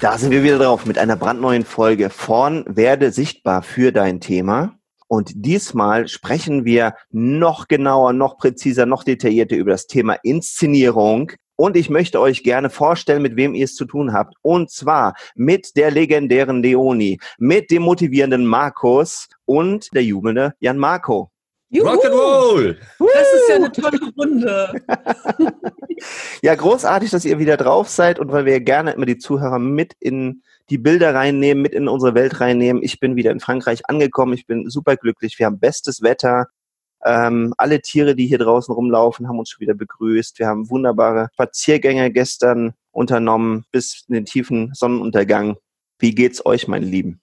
Da 0.00 0.16
sind 0.16 0.30
wir 0.30 0.42
wieder 0.42 0.58
drauf 0.58 0.86
mit 0.86 0.96
einer 0.96 1.16
brandneuen 1.16 1.66
Folge 1.66 2.08
von 2.08 2.64
Werde 2.66 3.12
sichtbar 3.12 3.62
für 3.62 3.92
dein 3.92 4.18
Thema. 4.18 4.78
Und 5.08 5.32
diesmal 5.34 6.08
sprechen 6.08 6.64
wir 6.64 6.94
noch 7.10 7.68
genauer, 7.68 8.14
noch 8.14 8.38
präziser, 8.38 8.86
noch 8.86 9.04
detaillierter 9.04 9.56
über 9.56 9.72
das 9.72 9.86
Thema 9.88 10.14
Inszenierung. 10.22 11.32
Und 11.54 11.76
ich 11.76 11.90
möchte 11.90 12.18
euch 12.18 12.42
gerne 12.42 12.70
vorstellen, 12.70 13.20
mit 13.20 13.36
wem 13.36 13.52
ihr 13.52 13.66
es 13.66 13.74
zu 13.74 13.84
tun 13.84 14.14
habt. 14.14 14.36
Und 14.40 14.70
zwar 14.70 15.12
mit 15.34 15.76
der 15.76 15.90
legendären 15.90 16.62
Leoni, 16.62 17.20
mit 17.36 17.70
dem 17.70 17.82
motivierenden 17.82 18.46
Markus 18.46 19.28
und 19.44 19.88
der 19.92 20.02
jubelnde 20.02 20.54
Jan 20.60 20.78
Marco. 20.78 21.30
Juhu. 21.70 21.86
Rock'n'Roll! 21.86 22.76
Das 22.98 23.32
ist 23.32 23.48
ja 23.48 23.54
eine 23.54 23.70
tolle 23.70 23.98
Runde. 24.18 24.72
ja, 26.42 26.54
großartig, 26.56 27.10
dass 27.10 27.24
ihr 27.24 27.38
wieder 27.38 27.56
drauf 27.56 27.88
seid 27.88 28.18
und 28.18 28.32
weil 28.32 28.44
wir 28.44 28.60
gerne 28.60 28.90
immer 28.90 29.06
die 29.06 29.18
Zuhörer 29.18 29.60
mit 29.60 29.94
in 30.00 30.42
die 30.68 30.78
Bilder 30.78 31.14
reinnehmen, 31.14 31.62
mit 31.62 31.72
in 31.72 31.86
unsere 31.86 32.14
Welt 32.14 32.40
reinnehmen. 32.40 32.82
Ich 32.82 32.98
bin 32.98 33.14
wieder 33.14 33.30
in 33.30 33.38
Frankreich 33.38 33.88
angekommen. 33.88 34.32
Ich 34.34 34.46
bin 34.46 34.68
super 34.68 34.96
glücklich. 34.96 35.38
Wir 35.38 35.46
haben 35.46 35.60
bestes 35.60 36.02
Wetter. 36.02 36.48
Ähm, 37.04 37.54
alle 37.56 37.80
Tiere, 37.80 38.16
die 38.16 38.26
hier 38.26 38.38
draußen 38.38 38.74
rumlaufen, 38.74 39.28
haben 39.28 39.38
uns 39.38 39.50
schon 39.50 39.60
wieder 39.60 39.74
begrüßt. 39.74 40.40
Wir 40.40 40.48
haben 40.48 40.70
wunderbare 40.70 41.28
Spaziergänge 41.34 42.10
gestern 42.10 42.74
unternommen 42.90 43.64
bis 43.70 44.04
in 44.08 44.14
den 44.14 44.24
tiefen 44.24 44.72
Sonnenuntergang. 44.74 45.56
Wie 46.00 46.14
geht's 46.14 46.44
euch, 46.44 46.66
meine 46.66 46.86
Lieben? 46.86 47.20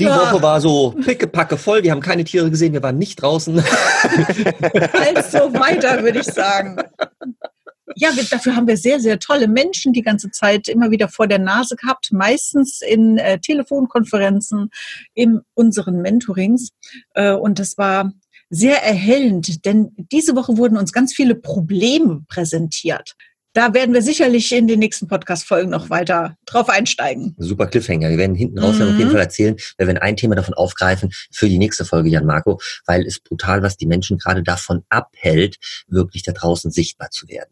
Die 0.00 0.06
ja. 0.06 0.16
Woche 0.16 0.42
war 0.42 0.60
so 0.62 0.92
pickepacke 0.92 1.58
voll. 1.58 1.82
Wir 1.82 1.92
haben 1.92 2.00
keine 2.00 2.24
Tiere 2.24 2.50
gesehen. 2.50 2.72
Wir 2.72 2.82
waren 2.82 2.96
nicht 2.96 3.16
draußen. 3.20 3.58
also 4.02 5.52
weiter, 5.52 6.02
würde 6.02 6.20
ich 6.20 6.26
sagen. 6.26 6.78
Ja, 7.96 8.08
dafür 8.30 8.56
haben 8.56 8.66
wir 8.66 8.78
sehr, 8.78 8.98
sehr 8.98 9.18
tolle 9.18 9.46
Menschen 9.46 9.92
die 9.92 10.00
ganze 10.00 10.30
Zeit 10.30 10.68
immer 10.68 10.90
wieder 10.90 11.08
vor 11.08 11.26
der 11.26 11.38
Nase 11.38 11.76
gehabt, 11.76 12.12
meistens 12.12 12.80
in 12.80 13.18
äh, 13.18 13.38
Telefonkonferenzen, 13.40 14.70
in 15.12 15.40
unseren 15.52 16.00
Mentorings. 16.00 16.70
Äh, 17.12 17.32
und 17.32 17.58
das 17.58 17.76
war 17.76 18.10
sehr 18.48 18.82
erhellend, 18.82 19.66
denn 19.66 19.92
diese 19.96 20.34
Woche 20.34 20.56
wurden 20.56 20.78
uns 20.78 20.92
ganz 20.92 21.12
viele 21.12 21.34
Probleme 21.34 22.24
präsentiert. 22.26 23.16
Da 23.52 23.74
werden 23.74 23.92
wir 23.92 24.02
sicherlich 24.02 24.52
in 24.52 24.68
den 24.68 24.78
nächsten 24.78 25.08
Podcast-Folgen 25.08 25.70
noch 25.70 25.90
weiter 25.90 26.36
drauf 26.46 26.68
einsteigen. 26.68 27.34
Super 27.36 27.66
Cliffhanger. 27.66 28.08
Wir 28.08 28.18
werden 28.18 28.36
hinten 28.36 28.60
raus 28.60 28.76
mhm. 28.76 28.82
auf 28.82 28.88
jeden 28.90 29.08
mhm. 29.08 29.10
Fall 29.10 29.20
erzählen, 29.20 29.56
wir 29.76 29.88
werden 29.88 29.98
ein 29.98 30.16
Thema 30.16 30.36
davon 30.36 30.54
aufgreifen 30.54 31.10
für 31.32 31.48
die 31.48 31.58
nächste 31.58 31.84
Folge, 31.84 32.08
Jan 32.10 32.26
Marco, 32.26 32.60
weil 32.86 33.04
es 33.04 33.18
brutal, 33.18 33.62
was 33.62 33.76
die 33.76 33.86
Menschen 33.86 34.18
gerade 34.18 34.44
davon 34.44 34.84
abhält, 34.88 35.56
wirklich 35.88 36.22
da 36.22 36.30
draußen 36.30 36.70
sichtbar 36.70 37.10
zu 37.10 37.26
werden. 37.26 37.50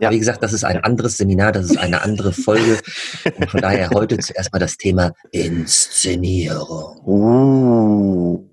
Ja. 0.00 0.08
Aber 0.08 0.14
wie 0.14 0.18
gesagt, 0.18 0.42
das 0.42 0.52
ist 0.52 0.64
ein 0.64 0.84
anderes 0.84 1.16
Seminar, 1.16 1.52
das 1.52 1.70
ist 1.70 1.78
eine 1.78 2.02
andere 2.02 2.32
Folge. 2.32 2.78
Und 3.38 3.50
von 3.50 3.60
daher 3.62 3.88
heute 3.90 4.18
zuerst 4.18 4.52
mal 4.52 4.58
das 4.58 4.76
Thema 4.76 5.12
Inszenierung. 5.30 7.00
Uh. 7.06 8.48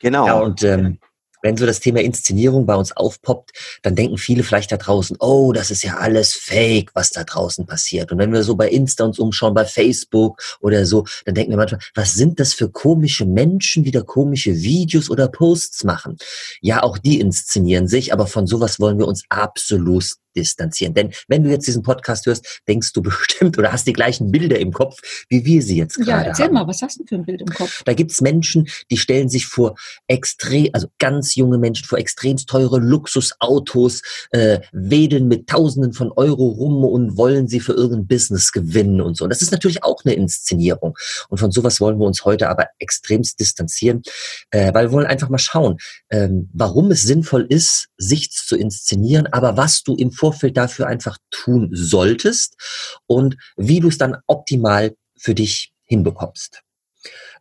Genau. 0.00 0.26
Ja, 0.26 0.34
und 0.40 0.64
ähm, 0.64 0.98
wenn 1.42 1.56
so 1.56 1.66
das 1.66 1.80
Thema 1.80 2.00
Inszenierung 2.00 2.66
bei 2.66 2.74
uns 2.74 2.96
aufpoppt, 2.96 3.50
dann 3.82 3.94
denken 3.94 4.16
viele 4.16 4.42
vielleicht 4.42 4.72
da 4.72 4.76
draußen, 4.76 5.16
oh, 5.20 5.52
das 5.52 5.70
ist 5.70 5.82
ja 5.82 5.96
alles 5.96 6.32
Fake, 6.34 6.90
was 6.94 7.10
da 7.10 7.24
draußen 7.24 7.66
passiert. 7.66 8.12
Und 8.12 8.18
wenn 8.18 8.32
wir 8.32 8.42
so 8.42 8.56
bei 8.56 8.68
Insta 8.68 9.04
uns 9.04 9.18
umschauen, 9.18 9.54
bei 9.54 9.64
Facebook 9.64 10.40
oder 10.60 10.86
so, 10.86 11.04
dann 11.24 11.34
denken 11.34 11.52
wir 11.52 11.56
manchmal, 11.58 11.80
was 11.94 12.14
sind 12.14 12.40
das 12.40 12.54
für 12.54 12.70
komische 12.70 13.26
Menschen, 13.26 13.84
die 13.84 13.90
da 13.90 14.00
komische 14.00 14.54
Videos 14.62 15.10
oder 15.10 15.28
Posts 15.28 15.84
machen? 15.84 16.16
Ja, 16.60 16.82
auch 16.82 16.98
die 16.98 17.20
inszenieren 17.20 17.88
sich, 17.88 18.12
aber 18.12 18.26
von 18.26 18.46
sowas 18.46 18.80
wollen 18.80 18.98
wir 18.98 19.08
uns 19.08 19.24
absolut 19.28 20.21
distanzieren. 20.36 20.94
Denn 20.94 21.12
wenn 21.28 21.44
du 21.44 21.50
jetzt 21.50 21.66
diesen 21.66 21.82
Podcast 21.82 22.26
hörst, 22.26 22.62
denkst 22.68 22.92
du 22.92 23.02
bestimmt 23.02 23.58
oder 23.58 23.72
hast 23.72 23.86
die 23.86 23.92
gleichen 23.92 24.30
Bilder 24.30 24.58
im 24.58 24.72
Kopf, 24.72 24.98
wie 25.28 25.44
wir 25.44 25.62
sie 25.62 25.76
jetzt 25.76 25.96
gerade 25.96 26.12
haben. 26.12 26.20
Ja, 26.20 26.28
erzähl 26.28 26.46
haben. 26.46 26.54
mal, 26.54 26.66
was 26.66 26.82
hast 26.82 27.00
du 27.00 27.04
für 27.06 27.16
ein 27.16 27.24
Bild 27.24 27.40
im 27.40 27.48
Kopf? 27.48 27.82
Da 27.84 27.94
gibt's 27.94 28.20
Menschen, 28.20 28.68
die 28.90 28.96
stellen 28.96 29.28
sich 29.28 29.46
vor 29.46 29.74
extrem, 30.06 30.68
also 30.72 30.88
ganz 30.98 31.34
junge 31.34 31.58
Menschen 31.58 31.86
vor 31.86 31.98
extremst 31.98 32.48
teure 32.48 32.78
Luxusautos, 32.78 34.02
äh, 34.30 34.60
wedeln 34.72 35.28
mit 35.28 35.48
Tausenden 35.48 35.92
von 35.92 36.12
Euro 36.12 36.48
rum 36.48 36.84
und 36.84 37.16
wollen 37.16 37.48
sie 37.48 37.60
für 37.60 37.72
irgendein 37.72 38.06
Business 38.06 38.52
gewinnen 38.52 39.00
und 39.00 39.16
so. 39.16 39.24
Und 39.24 39.30
das 39.30 39.42
ist 39.42 39.52
natürlich 39.52 39.82
auch 39.84 40.04
eine 40.04 40.14
Inszenierung. 40.14 40.96
Und 41.28 41.38
von 41.38 41.50
sowas 41.50 41.80
wollen 41.80 41.98
wir 41.98 42.06
uns 42.06 42.24
heute 42.24 42.48
aber 42.48 42.66
extremst 42.78 43.40
distanzieren, 43.40 44.02
äh, 44.50 44.72
weil 44.74 44.88
wir 44.88 44.92
wollen 44.92 45.06
einfach 45.06 45.28
mal 45.28 45.38
schauen, 45.38 45.78
ähm, 46.10 46.48
warum 46.52 46.90
es 46.90 47.02
sinnvoll 47.02 47.46
ist, 47.48 47.88
sich 47.96 48.30
zu 48.30 48.56
inszenieren, 48.56 49.26
aber 49.26 49.56
was 49.56 49.82
du 49.82 49.94
im 49.94 50.12
Vorfeld 50.22 50.56
dafür 50.56 50.86
einfach 50.86 51.18
tun 51.32 51.70
solltest 51.72 52.54
und 53.08 53.36
wie 53.56 53.80
du 53.80 53.88
es 53.88 53.98
dann 53.98 54.18
optimal 54.28 54.94
für 55.18 55.34
dich 55.34 55.72
hinbekommst. 55.82 56.62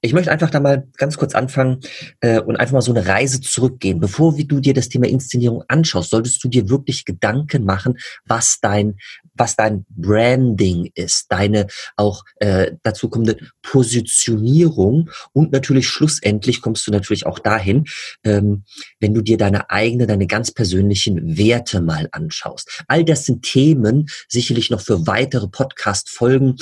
Ich 0.01 0.13
möchte 0.13 0.31
einfach 0.31 0.49
da 0.49 0.59
mal 0.59 0.87
ganz 0.97 1.15
kurz 1.15 1.35
anfangen 1.35 1.81
äh, 2.21 2.39
und 2.39 2.55
einfach 2.55 2.73
mal 2.73 2.81
so 2.81 2.91
eine 2.91 3.05
Reise 3.05 3.39
zurückgehen. 3.39 3.99
Bevor 3.99 4.35
du 4.35 4.59
dir 4.59 4.73
das 4.73 4.89
Thema 4.89 5.07
Inszenierung 5.07 5.63
anschaust, 5.67 6.09
solltest 6.09 6.43
du 6.43 6.47
dir 6.47 6.69
wirklich 6.69 7.05
Gedanken 7.05 7.65
machen, 7.65 7.99
was 8.25 8.57
dein 8.59 8.95
was 9.33 9.55
dein 9.55 9.85
Branding 9.89 10.91
ist, 10.95 11.27
deine 11.29 11.67
auch 11.95 12.23
äh, 12.37 12.73
dazu 12.83 13.09
kommende 13.09 13.37
Positionierung 13.61 15.09
und 15.33 15.51
natürlich 15.51 15.87
schlussendlich 15.87 16.61
kommst 16.61 16.85
du 16.87 16.91
natürlich 16.91 17.25
auch 17.25 17.39
dahin, 17.39 17.85
ähm, 18.23 18.63
wenn 18.99 19.13
du 19.13 19.21
dir 19.21 19.37
deine 19.37 19.69
eigene, 19.69 20.07
deine 20.07 20.27
ganz 20.27 20.51
persönlichen 20.51 21.37
Werte 21.37 21.81
mal 21.81 22.09
anschaust. 22.11 22.83
All 22.87 23.03
das 23.03 23.25
sind 23.25 23.43
Themen 23.43 24.07
sicherlich 24.27 24.69
noch 24.69 24.81
für 24.81 25.07
weitere 25.07 25.47
Podcast-Folgen, 25.47 26.57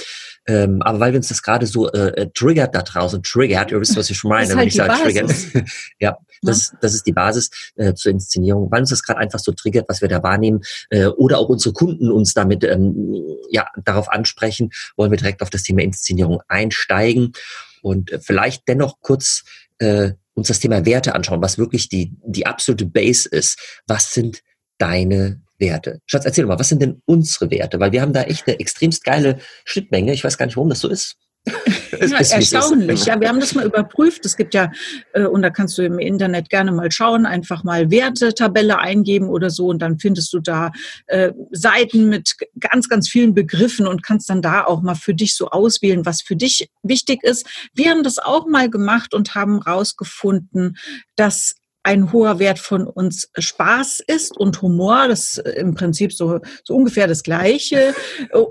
ähm, 0.47 0.81
aber 0.81 1.00
weil 1.00 1.13
wir 1.13 1.18
uns 1.18 1.30
das 1.30 1.41
gerade 1.41 1.66
so 1.68 1.91
äh, 1.91 2.09
äh 2.09 2.30
triggert 2.34 2.75
da 2.75 2.81
draußen, 2.81 3.24
triggert, 3.24 3.72
ihr 3.72 3.80
wisst, 3.80 3.97
was 3.97 4.09
ich 4.09 4.24
meine, 4.24 4.50
halt 4.50 4.59
wenn 4.59 4.68
ich 4.68 4.75
sage 4.75 4.94
triggert. 5.01 5.31
ja, 6.00 6.18
das, 6.41 6.73
das 6.81 6.94
ist 6.94 7.05
die 7.05 7.13
Basis 7.13 7.50
äh, 7.75 7.94
zur 7.94 8.11
Inszenierung, 8.11 8.72
weil 8.72 8.81
uns 8.81 8.89
das 8.89 9.03
gerade 9.03 9.19
einfach 9.19 9.39
so 9.39 9.51
triggert, 9.51 9.88
was 9.89 10.01
wir 10.01 10.07
da 10.07 10.23
wahrnehmen 10.23 10.61
äh, 10.89 11.07
oder 11.07 11.39
auch 11.39 11.50
unsere 11.50 11.73
Kunden 11.73 12.11
uns 12.11 12.33
damit 12.33 12.63
ähm, 12.63 13.23
ja 13.50 13.67
darauf 13.83 14.09
ansprechen, 14.11 14.72
wollen 14.95 15.11
wir 15.11 15.17
direkt 15.17 15.41
auf 15.41 15.50
das 15.50 15.63
Thema 15.63 15.81
Inszenierung 15.81 16.41
einsteigen 16.47 17.33
und 17.81 18.11
äh, 18.11 18.19
vielleicht 18.19 18.67
dennoch 18.67 19.00
kurz 19.01 19.44
äh, 19.79 20.11
uns 20.33 20.47
das 20.47 20.59
Thema 20.59 20.85
Werte 20.85 21.16
anschauen, 21.16 21.41
was 21.41 21.57
wirklich 21.57 21.89
die 21.89 22.13
die 22.25 22.45
absolute 22.45 22.85
Base 22.85 23.27
ist. 23.27 23.81
Was 23.88 24.13
sind 24.13 24.41
deine 24.77 25.41
Werte? 25.57 26.00
Schatz, 26.06 26.25
erzähl 26.25 26.44
doch 26.44 26.50
mal, 26.50 26.59
was 26.59 26.69
sind 26.69 26.81
denn 26.81 27.01
unsere 27.06 27.51
Werte? 27.51 27.79
Weil 27.79 27.91
wir 27.91 28.01
haben 28.01 28.13
da 28.13 28.23
echt 28.23 28.47
eine 28.47 28.59
extremst 28.59 29.03
geile 29.03 29.39
Schnittmenge. 29.66 30.13
Ich 30.13 30.23
weiß 30.23 30.38
gar 30.38 30.45
nicht, 30.45 30.56
warum 30.56 30.69
das 30.69 30.79
so 30.79 30.88
ist 30.88 31.17
ja, 32.00 32.18
erstaunlich. 32.18 33.06
Ja, 33.06 33.20
wir 33.20 33.30
haben 33.30 33.40
das 33.40 33.56
mal 33.56 33.66
überprüft. 33.66 34.26
Es 34.26 34.38
gibt 34.38 34.54
ja, 34.54 34.72
äh, 35.14 35.26
und 35.26 35.42
da 35.42 35.50
kannst 35.50 35.78
du 35.78 35.84
im 35.84 36.00
Internet 36.00 36.50
gerne 36.50 36.72
mal 36.72 36.92
schauen, 36.92 37.26
einfach 37.26 37.64
mal 37.64 37.92
Wertetabelle 37.92 38.80
eingeben 38.80 39.30
oder 39.30 39.50
so 39.50 39.68
und 39.68 39.80
dann 39.80 40.00
findest 40.00 40.34
du 40.34 40.40
da 40.40 40.72
äh, 41.08 41.32
Seiten 41.52 42.10
mit 42.10 42.36
ganz, 42.60 42.90
ganz 42.90 43.10
vielen 43.10 43.34
Begriffen 43.34 43.88
und 43.88 44.04
kannst 44.04 44.30
dann 44.30 44.42
da 44.42 44.66
auch 44.66 44.81
mal 44.81 44.96
für 44.96 45.13
dich 45.13 45.36
so 45.36 45.50
auswählen, 45.50 46.06
was 46.06 46.22
für 46.22 46.36
dich 46.36 46.69
wichtig 46.84 47.24
ist. 47.24 47.48
Wir 47.74 47.92
haben 47.92 48.04
das 48.04 48.18
auch 48.18 48.48
mal 48.48 48.69
gemacht 48.69 49.13
und 49.13 49.36
haben 49.36 49.60
rausgefunden, 49.60 50.78
dass 51.16 51.56
ein 51.84 52.12
hoher 52.12 52.40
Wert 52.40 52.60
von 52.60 52.86
uns 52.86 53.30
Spaß 53.38 54.02
ist 54.06 54.38
und 54.38 54.62
Humor, 54.62 55.08
das 55.08 55.38
ist 55.38 55.48
im 55.56 55.76
Prinzip 55.76 56.14
so, 56.14 56.40
so 56.64 56.76
ungefähr 56.76 57.08
das 57.08 57.24
Gleiche. 57.24 57.96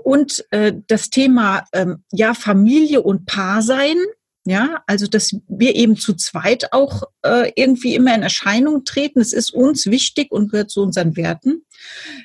Und 0.03 0.45
äh, 0.51 0.73
das 0.87 1.09
Thema 1.09 1.65
ähm, 1.73 2.03
ja 2.11 2.33
Familie 2.33 3.01
und 3.01 3.25
Paar 3.25 3.61
sein, 3.61 3.97
ja, 4.45 4.81
also 4.87 5.05
dass 5.05 5.35
wir 5.47 5.75
eben 5.75 5.95
zu 5.95 6.15
zweit 6.15 6.73
auch 6.73 7.03
äh, 7.23 7.51
irgendwie 7.55 7.93
immer 7.93 8.15
in 8.15 8.23
Erscheinung 8.23 8.83
treten. 8.83 9.19
Es 9.19 9.33
ist 9.33 9.53
uns 9.53 9.85
wichtig 9.85 10.31
und 10.31 10.51
gehört 10.51 10.71
zu 10.71 10.81
unseren 10.81 11.15
Werten. 11.15 11.65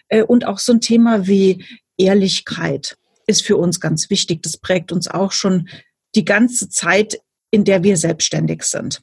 Äh, 0.08 0.22
und 0.22 0.46
auch 0.46 0.58
so 0.58 0.72
ein 0.72 0.80
Thema 0.80 1.26
wie 1.26 1.64
Ehrlichkeit 1.98 2.96
ist 3.26 3.42
für 3.42 3.56
uns 3.56 3.78
ganz 3.80 4.10
wichtig. 4.10 4.42
Das 4.42 4.56
prägt 4.56 4.90
uns 4.90 5.08
auch 5.08 5.32
schon 5.32 5.68
die 6.14 6.24
ganze 6.24 6.68
Zeit, 6.68 7.20
in 7.50 7.64
der 7.64 7.82
wir 7.82 7.96
selbstständig 7.96 8.62
sind. 8.62 9.02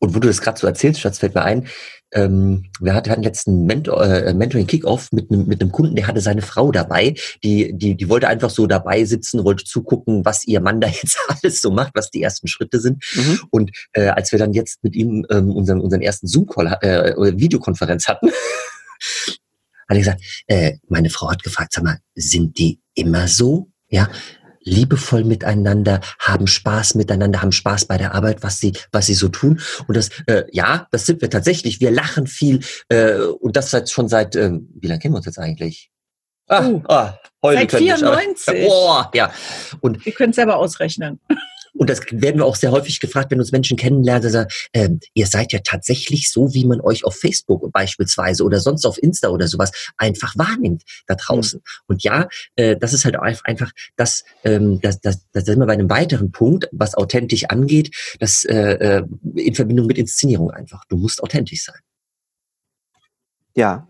Und 0.00 0.14
wo 0.14 0.18
du 0.18 0.28
das 0.28 0.40
gerade 0.40 0.58
so 0.58 0.66
erzählst, 0.66 1.00
Schatz, 1.00 1.18
fällt 1.18 1.34
mir 1.34 1.42
ein, 1.42 1.68
ähm, 2.12 2.70
wir 2.80 2.94
hatten 2.94 3.22
letzten 3.22 3.66
Mentor, 3.66 4.04
äh, 4.04 4.34
Mentoring 4.34 4.66
Kickoff 4.66 5.12
mit 5.12 5.30
einem 5.30 5.46
mit 5.46 5.60
einem 5.60 5.70
Kunden, 5.70 5.94
der 5.94 6.08
hatte 6.08 6.20
seine 6.20 6.42
Frau 6.42 6.72
dabei, 6.72 7.14
die 7.44 7.72
die 7.76 7.96
die 7.96 8.08
wollte 8.08 8.26
einfach 8.26 8.50
so 8.50 8.66
dabei 8.66 9.04
sitzen, 9.04 9.44
wollte 9.44 9.64
zugucken, 9.64 10.24
was 10.24 10.44
ihr 10.46 10.60
Mann 10.60 10.80
da 10.80 10.88
jetzt 11.02 11.18
alles 11.28 11.60
so 11.60 11.70
macht, 11.70 11.92
was 11.94 12.10
die 12.10 12.22
ersten 12.22 12.48
Schritte 12.48 12.80
sind. 12.80 13.04
Mhm. 13.14 13.40
Und 13.50 13.70
äh, 13.92 14.08
als 14.08 14.32
wir 14.32 14.38
dann 14.38 14.52
jetzt 14.52 14.82
mit 14.82 14.96
ihm 14.96 15.24
ähm, 15.30 15.50
unseren 15.50 15.80
unseren 15.80 16.02
ersten 16.02 16.26
Zoom 16.26 16.46
Call 16.46 16.78
äh, 16.80 17.38
Videokonferenz 17.38 18.08
hatten, 18.08 18.30
hat 18.30 18.36
er 19.88 19.98
gesagt, 19.98 20.22
äh, 20.46 20.78
meine 20.88 21.10
Frau 21.10 21.30
hat 21.30 21.42
gefragt, 21.42 21.72
sag 21.72 21.84
mal, 21.84 21.98
sind 22.14 22.58
die 22.58 22.80
immer 22.94 23.28
so? 23.28 23.70
Ja, 23.88 24.08
liebevoll 24.70 25.24
miteinander, 25.24 26.00
haben 26.18 26.46
Spaß 26.46 26.94
miteinander, 26.94 27.42
haben 27.42 27.52
Spaß 27.52 27.86
bei 27.86 27.98
der 27.98 28.14
Arbeit, 28.14 28.42
was 28.42 28.58
sie, 28.58 28.72
was 28.92 29.06
sie 29.06 29.14
so 29.14 29.28
tun. 29.28 29.60
Und 29.86 29.96
das, 29.96 30.10
äh, 30.26 30.44
ja, 30.52 30.86
das 30.90 31.06
sind 31.06 31.20
wir 31.20 31.30
tatsächlich. 31.30 31.80
Wir 31.80 31.90
lachen 31.90 32.26
viel 32.26 32.60
äh, 32.88 33.16
und 33.16 33.56
das 33.56 33.70
seit 33.70 33.90
schon 33.90 34.08
seit, 34.08 34.36
äh, 34.36 34.52
wie 34.52 34.86
lange 34.86 35.00
kennen 35.00 35.14
wir 35.14 35.18
uns 35.18 35.26
jetzt 35.26 35.38
eigentlich? 35.38 35.90
Ah, 36.48 36.66
uh, 36.66 36.82
ah, 36.88 37.18
heute 37.42 37.70
seit 37.70 37.80
94. 37.82 38.54
Ich, 38.54 38.66
boah, 38.68 39.10
ja. 39.14 39.32
Und 39.80 40.04
wir 40.04 40.12
können 40.12 40.30
es 40.30 40.36
selber 40.36 40.56
ausrechnen. 40.56 41.20
Und 41.74 41.90
das 41.90 42.00
werden 42.10 42.38
wir 42.38 42.46
auch 42.46 42.56
sehr 42.56 42.72
häufig 42.72 43.00
gefragt, 43.00 43.30
wenn 43.30 43.40
uns 43.40 43.52
Menschen 43.52 43.76
kennenlernen, 43.76 44.30
sagen, 44.30 44.50
äh, 44.72 44.88
ihr 45.14 45.26
seid 45.26 45.52
ja 45.52 45.60
tatsächlich 45.62 46.30
so, 46.30 46.52
wie 46.54 46.64
man 46.64 46.80
euch 46.80 47.04
auf 47.04 47.16
Facebook 47.16 47.70
beispielsweise 47.72 48.44
oder 48.44 48.60
sonst 48.60 48.84
auf 48.86 49.02
Insta 49.02 49.28
oder 49.28 49.48
sowas 49.48 49.72
einfach 49.96 50.36
wahrnimmt 50.36 50.82
da 51.06 51.14
draußen. 51.14 51.60
Mhm. 51.60 51.84
Und 51.86 52.02
ja, 52.02 52.28
äh, 52.56 52.76
das 52.76 52.92
ist 52.92 53.04
halt 53.04 53.16
einfach 53.18 53.72
das, 53.96 54.24
ähm, 54.44 54.80
das, 54.80 55.00
das, 55.00 55.26
das 55.32 55.44
sind 55.44 55.58
wir 55.58 55.66
bei 55.66 55.74
einem 55.74 55.90
weiteren 55.90 56.32
Punkt, 56.32 56.68
was 56.72 56.94
authentisch 56.94 57.44
angeht, 57.44 57.94
das 58.18 58.44
äh, 58.44 58.72
äh, 58.72 59.02
in 59.34 59.54
Verbindung 59.54 59.86
mit 59.86 59.98
Inszenierung 59.98 60.50
einfach. 60.50 60.84
Du 60.88 60.96
musst 60.96 61.22
authentisch 61.22 61.64
sein. 61.64 61.80
Ja, 63.56 63.89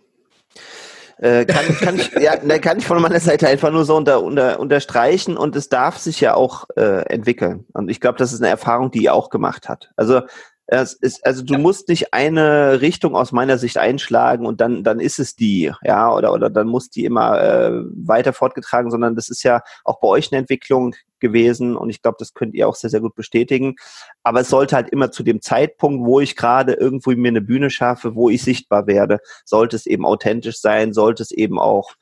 äh, 1.21 1.45
kann, 1.45 1.65
kann, 1.79 1.97
ich, 1.97 2.13
ja, 2.13 2.43
ne, 2.43 2.61
kann 2.61 2.79
ich 2.79 2.87
von 2.87 3.01
meiner 3.01 3.21
Seite 3.21 3.47
einfach 3.49 3.71
nur 3.71 3.85
so 3.85 3.97
unter, 3.97 4.23
unter, 4.23 4.59
unterstreichen 4.59 5.37
und 5.37 5.55
es 5.55 5.69
darf 5.69 5.99
sich 5.99 6.21
ja 6.21 6.35
auch 6.35 6.65
äh, 6.77 7.03
entwickeln. 7.13 7.67
Und 7.75 7.91
ich 7.91 8.01
glaube, 8.01 8.19
das 8.19 8.33
ist 8.33 8.41
eine 8.41 8.49
Erfahrung, 8.49 8.91
die 8.91 9.05
ihr 9.05 9.15
auch 9.15 9.29
gemacht 9.29 9.69
hat. 9.69 9.91
Also 9.97 10.23
es 10.67 10.93
ist, 10.95 11.27
also 11.27 11.43
du 11.43 11.59
musst 11.59 11.89
nicht 11.89 12.15
eine 12.15 12.81
Richtung 12.81 13.17
aus 13.17 13.33
meiner 13.33 13.59
Sicht 13.59 13.77
einschlagen 13.77 14.47
und 14.47 14.61
dann, 14.61 14.85
dann 14.85 15.01
ist 15.01 15.19
es 15.19 15.35
die, 15.35 15.73
ja, 15.83 16.15
oder, 16.15 16.33
oder 16.33 16.49
dann 16.49 16.69
muss 16.69 16.91
die 16.91 17.05
immer 17.05 17.43
äh, 17.43 17.73
weiter 17.97 18.33
fortgetragen, 18.33 18.91
sondern 18.91 19.17
das 19.17 19.29
ist 19.29 19.43
ja 19.43 19.63
auch 19.85 19.99
bei 20.01 20.07
euch 20.07 20.31
eine 20.31 20.39
Entwicklung 20.39 20.95
gewesen 21.21 21.77
und 21.77 21.91
ich 21.91 22.03
glaube, 22.03 22.17
das 22.19 22.35
könnt 22.35 22.55
ihr 22.55 22.69
auch 22.69 22.75
sehr, 22.75 22.91
sehr 22.91 23.01
gut 23.01 23.15
bestätigen. 23.15 23.77
Aber 24.23 24.41
es 24.41 24.49
sollte 24.49 24.77
halt 24.77 24.91
immer 24.91 25.11
zu 25.11 25.23
dem 25.23 25.41
Zeitpunkt, 25.41 26.05
wo 26.07 26.21
ich 26.21 26.37
gerade 26.37 26.75
irgendwo 26.75 27.11
mir 27.13 27.29
eine 27.29 27.41
Bühne 27.41 27.71
schaffe, 27.71 28.15
wo 28.15 28.31
ich 28.31 28.43
sichtbar 28.43 28.87
werde, 28.87 29.21
sollte 29.45 29.77
es 29.77 29.87
eben 29.87 30.05
authentisch 30.05 30.61
sein, 30.61 30.93
sollte 30.93 31.23
es 31.23 31.31
eben 31.31 31.59
auch 31.59 31.95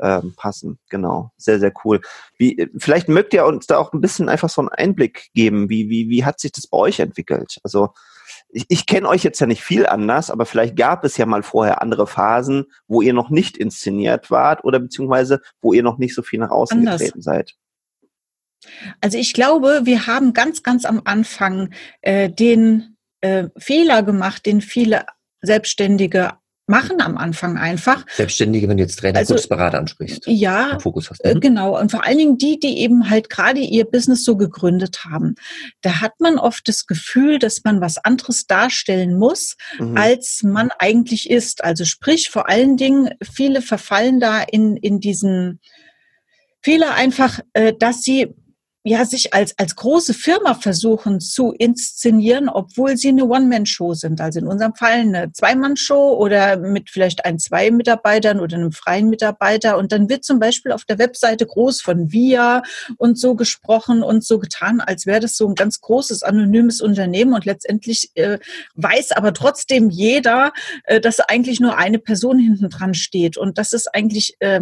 ähm, 0.00 0.34
passen. 0.36 0.78
Genau, 0.90 1.30
sehr, 1.36 1.58
sehr 1.58 1.72
cool. 1.84 2.00
Wie, 2.38 2.68
vielleicht 2.76 3.08
mögt 3.08 3.32
ihr 3.34 3.46
uns 3.46 3.66
da 3.66 3.78
auch 3.78 3.92
ein 3.92 4.00
bisschen 4.00 4.28
einfach 4.28 4.50
so 4.50 4.60
einen 4.60 4.68
Einblick 4.68 5.30
geben. 5.34 5.68
Wie, 5.68 5.88
wie, 5.88 6.08
wie 6.08 6.24
hat 6.24 6.40
sich 6.40 6.52
das 6.52 6.66
bei 6.66 6.76
euch 6.78 7.00
entwickelt? 7.00 7.58
Also 7.62 7.90
ich, 8.48 8.66
ich 8.68 8.86
kenne 8.86 9.08
euch 9.08 9.22
jetzt 9.22 9.40
ja 9.40 9.46
nicht 9.46 9.62
viel 9.62 9.86
anders, 9.86 10.30
aber 10.30 10.46
vielleicht 10.46 10.76
gab 10.76 11.04
es 11.04 11.16
ja 11.16 11.26
mal 11.26 11.42
vorher 11.42 11.82
andere 11.82 12.06
Phasen, 12.06 12.66
wo 12.86 13.00
ihr 13.02 13.12
noch 13.12 13.30
nicht 13.30 13.56
inszeniert 13.56 14.30
wart 14.30 14.64
oder 14.64 14.78
beziehungsweise 14.78 15.40
wo 15.60 15.72
ihr 15.72 15.82
noch 15.82 15.98
nicht 15.98 16.14
so 16.14 16.22
viel 16.22 16.40
nach 16.40 16.50
außen 16.50 16.78
anders. 16.78 17.00
getreten 17.00 17.22
seid. 17.22 17.54
Also 19.00 19.18
ich 19.18 19.32
glaube, 19.32 19.82
wir 19.84 20.06
haben 20.06 20.32
ganz, 20.32 20.62
ganz 20.62 20.84
am 20.84 21.02
Anfang 21.04 21.70
äh, 22.02 22.30
den 22.30 22.96
äh, 23.20 23.48
Fehler 23.56 24.02
gemacht, 24.02 24.46
den 24.46 24.60
viele 24.60 25.06
Selbstständige 25.40 26.32
machen 26.66 27.00
am 27.00 27.16
Anfang 27.16 27.58
einfach. 27.58 28.04
Selbstständige, 28.12 28.68
wenn 28.68 28.76
du 28.76 28.82
jetzt 28.82 28.98
Trainer, 28.98 29.20
also, 29.20 29.36
Berater 29.48 29.78
ansprichst. 29.78 30.24
Ja, 30.26 30.78
Fokus 30.80 31.10
hast. 31.10 31.24
Äh, 31.24 31.34
mhm. 31.34 31.40
genau. 31.40 31.78
Und 31.78 31.90
vor 31.90 32.04
allen 32.04 32.18
Dingen 32.18 32.38
die, 32.38 32.58
die 32.58 32.78
eben 32.78 33.08
halt 33.08 33.30
gerade 33.30 33.60
ihr 33.60 33.84
Business 33.84 34.24
so 34.24 34.36
gegründet 34.36 35.04
haben. 35.04 35.36
Da 35.82 36.00
hat 36.00 36.18
man 36.18 36.38
oft 36.38 36.66
das 36.66 36.86
Gefühl, 36.86 37.38
dass 37.38 37.62
man 37.62 37.80
was 37.80 37.98
anderes 37.98 38.46
darstellen 38.46 39.16
muss, 39.16 39.56
mhm. 39.78 39.96
als 39.96 40.42
man 40.42 40.70
eigentlich 40.78 41.30
ist. 41.30 41.62
Also 41.62 41.84
sprich, 41.84 42.30
vor 42.30 42.48
allen 42.48 42.76
Dingen, 42.76 43.10
viele 43.22 43.62
verfallen 43.62 44.18
da 44.18 44.42
in, 44.42 44.76
in 44.76 44.98
diesen 44.98 45.60
Fehler 46.62 46.94
einfach, 46.94 47.38
äh, 47.52 47.74
dass 47.78 48.02
sie 48.02 48.34
ja, 48.88 49.04
sich 49.04 49.34
als, 49.34 49.52
als 49.58 49.74
große 49.74 50.14
Firma 50.14 50.54
versuchen 50.54 51.18
zu 51.18 51.50
inszenieren, 51.50 52.48
obwohl 52.48 52.96
sie 52.96 53.08
eine 53.08 53.24
One-Man-Show 53.24 53.94
sind. 53.94 54.20
Also 54.20 54.38
in 54.38 54.46
unserem 54.46 54.76
Fall 54.76 55.00
eine 55.00 55.32
Zwei-Mann-Show 55.32 56.14
oder 56.16 56.56
mit 56.56 56.90
vielleicht 56.90 57.24
ein, 57.24 57.40
zwei 57.40 57.72
Mitarbeitern 57.72 58.38
oder 58.38 58.56
einem 58.56 58.70
freien 58.70 59.08
Mitarbeiter. 59.08 59.76
Und 59.76 59.90
dann 59.90 60.08
wird 60.08 60.24
zum 60.24 60.38
Beispiel 60.38 60.70
auf 60.70 60.84
der 60.84 61.00
Webseite 61.00 61.46
groß 61.46 61.80
von 61.80 62.12
VIA 62.12 62.62
und 62.96 63.18
so 63.18 63.34
gesprochen 63.34 64.04
und 64.04 64.24
so 64.24 64.38
getan, 64.38 64.80
als 64.80 65.04
wäre 65.04 65.18
das 65.18 65.36
so 65.36 65.48
ein 65.48 65.56
ganz 65.56 65.80
großes, 65.80 66.22
anonymes 66.22 66.80
Unternehmen. 66.80 67.34
Und 67.34 67.44
letztendlich 67.44 68.12
äh, 68.14 68.38
weiß 68.76 69.10
aber 69.12 69.34
trotzdem 69.34 69.90
jeder, 69.90 70.52
äh, 70.84 71.00
dass 71.00 71.18
eigentlich 71.18 71.58
nur 71.58 71.76
eine 71.76 71.98
Person 71.98 72.38
hinten 72.38 72.70
dran 72.70 72.94
steht. 72.94 73.36
Und 73.36 73.58
das 73.58 73.72
ist 73.72 73.92
eigentlich, 73.92 74.36
äh, 74.38 74.60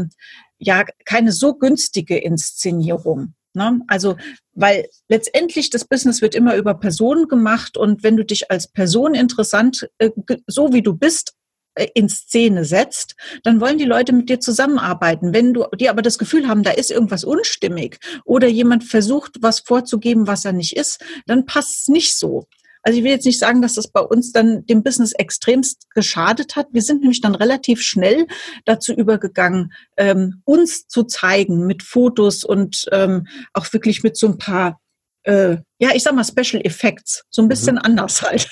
ja, 0.57 0.87
keine 1.05 1.31
so 1.31 1.57
günstige 1.57 2.17
Inszenierung. 2.17 3.35
Ne? 3.55 3.81
Also, 3.87 4.17
weil 4.53 4.89
letztendlich 5.09 5.71
das 5.71 5.85
Business 5.85 6.21
wird 6.21 6.35
immer 6.35 6.57
über 6.57 6.75
Personen 6.75 7.29
gemacht 7.29 7.77
und 7.77 8.03
wenn 8.03 8.17
du 8.17 8.25
dich 8.25 8.51
als 8.51 8.69
Person 8.69 9.15
interessant, 9.15 9.89
äh, 9.99 10.11
so 10.47 10.73
wie 10.73 10.83
du 10.83 10.95
bist, 10.95 11.35
äh, 11.75 11.89
in 11.95 12.09
Szene 12.09 12.65
setzt, 12.65 13.15
dann 13.43 13.61
wollen 13.61 13.79
die 13.79 13.85
Leute 13.85 14.13
mit 14.13 14.29
dir 14.29 14.41
zusammenarbeiten. 14.41 15.33
Wenn 15.33 15.55
du 15.55 15.67
die 15.79 15.89
aber 15.89 16.03
das 16.03 16.19
Gefühl 16.19 16.49
haben, 16.49 16.63
da 16.63 16.71
ist 16.71 16.91
irgendwas 16.91 17.25
unstimmig 17.25 17.99
oder 18.25 18.49
jemand 18.49 18.85
versucht, 18.85 19.37
was 19.41 19.61
vorzugeben, 19.61 20.27
was 20.27 20.45
er 20.45 20.53
nicht 20.53 20.77
ist, 20.77 21.05
dann 21.27 21.47
passt 21.47 21.83
es 21.83 21.89
nicht 21.89 22.17
so. 22.17 22.47
Also 22.85 22.99
ich 22.99 23.05
will 23.05 23.11
jetzt 23.11 23.25
nicht 23.25 23.39
sagen, 23.39 23.63
dass 23.63 23.75
das 23.75 23.89
bei 23.89 24.01
uns 24.01 24.33
dann 24.33 24.67
dem 24.67 24.83
Business 24.83 25.13
extremst 25.13 25.91
geschadet 25.95 26.55
hat. 26.55 26.69
Wir 26.73 26.83
sind 26.83 27.01
nämlich 27.01 27.23
dann 27.23 27.35
relativ 27.35 27.81
schnell 27.81 28.27
dazu 28.67 28.93
übergegangen, 28.93 29.73
ähm, 29.97 30.43
uns 30.45 30.87
zu 30.87 31.05
zeigen 31.05 31.67
mit 31.67 31.83
Fotos 31.83 32.45
und 32.45 32.87
ähm, 32.93 33.27
auch 33.55 33.73
wirklich 33.73 34.03
mit 34.03 34.19
so 34.19 34.29
ein 34.29 34.37
paar, 34.37 34.81
äh, 35.23 35.57
ja, 35.79 35.91
ich 35.95 36.03
sag 36.03 36.15
mal 36.15 36.25
Special 36.25 36.63
Effects, 36.63 37.25
so 37.31 37.41
ein 37.41 37.49
bisschen 37.49 37.77
mhm. 37.77 37.83
anders 37.83 38.21
halt. 38.23 38.51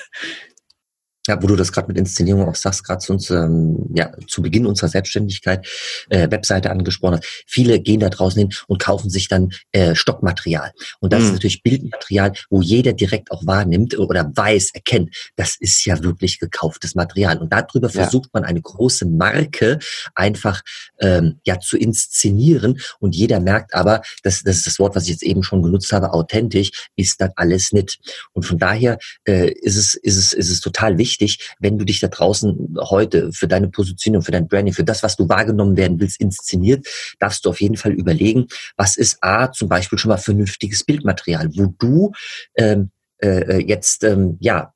Ja, 1.28 1.40
wo 1.40 1.46
du 1.46 1.54
das 1.54 1.70
gerade 1.70 1.86
mit 1.86 1.96
Inszenierung 1.96 2.48
auch 2.48 2.56
sagst, 2.56 2.84
gerade 2.84 2.98
zu 2.98 3.12
uns, 3.12 3.30
ähm, 3.30 3.76
ja, 3.94 4.10
zu 4.26 4.42
Beginn 4.42 4.66
unserer 4.66 4.88
Selbstständigkeit, 4.88 5.64
äh, 6.10 6.28
Webseite 6.30 6.70
angesprochen 6.70 7.19
hast. 7.19 7.44
Viele 7.46 7.78
gehen 7.78 8.00
da 8.00 8.08
draußen 8.08 8.40
hin 8.40 8.52
und 8.66 8.80
kaufen 8.80 9.08
sich 9.08 9.28
dann 9.28 9.50
äh, 9.70 9.94
Stockmaterial. 9.94 10.73
Und 10.99 11.12
das 11.12 11.20
mhm. 11.20 11.26
ist 11.26 11.32
natürlich 11.35 11.62
Bildmaterial, 11.62 12.32
wo 12.50 12.61
jeder 12.61 12.92
direkt 12.92 13.30
auch 13.30 13.47
wahrnimmt 13.47 13.97
oder 13.97 14.32
weiß, 14.35 14.70
erkennt, 14.75 15.14
das 15.37 15.54
ist 15.61 15.85
ja 15.85 16.02
wirklich 16.02 16.40
gekauftes 16.40 16.97
Material. 16.97 17.38
Und 17.38 17.52
darüber 17.52 17.88
ja. 17.88 18.02
versucht 18.02 18.30
man 18.35 18.42
eine 18.42 18.61
große 18.61 19.06
Marke 19.06 19.78
einfach 20.16 20.62
ähm, 21.00 21.38
ja 21.44 21.61
zu 21.61 21.76
inszenieren. 21.76 22.80
Und 22.99 23.14
jeder 23.14 23.38
merkt 23.38 23.75
aber, 23.75 24.02
das, 24.25 24.42
das 24.42 24.56
ist 24.56 24.66
das 24.66 24.78
Wort, 24.80 24.97
was 24.97 25.04
ich 25.04 25.11
jetzt 25.11 25.23
eben 25.23 25.44
schon 25.44 25.62
genutzt 25.62 25.92
habe, 25.92 26.12
authentisch, 26.12 26.88
ist 26.97 27.20
das 27.20 27.30
alles 27.37 27.70
nicht. 27.70 28.00
Und 28.32 28.42
von 28.42 28.58
daher 28.58 28.99
äh, 29.25 29.52
ist 29.52 29.76
es, 29.76 29.94
ist 29.94 30.16
es, 30.16 30.32
ist 30.32 30.50
es 30.50 30.61
total 30.61 30.99
wichtig, 30.99 31.12
wichtig, 31.12 31.54
wenn 31.59 31.78
du 31.78 31.85
dich 31.85 32.00
da 32.00 32.09
draußen 32.09 32.76
heute 32.78 33.33
für 33.33 33.49
deine 33.49 33.69
Position 33.69 34.23
für 34.23 34.33
dein 34.33 34.49
Branding, 34.49 34.75
für 34.75 34.85
das, 34.85 35.02
was 35.02 35.16
du 35.16 35.28
wahrgenommen 35.28 35.76
werden 35.76 36.00
willst, 36.00 36.21
inszeniert, 36.21 36.87
darfst 37.19 37.45
du 37.45 37.50
auf 37.50 37.61
jeden 37.61 37.76
Fall 37.76 37.92
überlegen, 37.92 38.47
was 38.76 38.97
ist 38.97 39.19
A, 39.23 39.52
zum 39.52 39.69
Beispiel 39.69 39.99
schon 39.99 40.11
mal 40.11 40.16
vernünftiges 40.16 40.85
Bildmaterial, 40.85 41.50
wo 41.54 41.66
du 41.78 42.12
ähm, 42.57 42.90
äh, 43.23 43.62
jetzt 43.62 44.04
ähm, 44.04 44.37
ja 44.40 44.72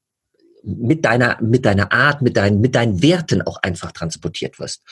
mit 0.66 1.04
deiner, 1.04 1.40
mit 1.40 1.64
deiner 1.64 1.92
Art, 1.92 2.23
mit 2.23 2.37
deinen, 2.37 2.61
mit 2.61 2.75
deinen 2.75 3.00
Werten 3.00 3.40
auch 3.42 3.58
einfach 3.62 3.92
transportiert 3.92 4.58
wirst. 4.58 4.82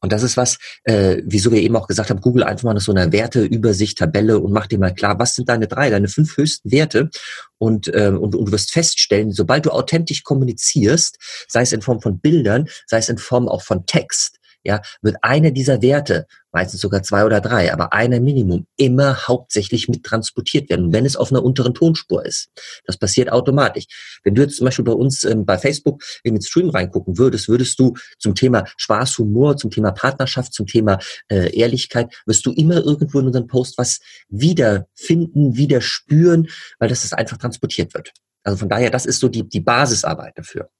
Und 0.00 0.12
das 0.12 0.22
ist 0.22 0.36
was, 0.36 0.58
äh, 0.84 1.22
wieso 1.24 1.50
wir 1.50 1.60
eben 1.60 1.76
auch 1.76 1.88
gesagt 1.88 2.10
haben, 2.10 2.20
Google 2.20 2.44
einfach 2.44 2.64
mal 2.64 2.78
so 2.78 2.94
eine 2.94 3.10
Werteübersicht, 3.12 3.98
Tabelle 3.98 4.38
und 4.38 4.52
mach 4.52 4.68
dir 4.68 4.78
mal 4.78 4.94
klar, 4.94 5.18
was 5.18 5.34
sind 5.34 5.48
deine 5.48 5.66
drei, 5.66 5.90
deine 5.90 6.08
fünf 6.08 6.36
höchsten 6.36 6.70
Werte 6.70 7.10
und, 7.58 7.88
äh, 7.88 8.08
und, 8.08 8.34
und 8.34 8.46
du 8.46 8.52
wirst 8.52 8.72
feststellen, 8.72 9.32
sobald 9.32 9.66
du 9.66 9.70
authentisch 9.70 10.22
kommunizierst, 10.22 11.18
sei 11.48 11.62
es 11.62 11.72
in 11.72 11.82
Form 11.82 12.00
von 12.00 12.20
Bildern, 12.20 12.68
sei 12.86 12.98
es 12.98 13.08
in 13.08 13.18
Form 13.18 13.48
auch 13.48 13.62
von 13.62 13.86
Text, 13.86 14.38
ja, 14.64 14.82
wird 15.02 15.16
einer 15.22 15.50
dieser 15.50 15.82
Werte, 15.82 16.26
meistens 16.52 16.80
sogar 16.80 17.02
zwei 17.02 17.24
oder 17.24 17.40
drei, 17.40 17.72
aber 17.72 17.92
einer 17.92 18.20
Minimum, 18.20 18.66
immer 18.76 19.26
hauptsächlich 19.28 19.88
mit 19.88 20.04
transportiert 20.04 20.70
werden, 20.70 20.92
wenn 20.92 21.04
es 21.04 21.16
auf 21.16 21.30
einer 21.30 21.44
unteren 21.44 21.74
Tonspur 21.74 22.24
ist. 22.24 22.48
Das 22.86 22.96
passiert 22.96 23.30
automatisch. 23.30 23.86
Wenn 24.22 24.34
du 24.34 24.42
jetzt 24.42 24.56
zum 24.56 24.64
Beispiel 24.64 24.84
bei 24.84 24.92
uns 24.92 25.24
ähm, 25.24 25.44
bei 25.44 25.58
Facebook 25.58 26.02
in 26.22 26.34
den 26.34 26.42
Stream 26.42 26.70
reingucken 26.70 27.18
würdest, 27.18 27.48
würdest 27.48 27.78
du 27.78 27.94
zum 28.18 28.34
Thema 28.34 28.64
Spaß, 28.76 29.18
Humor, 29.18 29.56
zum 29.56 29.70
Thema 29.70 29.92
Partnerschaft, 29.92 30.52
zum 30.52 30.66
Thema 30.66 30.98
äh, 31.28 31.54
Ehrlichkeit, 31.56 32.14
wirst 32.26 32.46
du 32.46 32.52
immer 32.52 32.76
irgendwo 32.76 33.20
in 33.20 33.26
unseren 33.26 33.46
Post 33.46 33.78
was 33.78 34.00
wiederfinden, 34.28 35.56
wieder 35.56 35.80
spüren, 35.80 36.48
weil 36.78 36.88
das 36.88 37.04
einfach 37.12 37.36
transportiert 37.36 37.94
wird. 37.94 38.12
Also 38.42 38.58
von 38.58 38.68
daher, 38.68 38.90
das 38.90 39.06
ist 39.06 39.20
so 39.20 39.28
die, 39.28 39.48
die 39.48 39.60
Basisarbeit 39.60 40.36
dafür. 40.36 40.70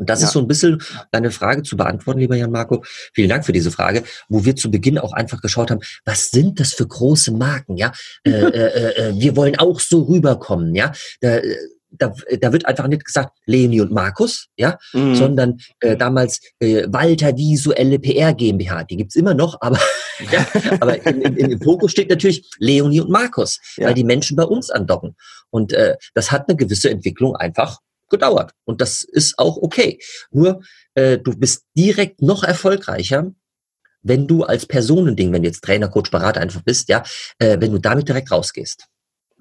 Und 0.00 0.08
das 0.08 0.22
ja. 0.22 0.26
ist 0.26 0.32
so 0.32 0.40
ein 0.40 0.48
bisschen 0.48 0.82
deine 1.12 1.30
Frage 1.30 1.62
zu 1.62 1.76
beantworten, 1.76 2.20
lieber 2.20 2.34
Jan 2.34 2.50
Marco. 2.50 2.82
Vielen 3.12 3.28
Dank 3.28 3.44
für 3.44 3.52
diese 3.52 3.70
Frage, 3.70 4.02
wo 4.30 4.46
wir 4.46 4.56
zu 4.56 4.70
Beginn 4.70 4.98
auch 4.98 5.12
einfach 5.12 5.42
geschaut 5.42 5.70
haben, 5.70 5.80
was 6.06 6.30
sind 6.30 6.58
das 6.58 6.72
für 6.72 6.88
große 6.88 7.32
Marken, 7.32 7.76
ja? 7.76 7.92
Äh, 8.24 8.30
äh, 8.30 8.48
äh, 8.48 9.08
äh, 9.08 9.20
wir 9.20 9.36
wollen 9.36 9.58
auch 9.58 9.80
so 9.80 10.02
rüberkommen, 10.02 10.74
ja? 10.74 10.92
Da, 11.20 11.36
äh, 11.36 11.56
da, 11.90 12.14
da 12.40 12.52
wird 12.52 12.66
einfach 12.66 12.86
nicht 12.86 13.04
gesagt 13.04 13.36
Leonie 13.46 13.80
und 13.80 13.90
Markus, 13.90 14.46
ja, 14.56 14.78
mhm. 14.92 15.14
sondern 15.14 15.58
äh, 15.80 15.96
damals 15.96 16.40
äh, 16.60 16.86
Walter 16.88 17.36
Visuelle 17.36 17.98
PR 17.98 18.32
GmbH. 18.32 18.84
Die 18.84 18.96
gibt's 18.96 19.16
immer 19.16 19.34
noch, 19.34 19.58
aber, 19.60 19.78
ja, 20.32 20.46
aber 20.80 21.04
in, 21.06 21.22
in, 21.22 21.36
im 21.36 21.60
Fokus 21.60 21.90
steht 21.90 22.10
natürlich 22.10 22.48
Leonie 22.58 23.00
und 23.00 23.10
Markus, 23.10 23.58
ja. 23.76 23.88
weil 23.88 23.94
die 23.94 24.04
Menschen 24.04 24.36
bei 24.36 24.44
uns 24.44 24.70
andocken. 24.70 25.16
Und 25.50 25.72
äh, 25.72 25.96
das 26.14 26.30
hat 26.30 26.48
eine 26.48 26.56
gewisse 26.56 26.90
Entwicklung 26.90 27.36
einfach 27.36 27.80
gedauert. 28.10 28.52
Und 28.64 28.80
das 28.80 29.02
ist 29.02 29.38
auch 29.38 29.56
okay. 29.56 29.98
Nur 30.30 30.62
äh, 30.94 31.18
du 31.18 31.36
bist 31.36 31.64
direkt 31.76 32.22
noch 32.22 32.44
erfolgreicher, 32.44 33.32
wenn 34.02 34.26
du 34.26 34.44
als 34.44 34.66
Personending, 34.66 35.32
wenn 35.32 35.42
du 35.42 35.48
jetzt 35.48 35.62
Trainer, 35.62 35.88
Coach, 35.88 36.10
Berater 36.10 36.40
einfach 36.40 36.62
bist, 36.62 36.88
ja, 36.88 37.02
äh, 37.38 37.58
wenn 37.60 37.72
du 37.72 37.78
damit 37.78 38.08
direkt 38.08 38.30
rausgehst. 38.30 38.86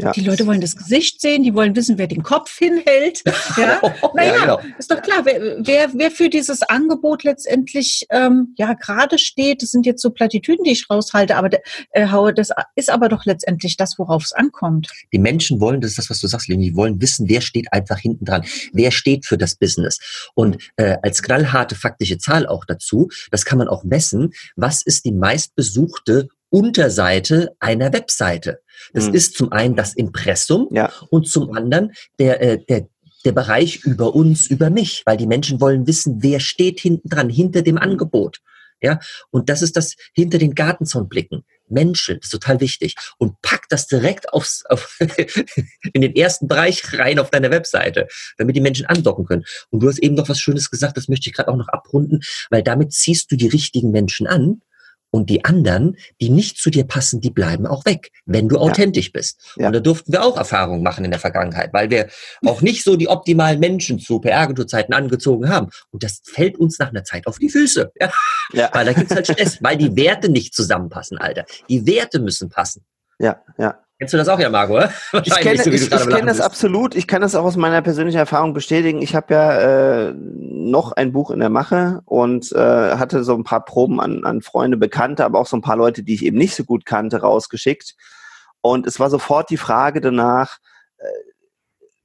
Ja. 0.01 0.11
Die 0.13 0.21
Leute 0.21 0.47
wollen 0.47 0.61
das 0.61 0.77
Gesicht 0.77 1.19
sehen, 1.19 1.43
die 1.43 1.53
wollen 1.53 1.75
wissen, 1.75 1.97
wer 1.97 2.07
den 2.07 2.23
Kopf 2.23 2.57
hinhält. 2.57 3.23
Ja, 3.57 3.81
naja, 4.13 4.33
ja, 4.33 4.39
genau. 4.41 4.59
ist 4.77 4.91
doch 4.91 5.01
klar, 5.01 5.25
wer, 5.25 5.57
wer, 5.59 5.89
wer 5.93 6.11
für 6.11 6.29
dieses 6.29 6.61
Angebot 6.61 7.23
letztendlich 7.23 8.05
ähm, 8.09 8.53
ja 8.57 8.73
gerade 8.73 9.17
steht, 9.17 9.63
das 9.63 9.71
sind 9.71 9.85
jetzt 9.85 10.01
so 10.01 10.11
Plattitüden, 10.11 10.63
die 10.63 10.71
ich 10.71 10.89
raushalte, 10.89 11.35
aber 11.35 11.49
äh, 11.91 12.07
haue, 12.09 12.33
das 12.33 12.51
ist 12.75 12.89
aber 12.89 13.09
doch 13.09 13.25
letztendlich 13.25 13.75
das, 13.75 13.97
worauf 13.97 14.23
es 14.23 14.31
ankommt. 14.31 14.89
Die 15.11 15.19
Menschen 15.19 15.59
wollen, 15.59 15.81
das 15.81 15.91
ist 15.91 15.97
das, 15.97 16.09
was 16.09 16.21
du 16.21 16.27
sagst, 16.27 16.47
Leni, 16.47 16.69
die 16.69 16.75
wollen 16.75 17.01
wissen, 17.01 17.27
wer 17.27 17.41
steht 17.41 17.73
einfach 17.73 17.97
hinten 17.97 18.23
dran, 18.23 18.45
wer 18.71 18.91
steht 18.91 19.25
für 19.25 19.37
das 19.37 19.55
Business. 19.55 19.99
Und 20.35 20.57
äh, 20.77 20.97
als 21.01 21.21
knallharte 21.21 21.75
faktische 21.75 22.17
Zahl 22.17 22.47
auch 22.47 22.65
dazu, 22.65 23.09
das 23.31 23.45
kann 23.45 23.57
man 23.57 23.67
auch 23.67 23.83
messen, 23.83 24.31
was 24.55 24.81
ist 24.81 25.05
die 25.05 25.11
meistbesuchte 25.11 26.29
Unterseite 26.49 27.55
einer 27.59 27.93
Webseite. 27.93 28.61
Das 28.93 29.07
mhm. 29.07 29.13
ist 29.13 29.35
zum 29.35 29.51
einen 29.51 29.75
das 29.75 29.93
Impressum 29.93 30.67
ja. 30.71 30.91
und 31.09 31.27
zum 31.27 31.51
anderen 31.53 31.93
der, 32.17 32.41
äh, 32.41 32.63
der, 32.67 32.87
der 33.25 33.31
Bereich 33.31 33.83
über 33.83 34.15
uns, 34.15 34.47
über 34.47 34.69
mich, 34.69 35.03
weil 35.05 35.17
die 35.17 35.27
Menschen 35.27 35.61
wollen 35.61 35.87
wissen, 35.87 36.17
wer 36.21 36.39
steht 36.39 36.79
hinten 36.79 37.09
dran, 37.09 37.29
hinter 37.29 37.61
dem 37.61 37.77
Angebot. 37.77 38.39
Ja, 38.81 38.99
und 39.29 39.49
das 39.49 39.61
ist 39.61 39.75
das 39.75 39.95
hinter 40.13 40.37
den 40.37 40.55
Gartenzaun 40.55 41.09
blicken. 41.09 41.43
Menschen, 41.67 42.15
das 42.15 42.27
ist 42.27 42.31
total 42.31 42.61
wichtig. 42.61 42.95
Und 43.17 43.41
pack 43.41 43.67
das 43.69 43.87
direkt 43.87 44.31
aufs, 44.31 44.65
auf, 44.67 44.97
in 45.93 46.01
den 46.01 46.15
ersten 46.15 46.47
Bereich 46.47 46.97
rein 46.97 47.19
auf 47.19 47.29
deiner 47.29 47.51
Webseite, 47.51 48.07
damit 48.37 48.55
die 48.55 48.61
Menschen 48.61 48.85
andocken 48.85 49.25
können. 49.25 49.43
Und 49.69 49.81
du 49.81 49.89
hast 49.89 49.99
eben 49.99 50.15
noch 50.15 50.29
was 50.29 50.39
Schönes 50.39 50.71
gesagt, 50.71 50.95
das 50.95 51.09
möchte 51.09 51.29
ich 51.29 51.35
gerade 51.35 51.49
auch 51.49 51.57
noch 51.57 51.67
abrunden, 51.67 52.21
weil 52.49 52.63
damit 52.63 52.93
ziehst 52.93 53.29
du 53.31 53.35
die 53.35 53.49
richtigen 53.49 53.91
Menschen 53.91 54.27
an, 54.27 54.61
und 55.11 55.29
die 55.29 55.45
anderen, 55.45 55.97
die 56.21 56.29
nicht 56.29 56.57
zu 56.57 56.69
dir 56.69 56.85
passen, 56.85 57.21
die 57.21 57.29
bleiben 57.29 57.65
auch 57.65 57.85
weg, 57.85 58.11
wenn 58.25 58.47
du 58.47 58.57
authentisch 58.57 59.07
ja. 59.07 59.11
bist. 59.13 59.53
Ja. 59.57 59.67
Und 59.67 59.73
da 59.73 59.79
durften 59.79 60.11
wir 60.11 60.23
auch 60.23 60.37
Erfahrungen 60.37 60.83
machen 60.83 61.05
in 61.05 61.11
der 61.11 61.19
Vergangenheit, 61.19 61.73
weil 61.73 61.89
wir 61.89 62.09
auch 62.45 62.61
nicht 62.61 62.83
so 62.83 62.95
die 62.95 63.07
optimalen 63.07 63.59
Menschen 63.59 63.99
zu 63.99 64.19
PR-Agenturzeiten 64.19 64.93
angezogen 64.93 65.49
haben. 65.49 65.69
Und 65.91 66.03
das 66.03 66.21
fällt 66.23 66.57
uns 66.57 66.79
nach 66.79 66.89
einer 66.89 67.03
Zeit 67.03 67.27
auf 67.27 67.39
die 67.39 67.49
Füße. 67.49 67.91
Ja. 67.99 68.11
ja. 68.53 68.69
Weil 68.73 68.85
da 68.85 68.93
gibt's 68.93 69.13
halt 69.13 69.27
Stress, 69.27 69.61
weil 69.61 69.77
die 69.77 69.95
Werte 69.95 70.29
nicht 70.29 70.53
zusammenpassen, 70.53 71.17
Alter. 71.17 71.45
Die 71.69 71.85
Werte 71.85 72.19
müssen 72.19 72.49
passen. 72.49 72.85
Ja, 73.19 73.43
ja. 73.57 73.79
Kennst 73.99 74.13
du 74.13 74.17
das 74.17 74.29
auch 74.29 74.39
ja, 74.39 74.49
Marco? 74.49 74.79
Ich 75.25 75.35
kenne 75.35 75.61
so, 75.61 75.69
ich, 75.69 75.91
ich 75.91 76.07
kenn 76.07 76.25
das 76.25 76.39
absolut. 76.39 76.95
Ich 76.95 77.05
kann 77.05 77.21
das 77.21 77.35
auch 77.35 77.43
aus 77.43 77.57
meiner 77.57 77.81
persönlichen 77.81 78.17
Erfahrung 78.17 78.53
bestätigen. 78.53 79.01
Ich 79.01 79.13
habe 79.13 79.33
ja 79.33 80.07
äh, 80.09 80.13
noch 80.15 80.93
ein 80.93 81.11
Buch 81.11 81.31
in 81.31 81.41
der 81.41 81.49
Mache 81.49 82.01
und 82.05 82.49
äh, 82.53 82.57
hatte 82.95 83.25
so 83.25 83.35
ein 83.35 83.43
paar 83.43 83.65
Proben 83.65 83.99
an, 83.99 84.23
an 84.23 84.41
Freunde, 84.41 84.77
Bekannte, 84.77 85.25
aber 85.25 85.39
auch 85.39 85.47
so 85.47 85.57
ein 85.57 85.61
paar 85.61 85.75
Leute, 85.75 86.01
die 86.01 86.13
ich 86.13 86.23
eben 86.23 86.37
nicht 86.37 86.55
so 86.55 86.63
gut 86.63 86.85
kannte, 86.85 87.19
rausgeschickt. 87.19 87.95
Und 88.61 88.87
es 88.87 89.01
war 89.01 89.09
sofort 89.09 89.49
die 89.49 89.57
Frage 89.57 89.99
danach, 89.99 90.59
äh, 90.97 91.03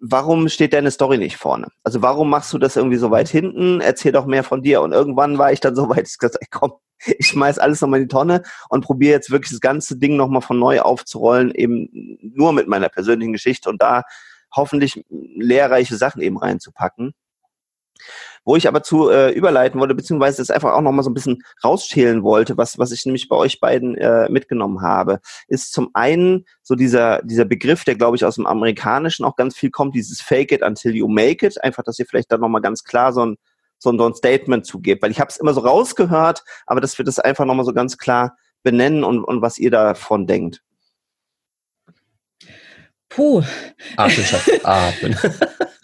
warum 0.00 0.48
steht 0.48 0.72
deine 0.72 0.90
Story 0.90 1.18
nicht 1.18 1.36
vorne? 1.36 1.68
Also 1.84 2.02
warum 2.02 2.28
machst 2.28 2.52
du 2.52 2.58
das 2.58 2.74
irgendwie 2.74 2.96
so 2.96 3.12
weit 3.12 3.28
hinten? 3.28 3.80
Erzähl 3.80 4.10
doch 4.10 4.26
mehr 4.26 4.42
von 4.42 4.62
dir. 4.62 4.82
Und 4.82 4.90
irgendwann 4.90 5.38
war 5.38 5.52
ich 5.52 5.60
dann 5.60 5.76
so 5.76 5.88
weit, 5.88 6.08
ich 6.08 6.18
gesagt, 6.18 6.38
ey, 6.40 6.48
komm, 6.50 6.72
ich 7.18 7.26
schmeiß 7.26 7.58
alles 7.58 7.80
nochmal 7.80 8.00
in 8.00 8.08
die 8.08 8.12
Tonne 8.12 8.42
und 8.68 8.84
probiere 8.84 9.12
jetzt 9.12 9.30
wirklich 9.30 9.50
das 9.50 9.60
ganze 9.60 9.96
Ding 9.96 10.16
nochmal 10.16 10.42
von 10.42 10.58
neu 10.58 10.80
aufzurollen, 10.80 11.52
eben 11.54 12.18
nur 12.20 12.52
mit 12.52 12.68
meiner 12.68 12.88
persönlichen 12.88 13.32
Geschichte 13.32 13.68
und 13.68 13.82
da 13.82 14.02
hoffentlich 14.54 15.04
lehrreiche 15.08 15.96
Sachen 15.96 16.22
eben 16.22 16.38
reinzupacken. 16.38 17.14
Wo 18.44 18.56
ich 18.56 18.68
aber 18.68 18.82
zu 18.82 19.08
äh, 19.08 19.30
überleiten 19.30 19.80
wollte, 19.80 19.94
beziehungsweise 19.94 20.38
das 20.38 20.50
einfach 20.50 20.72
auch 20.72 20.82
nochmal 20.82 21.04
so 21.04 21.10
ein 21.10 21.14
bisschen 21.14 21.42
rausschälen 21.62 22.22
wollte, 22.22 22.58
was, 22.58 22.78
was 22.78 22.92
ich 22.92 23.06
nämlich 23.06 23.28
bei 23.28 23.36
euch 23.36 23.60
beiden 23.60 23.96
äh, 23.96 24.28
mitgenommen 24.28 24.82
habe, 24.82 25.20
ist 25.48 25.72
zum 25.72 25.90
einen 25.94 26.44
so 26.62 26.74
dieser, 26.74 27.22
dieser 27.22 27.46
Begriff, 27.46 27.84
der 27.84 27.94
glaube 27.94 28.16
ich 28.16 28.24
aus 28.24 28.34
dem 28.34 28.46
Amerikanischen 28.46 29.24
auch 29.24 29.36
ganz 29.36 29.56
viel 29.56 29.70
kommt, 29.70 29.94
dieses 29.94 30.20
Fake 30.20 30.52
it 30.52 30.62
until 30.62 30.94
you 30.94 31.08
make 31.08 31.46
it. 31.46 31.62
Einfach, 31.62 31.84
dass 31.84 31.98
ihr 31.98 32.06
vielleicht 32.06 32.30
da 32.30 32.36
nochmal 32.36 32.60
ganz 32.60 32.84
klar 32.84 33.12
so 33.12 33.24
ein, 33.24 33.36
so 33.84 33.92
ein, 33.92 33.98
so 33.98 34.06
ein 34.06 34.14
Statement 34.14 34.66
zugebt. 34.66 35.02
Weil 35.02 35.12
ich 35.12 35.20
habe 35.20 35.30
es 35.30 35.36
immer 35.36 35.54
so 35.54 35.60
rausgehört, 35.60 36.42
aber 36.66 36.80
dass 36.80 36.98
wir 36.98 37.04
das 37.04 37.20
einfach 37.20 37.44
nochmal 37.44 37.64
so 37.64 37.72
ganz 37.72 37.96
klar 37.96 38.36
benennen 38.64 39.04
und, 39.04 39.22
und 39.22 39.42
was 39.42 39.58
ihr 39.58 39.70
davon 39.70 40.26
denkt. 40.26 40.62
Puh. 43.08 43.42
Atmen, 43.96 44.26
Atmen. 44.64 45.16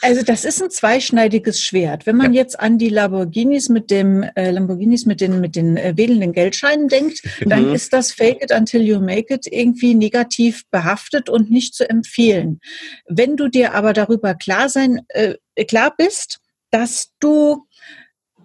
Also 0.02 0.22
das 0.22 0.44
ist 0.44 0.62
ein 0.62 0.70
zweischneidiges 0.70 1.62
Schwert. 1.62 2.06
Wenn 2.06 2.16
man 2.16 2.32
ja. 2.32 2.40
jetzt 2.40 2.58
an 2.58 2.78
die 2.78 2.88
Lamborghinis 2.88 3.68
mit 3.68 3.90
dem 3.90 4.22
äh, 4.34 4.50
Lamborghinis 4.50 5.04
mit 5.04 5.20
den 5.20 5.40
mit 5.40 5.54
den 5.54 5.76
äh, 5.76 5.96
wedelnden 5.96 6.32
Geldscheinen 6.32 6.88
denkt, 6.88 7.22
dann 7.44 7.68
mhm. 7.68 7.74
ist 7.74 7.92
das 7.92 8.10
Fake 8.10 8.42
it 8.42 8.50
until 8.50 8.80
you 8.80 8.98
make 8.98 9.32
it 9.32 9.46
irgendwie 9.46 9.94
negativ 9.94 10.64
behaftet 10.70 11.28
und 11.28 11.50
nicht 11.50 11.74
zu 11.74 11.88
empfehlen. 11.88 12.60
Wenn 13.06 13.36
du 13.36 13.48
dir 13.48 13.74
aber 13.74 13.92
darüber 13.92 14.34
klar 14.34 14.68
sein 14.68 15.02
äh, 15.08 15.34
klar 15.66 15.94
bist, 15.96 16.40
dass 16.70 17.10
du 17.20 17.66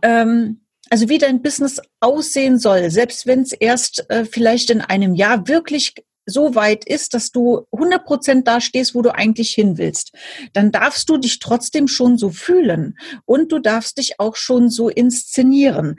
ähm, 0.05 0.61
also 0.91 1.09
wie 1.09 1.17
dein 1.17 1.41
Business 1.41 1.81
aussehen 1.99 2.59
soll, 2.59 2.91
selbst 2.91 3.25
wenn 3.25 3.41
es 3.41 3.53
erst 3.53 4.07
äh, 4.09 4.23
vielleicht 4.23 4.69
in 4.69 4.81
einem 4.81 5.15
Jahr 5.15 5.47
wirklich 5.47 5.95
so 6.27 6.55
weit 6.55 6.85
ist, 6.85 7.13
dass 7.13 7.31
du 7.31 7.65
100 7.71 8.05
Prozent 8.05 8.47
da 8.47 8.61
stehst, 8.61 8.95
wo 8.95 9.01
du 9.01 9.13
eigentlich 9.13 9.51
hin 9.51 9.77
willst, 9.77 10.11
dann 10.53 10.71
darfst 10.71 11.09
du 11.09 11.17
dich 11.17 11.39
trotzdem 11.39 11.87
schon 11.87 12.17
so 12.17 12.29
fühlen 12.29 12.97
und 13.25 13.51
du 13.51 13.59
darfst 13.59 13.97
dich 13.97 14.19
auch 14.19 14.35
schon 14.35 14.69
so 14.69 14.89
inszenieren 14.89 15.97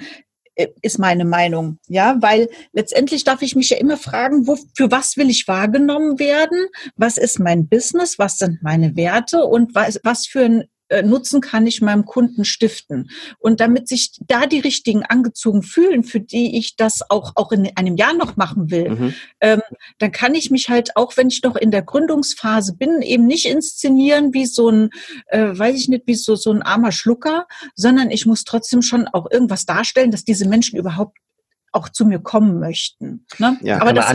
äh, 0.54 0.68
ist 0.82 0.98
meine 0.98 1.24
Meinung, 1.24 1.78
ja, 1.88 2.16
weil 2.20 2.48
letztendlich 2.72 3.24
darf 3.24 3.42
ich 3.42 3.56
mich 3.56 3.70
ja 3.70 3.76
immer 3.76 3.96
fragen, 3.96 4.46
wo, 4.46 4.56
für 4.74 4.90
was 4.90 5.16
will 5.16 5.30
ich 5.30 5.48
wahrgenommen 5.48 6.18
werden? 6.18 6.66
Was 6.96 7.18
ist 7.18 7.38
mein 7.40 7.68
Business? 7.68 8.18
Was 8.18 8.38
sind 8.38 8.62
meine 8.62 8.96
Werte? 8.96 9.44
Und 9.44 9.74
was, 9.74 10.00
was 10.02 10.26
für 10.26 10.44
ein 10.44 10.64
Nutzen 11.02 11.40
kann 11.40 11.66
ich 11.66 11.82
meinem 11.82 12.04
Kunden 12.04 12.44
stiften? 12.44 13.10
Und 13.38 13.60
damit 13.60 13.88
sich 13.88 14.12
da 14.26 14.46
die 14.46 14.60
richtigen 14.60 15.02
angezogen 15.04 15.62
fühlen, 15.62 16.04
für 16.04 16.20
die 16.20 16.58
ich 16.58 16.76
das 16.76 17.00
auch, 17.10 17.32
auch 17.34 17.52
in 17.52 17.70
einem 17.76 17.96
Jahr 17.96 18.14
noch 18.14 18.36
machen 18.36 18.70
will, 18.70 18.90
mhm. 18.90 19.14
ähm, 19.40 19.62
dann 19.98 20.12
kann 20.12 20.34
ich 20.34 20.50
mich 20.50 20.68
halt, 20.68 20.96
auch 20.96 21.16
wenn 21.16 21.28
ich 21.28 21.42
noch 21.42 21.56
in 21.56 21.70
der 21.70 21.82
Gründungsphase 21.82 22.76
bin, 22.76 23.02
eben 23.02 23.26
nicht 23.26 23.46
inszenieren 23.46 24.32
wie 24.32 24.46
so 24.46 24.70
ein, 24.70 24.90
äh, 25.26 25.58
weiß 25.58 25.76
ich 25.76 25.88
nicht, 25.88 26.06
wie 26.06 26.14
so, 26.14 26.36
so 26.36 26.52
ein 26.52 26.62
armer 26.62 26.92
Schlucker, 26.92 27.46
sondern 27.74 28.10
ich 28.10 28.26
muss 28.26 28.44
trotzdem 28.44 28.82
schon 28.82 29.08
auch 29.08 29.30
irgendwas 29.30 29.66
darstellen, 29.66 30.10
dass 30.10 30.24
diese 30.24 30.48
Menschen 30.48 30.78
überhaupt 30.78 31.18
auch 31.72 31.88
zu 31.88 32.06
mir 32.06 32.20
kommen 32.20 32.58
möchten. 32.58 33.26
Ne? 33.38 33.58
Ja, 33.62 33.80
aber 33.80 33.92
das, 33.92 34.06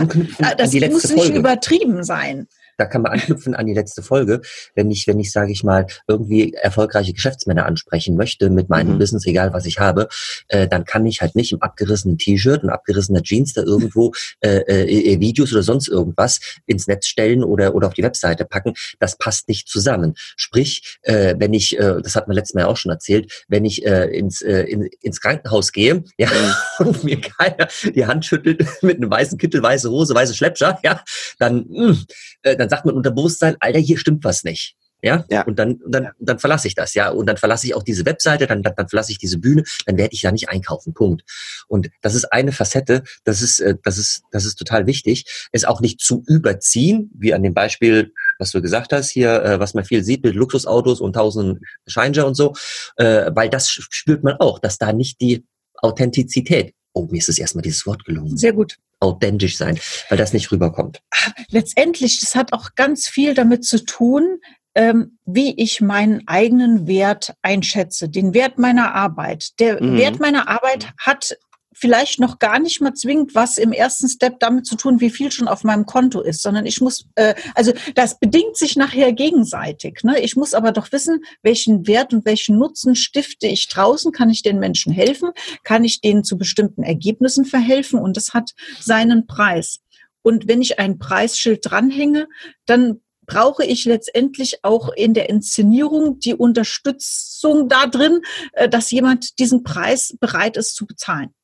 das 0.56 0.74
muss 0.74 1.04
nicht 1.04 1.24
Folge. 1.24 1.38
übertrieben 1.38 2.02
sein 2.02 2.48
da 2.82 2.86
kann 2.86 3.02
man 3.02 3.12
anknüpfen 3.12 3.54
an 3.54 3.66
die 3.66 3.74
letzte 3.74 4.02
Folge, 4.02 4.40
wenn 4.74 4.90
ich, 4.90 5.06
wenn 5.06 5.20
ich, 5.20 5.30
sage 5.30 5.52
ich 5.52 5.62
mal, 5.62 5.86
irgendwie 6.08 6.52
erfolgreiche 6.52 7.12
Geschäftsmänner 7.12 7.64
ansprechen 7.64 8.16
möchte 8.16 8.50
mit 8.50 8.68
meinem 8.68 8.94
mhm. 8.94 8.98
Business, 8.98 9.24
egal 9.24 9.52
was 9.52 9.66
ich 9.66 9.78
habe, 9.78 10.08
äh, 10.48 10.66
dann 10.66 10.84
kann 10.84 11.06
ich 11.06 11.20
halt 11.20 11.36
nicht 11.36 11.52
im 11.52 11.62
abgerissenen 11.62 12.18
T-Shirt 12.18 12.64
und 12.64 12.70
abgerissener 12.70 13.22
Jeans 13.22 13.52
da 13.52 13.62
irgendwo 13.62 14.12
äh, 14.40 14.58
äh, 14.66 15.20
Videos 15.20 15.52
oder 15.52 15.62
sonst 15.62 15.88
irgendwas 15.88 16.40
ins 16.66 16.88
Netz 16.88 17.06
stellen 17.06 17.44
oder, 17.44 17.76
oder 17.76 17.86
auf 17.86 17.94
die 17.94 18.02
Webseite 18.02 18.44
packen. 18.44 18.74
Das 18.98 19.16
passt 19.16 19.46
nicht 19.46 19.68
zusammen. 19.68 20.14
Sprich, 20.36 20.98
äh, 21.02 21.36
wenn 21.38 21.54
ich, 21.54 21.78
äh, 21.78 22.00
das 22.02 22.16
hat 22.16 22.26
man 22.26 22.34
letztes 22.34 22.54
Mal 22.54 22.64
auch 22.64 22.76
schon 22.76 22.90
erzählt, 22.90 23.44
wenn 23.46 23.64
ich 23.64 23.86
äh, 23.86 24.06
ins, 24.06 24.42
äh, 24.42 24.62
in, 24.62 24.88
ins 25.00 25.20
Krankenhaus 25.20 25.70
gehe, 25.70 26.02
ja, 26.18 26.28
mhm. 26.28 26.86
und 26.88 27.04
mir 27.04 27.20
keiner 27.20 27.68
die 27.94 28.06
Hand 28.06 28.24
schüttelt 28.24 28.66
mit 28.82 28.96
einem 28.96 29.10
weißen 29.10 29.38
Kittel, 29.38 29.62
weiße 29.62 29.88
Hose, 29.88 30.16
weiße 30.16 30.34
Schleppscher, 30.34 30.80
ja, 30.82 31.00
dann, 31.38 31.66
mh, 31.68 31.86
hm, 31.86 32.06
äh, 32.42 32.56
dann 32.56 32.68
sagt 32.72 32.86
man 32.86 32.94
unter 32.94 33.10
Bewusstsein, 33.10 33.56
Alter, 33.60 33.78
hier 33.78 33.98
stimmt 33.98 34.24
was 34.24 34.44
nicht. 34.44 34.76
Ja, 35.04 35.24
ja. 35.28 35.42
und 35.42 35.58
dann, 35.58 35.80
dann, 35.84 36.10
dann 36.20 36.38
verlasse 36.38 36.68
ich 36.68 36.76
das, 36.76 36.94
ja, 36.94 37.10
und 37.10 37.26
dann 37.26 37.36
verlasse 37.36 37.66
ich 37.66 37.74
auch 37.74 37.82
diese 37.82 38.06
Webseite, 38.06 38.46
dann, 38.46 38.62
dann, 38.62 38.74
dann 38.76 38.88
verlasse 38.88 39.10
ich 39.10 39.18
diese 39.18 39.38
Bühne, 39.38 39.64
dann 39.84 39.96
werde 39.98 40.14
ich 40.14 40.22
ja 40.22 40.30
nicht 40.30 40.48
einkaufen, 40.48 40.94
Punkt. 40.94 41.24
Und 41.66 41.90
das 42.02 42.14
ist 42.14 42.32
eine 42.32 42.52
Facette, 42.52 43.02
das 43.24 43.42
ist, 43.42 43.58
äh, 43.58 43.74
das 43.82 43.98
ist, 43.98 44.22
das 44.30 44.44
ist 44.44 44.54
total 44.54 44.86
wichtig, 44.86 45.48
es 45.50 45.64
auch 45.64 45.80
nicht 45.80 46.00
zu 46.00 46.22
überziehen, 46.28 47.10
wie 47.18 47.34
an 47.34 47.42
dem 47.42 47.52
Beispiel 47.52 48.12
was 48.38 48.50
du 48.50 48.62
gesagt 48.62 48.92
hast, 48.92 49.10
hier, 49.10 49.42
äh, 49.42 49.60
was 49.60 49.74
man 49.74 49.84
viel 49.84 50.02
sieht 50.02 50.24
mit 50.24 50.34
Luxusautos 50.34 51.00
und 51.00 51.14
tausend 51.14 51.60
Scheinjer 51.86 52.26
und 52.26 52.34
so, 52.34 52.54
äh, 52.96 53.30
weil 53.34 53.48
das 53.48 53.70
spürt 53.70 54.24
man 54.24 54.36
auch, 54.38 54.58
dass 54.58 54.78
da 54.78 54.92
nicht 54.92 55.20
die 55.20 55.44
Authentizität 55.76 56.74
oh, 56.92 57.08
mir 57.10 57.18
ist 57.18 57.28
es 57.28 57.38
erstmal 57.38 57.62
dieses 57.62 57.86
Wort 57.86 58.04
gelungen. 58.04 58.36
Sehr 58.36 58.52
gut. 58.52 58.78
Authentisch 59.00 59.56
sein, 59.56 59.78
weil 60.08 60.18
das 60.18 60.32
nicht 60.32 60.52
rüberkommt. 60.52 61.02
Letztendlich, 61.48 62.20
das 62.20 62.34
hat 62.34 62.52
auch 62.52 62.74
ganz 62.76 63.08
viel 63.08 63.34
damit 63.34 63.64
zu 63.64 63.84
tun, 63.84 64.38
ähm, 64.74 65.18
wie 65.26 65.54
ich 65.60 65.80
meinen 65.80 66.26
eigenen 66.26 66.86
Wert 66.86 67.34
einschätze, 67.42 68.08
den 68.08 68.32
Wert 68.32 68.58
meiner 68.58 68.94
Arbeit. 68.94 69.58
Der 69.60 69.82
mhm. 69.82 69.98
Wert 69.98 70.20
meiner 70.20 70.48
Arbeit 70.48 70.92
hat 70.98 71.36
vielleicht 71.82 72.20
noch 72.20 72.38
gar 72.38 72.60
nicht 72.60 72.80
mal 72.80 72.94
zwingend 72.94 73.34
was 73.34 73.58
im 73.58 73.72
ersten 73.72 74.08
Step 74.08 74.38
damit 74.38 74.66
zu 74.66 74.76
tun, 74.76 75.00
wie 75.00 75.10
viel 75.10 75.32
schon 75.32 75.48
auf 75.48 75.64
meinem 75.64 75.84
Konto 75.84 76.20
ist, 76.20 76.40
sondern 76.40 76.64
ich 76.64 76.80
muss, 76.80 77.06
äh, 77.16 77.34
also 77.56 77.72
das 77.96 78.20
bedingt 78.20 78.56
sich 78.56 78.76
nachher 78.76 79.12
gegenseitig. 79.12 80.04
Ne? 80.04 80.20
Ich 80.20 80.36
muss 80.36 80.54
aber 80.54 80.70
doch 80.70 80.92
wissen, 80.92 81.24
welchen 81.42 81.88
Wert 81.88 82.14
und 82.14 82.24
welchen 82.24 82.56
Nutzen 82.56 82.94
stifte 82.94 83.48
ich 83.48 83.66
draußen, 83.66 84.12
kann 84.12 84.30
ich 84.30 84.42
den 84.42 84.60
Menschen 84.60 84.92
helfen, 84.92 85.30
kann 85.64 85.82
ich 85.82 86.00
denen 86.00 86.22
zu 86.22 86.38
bestimmten 86.38 86.84
Ergebnissen 86.84 87.44
verhelfen 87.44 87.98
und 87.98 88.16
das 88.16 88.32
hat 88.32 88.52
seinen 88.78 89.26
Preis. 89.26 89.80
Und 90.22 90.46
wenn 90.46 90.62
ich 90.62 90.78
ein 90.78 91.00
Preisschild 91.00 91.62
dranhänge, 91.64 92.28
dann 92.64 93.00
brauche 93.26 93.64
ich 93.64 93.86
letztendlich 93.86 94.62
auch 94.62 94.90
in 94.90 95.14
der 95.14 95.28
Inszenierung 95.28 96.20
die 96.20 96.34
Unterstützung 96.34 97.68
da 97.68 97.86
drin, 97.86 98.20
äh, 98.52 98.68
dass 98.68 98.92
jemand 98.92 99.40
diesen 99.40 99.64
Preis 99.64 100.16
bereit 100.20 100.56
ist 100.56 100.76
zu 100.76 100.86
bezahlen. 100.86 101.34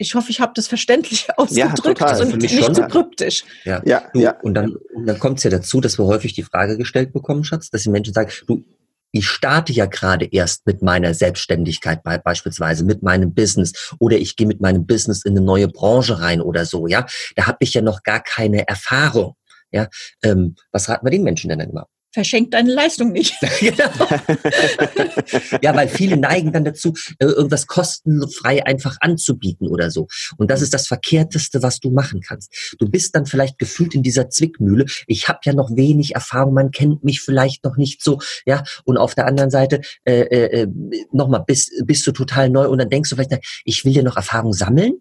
Ich 0.00 0.14
hoffe, 0.14 0.30
ich 0.30 0.40
habe 0.40 0.52
das 0.54 0.68
verständlich 0.68 1.28
ausgedrückt 1.36 2.00
ja, 2.00 2.18
und 2.20 2.38
nicht 2.38 2.58
schon. 2.58 2.74
so 2.74 2.82
kryptisch. 2.82 3.44
Ja, 3.64 3.82
ja, 3.84 4.02
ja. 4.14 4.38
Und 4.42 4.54
dann, 4.54 4.76
und 4.94 5.06
dann 5.06 5.18
kommt 5.18 5.38
es 5.38 5.44
ja 5.44 5.50
dazu, 5.50 5.80
dass 5.80 5.98
wir 5.98 6.06
häufig 6.06 6.32
die 6.34 6.44
Frage 6.44 6.78
gestellt 6.78 7.12
bekommen, 7.12 7.44
Schatz, 7.44 7.70
dass 7.70 7.82
die 7.82 7.90
Menschen 7.90 8.14
sagen, 8.14 8.30
du, 8.46 8.64
ich 9.10 9.26
starte 9.26 9.72
ja 9.72 9.86
gerade 9.86 10.26
erst 10.26 10.66
mit 10.66 10.82
meiner 10.82 11.14
Selbstständigkeit 11.14 12.02
beispielsweise, 12.22 12.84
mit 12.84 13.02
meinem 13.02 13.34
Business 13.34 13.94
oder 13.98 14.16
ich 14.16 14.36
gehe 14.36 14.46
mit 14.46 14.60
meinem 14.60 14.86
Business 14.86 15.24
in 15.24 15.36
eine 15.36 15.44
neue 15.44 15.68
Branche 15.68 16.20
rein 16.20 16.40
oder 16.40 16.64
so, 16.64 16.86
ja. 16.86 17.06
Da 17.34 17.46
habe 17.46 17.58
ich 17.60 17.74
ja 17.74 17.82
noch 17.82 18.02
gar 18.02 18.22
keine 18.22 18.68
Erfahrung. 18.68 19.34
Ja, 19.70 19.88
ähm, 20.22 20.54
was 20.72 20.88
raten 20.88 21.04
wir 21.04 21.10
den 21.10 21.24
Menschen 21.24 21.50
denn 21.50 21.60
immer? 21.60 21.88
Verschenkt 22.12 22.54
deine 22.54 22.72
Leistung 22.72 23.12
nicht. 23.12 23.34
Genau. 23.60 23.90
ja, 25.62 25.74
weil 25.74 25.88
viele 25.88 26.16
neigen 26.16 26.52
dann 26.52 26.64
dazu, 26.64 26.94
äh, 27.18 27.24
irgendwas 27.24 27.66
kostenfrei 27.66 28.64
einfach 28.64 28.96
anzubieten 29.00 29.68
oder 29.68 29.90
so. 29.90 30.06
Und 30.36 30.50
das 30.50 30.62
ist 30.62 30.72
das 30.72 30.86
Verkehrteste, 30.86 31.62
was 31.62 31.80
du 31.80 31.90
machen 31.90 32.20
kannst. 32.20 32.76
Du 32.78 32.88
bist 32.88 33.14
dann 33.14 33.26
vielleicht 33.26 33.58
gefühlt 33.58 33.94
in 33.94 34.02
dieser 34.02 34.30
Zwickmühle. 34.30 34.86
Ich 35.06 35.28
habe 35.28 35.40
ja 35.44 35.54
noch 35.54 35.74
wenig 35.74 36.14
Erfahrung, 36.14 36.54
man 36.54 36.70
kennt 36.70 37.04
mich 37.04 37.20
vielleicht 37.20 37.64
noch 37.64 37.76
nicht 37.76 38.02
so, 38.02 38.20
ja. 38.46 38.62
Und 38.84 38.96
auf 38.96 39.14
der 39.14 39.26
anderen 39.26 39.50
Seite 39.50 39.80
äh, 40.04 40.20
äh, 40.20 40.62
äh 40.62 40.68
nochmal 41.12 41.42
bist, 41.46 41.72
bist 41.84 42.06
du 42.06 42.12
total 42.12 42.48
neu 42.48 42.68
und 42.68 42.78
dann 42.78 42.90
denkst 42.90 43.10
du 43.10 43.16
vielleicht, 43.16 43.62
ich 43.64 43.84
will 43.84 43.92
ja 43.92 44.02
noch 44.02 44.16
Erfahrung 44.16 44.52
sammeln 44.52 45.00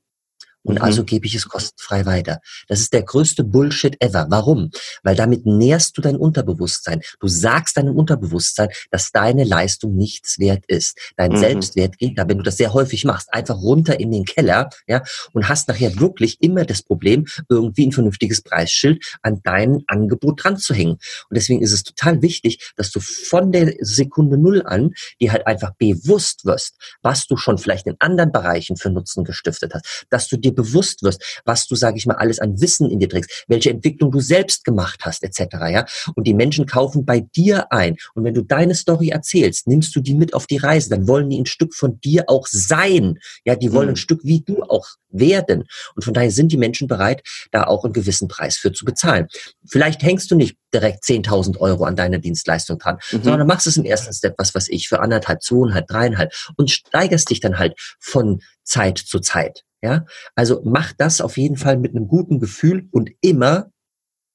und 0.67 0.75
mhm. 0.75 0.81
also 0.81 1.03
gebe 1.03 1.25
ich 1.25 1.33
es 1.33 1.47
kostenfrei 1.47 2.05
weiter. 2.05 2.41
Das 2.67 2.81
ist 2.81 2.93
der 2.93 3.03
größte 3.03 3.43
Bullshit 3.43 3.95
ever. 4.01 4.27
Warum? 4.29 4.69
Weil 5.01 5.15
damit 5.15 5.45
nährst 5.45 5.97
du 5.97 6.01
dein 6.01 6.17
Unterbewusstsein. 6.17 7.01
Du 7.19 7.27
sagst 7.27 7.77
deinem 7.77 7.95
Unterbewusstsein, 7.95 8.69
dass 8.91 9.11
deine 9.11 9.45
Leistung 9.45 9.95
nichts 9.95 10.39
wert 10.39 10.65
ist. 10.67 10.97
Dein 11.15 11.31
mhm. 11.31 11.37
Selbstwert 11.37 11.97
geht 11.97 12.17
da, 12.17 12.27
wenn 12.27 12.37
du 12.37 12.43
das 12.43 12.57
sehr 12.57 12.73
häufig 12.73 13.05
machst, 13.05 13.33
einfach 13.33 13.55
runter 13.55 13.99
in 13.99 14.11
den 14.11 14.25
Keller, 14.25 14.69
ja, 14.87 15.03
und 15.31 15.47
hast 15.47 15.69
nachher 15.69 15.99
wirklich 15.99 16.41
immer 16.41 16.65
das 16.65 16.81
Problem, 16.81 17.25
irgendwie 17.47 17.87
ein 17.87 17.93
vernünftiges 17.93 18.41
Preisschild 18.41 19.03
an 19.21 19.39
dein 19.43 19.83
Angebot 19.87 20.43
dran 20.43 20.57
zu 20.57 20.73
hängen. 20.73 20.93
Und 21.29 21.31
deswegen 21.31 21.61
ist 21.61 21.71
es 21.71 21.83
total 21.83 22.21
wichtig, 22.21 22.73
dass 22.75 22.91
du 22.91 22.99
von 22.99 23.53
der 23.53 23.73
Sekunde 23.79 24.37
Null 24.37 24.63
an 24.65 24.91
dir 25.21 25.31
halt 25.31 25.47
einfach 25.47 25.71
bewusst 25.77 26.43
wirst, 26.43 26.75
was 27.01 27.25
du 27.25 27.37
schon 27.37 27.57
vielleicht 27.57 27.87
in 27.87 27.95
anderen 27.99 28.33
Bereichen 28.33 28.75
für 28.75 28.89
Nutzen 28.89 29.23
gestiftet 29.23 29.73
hast, 29.73 30.05
dass 30.09 30.27
du 30.27 30.35
dir 30.35 30.56
bewusst 30.57 31.03
wirst, 31.03 31.41
was 31.45 31.67
du, 31.67 31.75
sage 31.75 31.97
ich 31.97 32.05
mal, 32.05 32.15
alles 32.15 32.39
an 32.39 32.59
Wissen 32.59 32.91
in 32.91 32.99
dir 32.99 33.07
trägst, 33.07 33.45
welche 33.47 33.69
Entwicklung 33.69 34.11
du 34.11 34.19
selbst 34.19 34.65
gemacht 34.65 35.01
hast, 35.03 35.23
etc. 35.23 35.39
Ja, 35.71 35.85
und 36.15 36.27
die 36.27 36.33
Menschen 36.33 36.65
kaufen 36.65 37.05
bei 37.05 37.21
dir 37.21 37.71
ein. 37.71 37.95
Und 38.13 38.25
wenn 38.25 38.33
du 38.33 38.41
deine 38.41 38.75
Story 38.75 39.09
erzählst, 39.09 39.67
nimmst 39.67 39.95
du 39.95 40.01
die 40.01 40.15
mit 40.15 40.33
auf 40.33 40.47
die 40.47 40.57
Reise, 40.57 40.89
dann 40.89 41.07
wollen 41.07 41.29
die 41.29 41.39
ein 41.39 41.45
Stück 41.45 41.73
von 41.73 42.01
dir 42.01 42.25
auch 42.27 42.47
sein. 42.47 43.19
Ja, 43.45 43.55
die 43.55 43.71
wollen 43.71 43.87
mhm. 43.87 43.93
ein 43.93 43.97
Stück 43.97 44.21
wie 44.23 44.41
du 44.41 44.63
auch 44.63 44.87
werden. 45.09 45.63
Und 45.95 46.03
von 46.03 46.13
daher 46.13 46.31
sind 46.31 46.51
die 46.51 46.57
Menschen 46.57 46.87
bereit, 46.87 47.21
da 47.51 47.63
auch 47.63 47.83
einen 47.83 47.93
gewissen 47.93 48.27
Preis 48.27 48.57
für 48.57 48.71
zu 48.73 48.83
bezahlen. 48.83 49.27
Vielleicht 49.65 50.03
hängst 50.03 50.29
du 50.31 50.35
nicht 50.35 50.57
direkt 50.73 51.03
10.000 51.03 51.57
Euro 51.59 51.85
an 51.85 51.95
deine 51.95 52.19
Dienstleistung 52.19 52.77
dran, 52.79 52.97
mhm. 53.11 53.23
sondern 53.23 53.47
machst 53.47 53.67
es 53.67 53.77
im 53.77 53.85
ersten 53.85 54.13
Step, 54.13 54.35
was 54.37 54.53
weiß 54.53 54.67
ich, 54.69 54.87
für 54.87 54.99
anderthalb, 54.99 55.41
zweieinhalb, 55.41 55.87
dreieinhalb 55.87 56.33
und 56.57 56.69
steigerst 56.69 57.29
dich 57.29 57.39
dann 57.39 57.57
halt 57.57 57.73
von 57.99 58.41
Zeit 58.67 58.97
zu 58.97 59.19
Zeit. 59.19 59.63
Ja, 59.81 60.05
also 60.35 60.61
mach 60.65 60.93
das 60.93 61.21
auf 61.21 61.37
jeden 61.37 61.55
Fall 61.55 61.77
mit 61.77 61.95
einem 61.95 62.07
guten 62.07 62.39
Gefühl 62.39 62.87
und 62.91 63.11
immer 63.21 63.71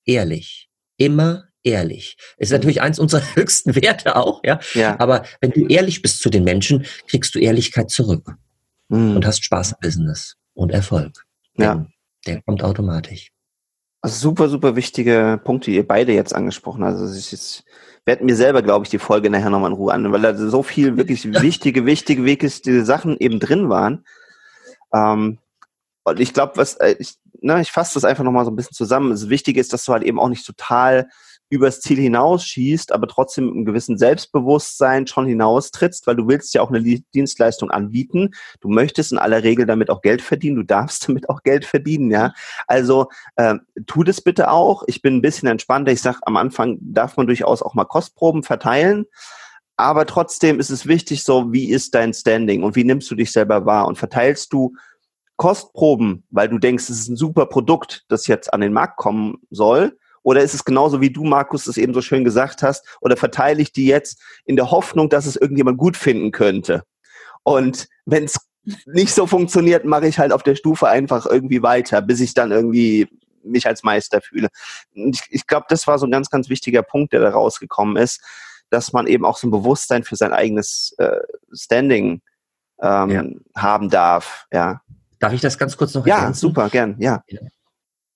ehrlich. 0.04 0.68
Immer 0.96 1.48
ehrlich. 1.64 2.16
Ist 2.36 2.52
natürlich 2.52 2.80
eins 2.80 2.98
unserer 2.98 3.22
höchsten 3.34 3.74
Werte 3.74 4.16
auch, 4.16 4.42
ja? 4.44 4.60
ja. 4.74 4.98
Aber 5.00 5.24
wenn 5.40 5.50
du 5.50 5.66
ehrlich 5.66 6.02
bist 6.02 6.20
zu 6.20 6.30
den 6.30 6.44
Menschen, 6.44 6.86
kriegst 7.08 7.34
du 7.34 7.38
Ehrlichkeit 7.38 7.90
zurück 7.90 8.36
mhm. 8.88 9.16
und 9.16 9.26
hast 9.26 9.44
Spaß 9.44 9.72
im 9.72 9.78
Business 9.80 10.36
und 10.54 10.72
Erfolg. 10.72 11.24
Ja. 11.56 11.86
Der 12.26 12.40
kommt 12.42 12.62
automatisch. 12.62 13.32
Also 14.00 14.18
super, 14.18 14.48
super 14.48 14.74
wichtige 14.76 15.40
Punkte, 15.42 15.70
die 15.70 15.76
ihr 15.76 15.86
beide 15.86 16.12
jetzt 16.12 16.34
angesprochen 16.34 16.84
habt. 16.84 16.98
Also 16.98 17.14
ich 17.16 17.62
werde 18.04 18.24
mir 18.24 18.34
selber, 18.34 18.62
glaube 18.62 18.84
ich, 18.84 18.90
die 18.90 18.98
Folge 18.98 19.30
nachher 19.30 19.50
nochmal 19.50 19.70
in 19.70 19.76
Ruhe 19.76 19.92
an, 19.92 20.10
weil 20.12 20.22
da 20.22 20.36
so 20.36 20.62
viel 20.62 20.96
wirklich 20.96 21.24
wichtige, 21.42 21.86
wichtige, 21.86 22.24
wichtige 22.24 22.84
Sachen 22.84 23.16
eben 23.18 23.38
drin 23.38 23.68
waren. 23.68 24.04
Ähm, 24.92 25.38
und 26.04 26.20
ich 26.20 26.34
glaube, 26.34 26.56
was 26.56 26.74
äh, 26.74 26.96
ich, 26.98 27.14
ne, 27.40 27.60
ich 27.60 27.70
fasse 27.70 27.94
das 27.94 28.04
einfach 28.04 28.24
nochmal 28.24 28.44
so 28.44 28.50
ein 28.50 28.56
bisschen 28.56 28.74
zusammen. 28.74 29.10
Das 29.10 29.28
Wichtige 29.28 29.60
ist, 29.60 29.72
dass 29.72 29.84
du 29.84 29.92
halt 29.92 30.02
eben 30.02 30.18
auch 30.18 30.28
nicht 30.28 30.46
total 30.46 31.08
übers 31.52 31.82
Ziel 31.82 31.98
hinausschießt, 31.98 32.92
aber 32.92 33.06
trotzdem 33.06 33.44
mit 33.44 33.54
einem 33.54 33.64
gewissen 33.66 33.98
Selbstbewusstsein 33.98 35.06
schon 35.06 35.26
hinaustrittst, 35.26 36.06
weil 36.06 36.16
du 36.16 36.26
willst 36.26 36.54
ja 36.54 36.62
auch 36.62 36.70
eine 36.70 36.82
Dienstleistung 37.14 37.70
anbieten. 37.70 38.30
Du 38.60 38.70
möchtest 38.70 39.12
in 39.12 39.18
aller 39.18 39.42
Regel 39.42 39.66
damit 39.66 39.90
auch 39.90 40.00
Geld 40.00 40.22
verdienen. 40.22 40.56
Du 40.56 40.62
darfst 40.62 41.08
damit 41.08 41.28
auch 41.28 41.42
Geld 41.42 41.66
verdienen, 41.66 42.10
ja. 42.10 42.32
Also 42.66 43.08
äh, 43.36 43.56
tu 43.86 44.02
das 44.02 44.22
bitte 44.22 44.50
auch. 44.50 44.84
Ich 44.86 45.02
bin 45.02 45.16
ein 45.16 45.22
bisschen 45.22 45.46
entspannter. 45.46 45.92
Ich 45.92 46.00
sage, 46.00 46.20
am 46.22 46.38
Anfang 46.38 46.78
darf 46.80 47.18
man 47.18 47.26
durchaus 47.26 47.60
auch 47.60 47.74
mal 47.74 47.84
Kostproben 47.84 48.42
verteilen. 48.42 49.04
Aber 49.82 50.06
trotzdem 50.06 50.60
ist 50.60 50.70
es 50.70 50.86
wichtig, 50.86 51.24
so 51.24 51.52
wie 51.52 51.68
ist 51.68 51.96
dein 51.96 52.14
Standing 52.14 52.62
und 52.62 52.76
wie 52.76 52.84
nimmst 52.84 53.10
du 53.10 53.16
dich 53.16 53.32
selber 53.32 53.66
wahr 53.66 53.88
und 53.88 53.98
verteilst 53.98 54.52
du 54.52 54.76
Kostproben, 55.34 56.22
weil 56.30 56.48
du 56.48 56.60
denkst, 56.60 56.84
es 56.84 57.00
ist 57.00 57.08
ein 57.08 57.16
super 57.16 57.46
Produkt, 57.46 58.04
das 58.06 58.28
jetzt 58.28 58.54
an 58.54 58.60
den 58.60 58.72
Markt 58.72 58.96
kommen 58.96 59.38
soll? 59.50 59.98
Oder 60.22 60.42
ist 60.42 60.54
es 60.54 60.64
genauso, 60.64 61.00
wie 61.00 61.10
du, 61.10 61.24
Markus, 61.24 61.66
es 61.66 61.78
eben 61.78 61.94
so 61.94 62.00
schön 62.00 62.22
gesagt 62.22 62.62
hast? 62.62 62.86
Oder 63.00 63.16
verteile 63.16 63.60
ich 63.60 63.72
die 63.72 63.86
jetzt 63.86 64.22
in 64.44 64.54
der 64.54 64.70
Hoffnung, 64.70 65.08
dass 65.08 65.26
es 65.26 65.34
irgendjemand 65.34 65.78
gut 65.78 65.96
finden 65.96 66.30
könnte? 66.30 66.84
Und 67.42 67.88
wenn 68.06 68.22
es 68.22 68.36
nicht 68.86 69.12
so 69.12 69.26
funktioniert, 69.26 69.84
mache 69.84 70.06
ich 70.06 70.20
halt 70.20 70.32
auf 70.32 70.44
der 70.44 70.54
Stufe 70.54 70.86
einfach 70.86 71.26
irgendwie 71.26 71.64
weiter, 71.64 72.02
bis 72.02 72.20
ich 72.20 72.34
dann 72.34 72.52
irgendwie 72.52 73.08
mich 73.42 73.66
als 73.66 73.82
Meister 73.82 74.20
fühle. 74.20 74.46
Ich, 74.92 75.22
ich 75.28 75.48
glaube, 75.48 75.66
das 75.68 75.88
war 75.88 75.98
so 75.98 76.06
ein 76.06 76.12
ganz, 76.12 76.30
ganz 76.30 76.48
wichtiger 76.48 76.84
Punkt, 76.84 77.12
der 77.12 77.20
da 77.20 77.30
rausgekommen 77.30 77.96
ist 77.96 78.20
dass 78.72 78.92
man 78.92 79.06
eben 79.06 79.24
auch 79.24 79.36
so 79.36 79.46
ein 79.46 79.50
Bewusstsein 79.50 80.02
für 80.02 80.16
sein 80.16 80.32
eigenes 80.32 80.94
äh, 80.98 81.20
Standing 81.52 82.22
ähm, 82.80 83.10
ja. 83.10 83.24
haben 83.56 83.90
darf. 83.90 84.46
Ja. 84.52 84.80
Darf 85.18 85.32
ich 85.32 85.40
das 85.40 85.58
ganz 85.58 85.76
kurz 85.76 85.94
noch 85.94 86.06
ergänzen? 86.06 86.26
Ja, 86.26 86.34
super, 86.34 86.68
gern, 86.68 86.96
ja. 86.98 87.22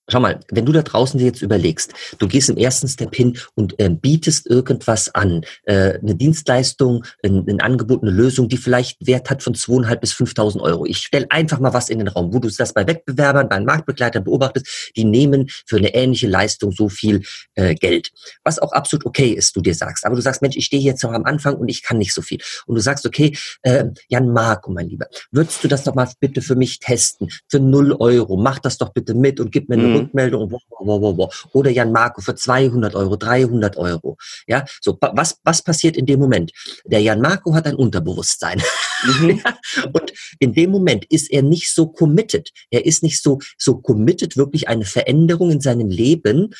Schau 0.08 0.20
mal, 0.20 0.40
wenn 0.50 0.64
du 0.64 0.72
da 0.72 0.82
draußen 0.82 1.18
dir 1.18 1.26
jetzt 1.26 1.42
überlegst, 1.42 1.92
du 2.18 2.28
gehst 2.28 2.48
im 2.48 2.56
ersten 2.56 2.86
Step 2.86 3.14
hin 3.14 3.38
und 3.54 3.78
äh, 3.80 3.90
bietest 3.90 4.46
irgendwas 4.46 5.12
an, 5.12 5.42
äh, 5.64 5.98
eine 5.98 6.14
Dienstleistung, 6.14 7.04
ein, 7.24 7.44
ein, 7.48 7.60
Angebot, 7.60 8.02
eine 8.02 8.12
Lösung, 8.12 8.48
die 8.48 8.56
vielleicht 8.56 9.04
Wert 9.04 9.30
hat 9.30 9.42
von 9.42 9.54
zweieinhalb 9.54 10.00
bis 10.00 10.12
5.000 10.12 10.60
Euro. 10.60 10.86
Ich 10.86 10.98
stelle 10.98 11.26
einfach 11.30 11.58
mal 11.58 11.74
was 11.74 11.88
in 11.88 11.98
den 11.98 12.06
Raum, 12.06 12.32
wo 12.32 12.38
du 12.38 12.48
das 12.48 12.72
bei 12.72 12.86
Wettbewerbern, 12.86 13.48
bei 13.48 13.58
Marktbegleitern 13.58 14.22
beobachtest, 14.22 14.92
die 14.94 15.04
nehmen 15.04 15.48
für 15.66 15.76
eine 15.76 15.92
ähnliche 15.92 16.28
Leistung 16.28 16.70
so 16.70 16.88
viel 16.88 17.22
äh, 17.54 17.74
Geld. 17.74 18.12
Was 18.44 18.60
auch 18.60 18.72
absolut 18.72 19.06
okay 19.06 19.30
ist, 19.30 19.56
du 19.56 19.60
dir 19.60 19.74
sagst. 19.74 20.06
Aber 20.06 20.14
du 20.14 20.22
sagst, 20.22 20.40
Mensch, 20.40 20.56
ich 20.56 20.66
stehe 20.66 20.82
jetzt 20.82 21.02
noch 21.02 21.12
am 21.12 21.24
Anfang 21.24 21.56
und 21.56 21.68
ich 21.68 21.82
kann 21.82 21.98
nicht 21.98 22.14
so 22.14 22.22
viel. 22.22 22.38
Und 22.66 22.76
du 22.76 22.80
sagst, 22.80 23.06
okay, 23.06 23.36
äh, 23.62 23.86
Jan 24.08 24.30
Marco, 24.30 24.70
mein 24.70 24.88
Lieber, 24.88 25.06
würdest 25.32 25.64
du 25.64 25.68
das 25.68 25.82
doch 25.82 25.96
mal 25.96 26.08
bitte 26.20 26.42
für 26.42 26.54
mich 26.54 26.78
testen? 26.78 27.28
Für 27.48 27.58
null 27.58 27.92
Euro. 27.98 28.36
Mach 28.36 28.60
das 28.60 28.78
doch 28.78 28.90
bitte 28.90 29.14
mit 29.14 29.40
und 29.40 29.50
gib 29.50 29.68
mir 29.68 29.74
eine 29.74 29.95
Mhm. 29.95 29.95
Rückmeldung, 30.00 30.50
wow, 30.50 30.62
wow, 30.80 31.00
wow, 31.00 31.16
wow. 31.16 31.48
oder 31.52 31.70
Jan 31.70 31.92
Marco 31.92 32.20
für 32.20 32.34
200 32.34 32.94
Euro, 32.94 33.16
300 33.16 33.76
Euro. 33.76 34.16
Ja, 34.46 34.64
so 34.80 34.98
was 35.00 35.38
was 35.44 35.62
passiert 35.62 35.96
in 35.96 36.06
dem 36.06 36.20
Moment? 36.20 36.52
Der 36.84 37.00
Jan 37.00 37.20
Marco 37.20 37.54
hat 37.54 37.66
ein 37.66 37.74
Unterbewusstsein. 37.76 38.62
Mhm. 39.04 39.42
und 39.92 40.12
in 40.38 40.52
dem 40.52 40.70
Moment 40.70 41.04
ist 41.06 41.30
er 41.30 41.42
nicht 41.42 41.72
so 41.72 41.86
committed. 41.86 42.50
Er 42.70 42.86
ist 42.86 43.02
nicht 43.02 43.22
so, 43.22 43.38
so 43.58 43.78
committed, 43.78 44.36
wirklich 44.36 44.68
eine 44.68 44.84
Veränderung 44.84 45.50
in 45.50 45.60
seinem 45.60 45.88
Leben 45.88 46.54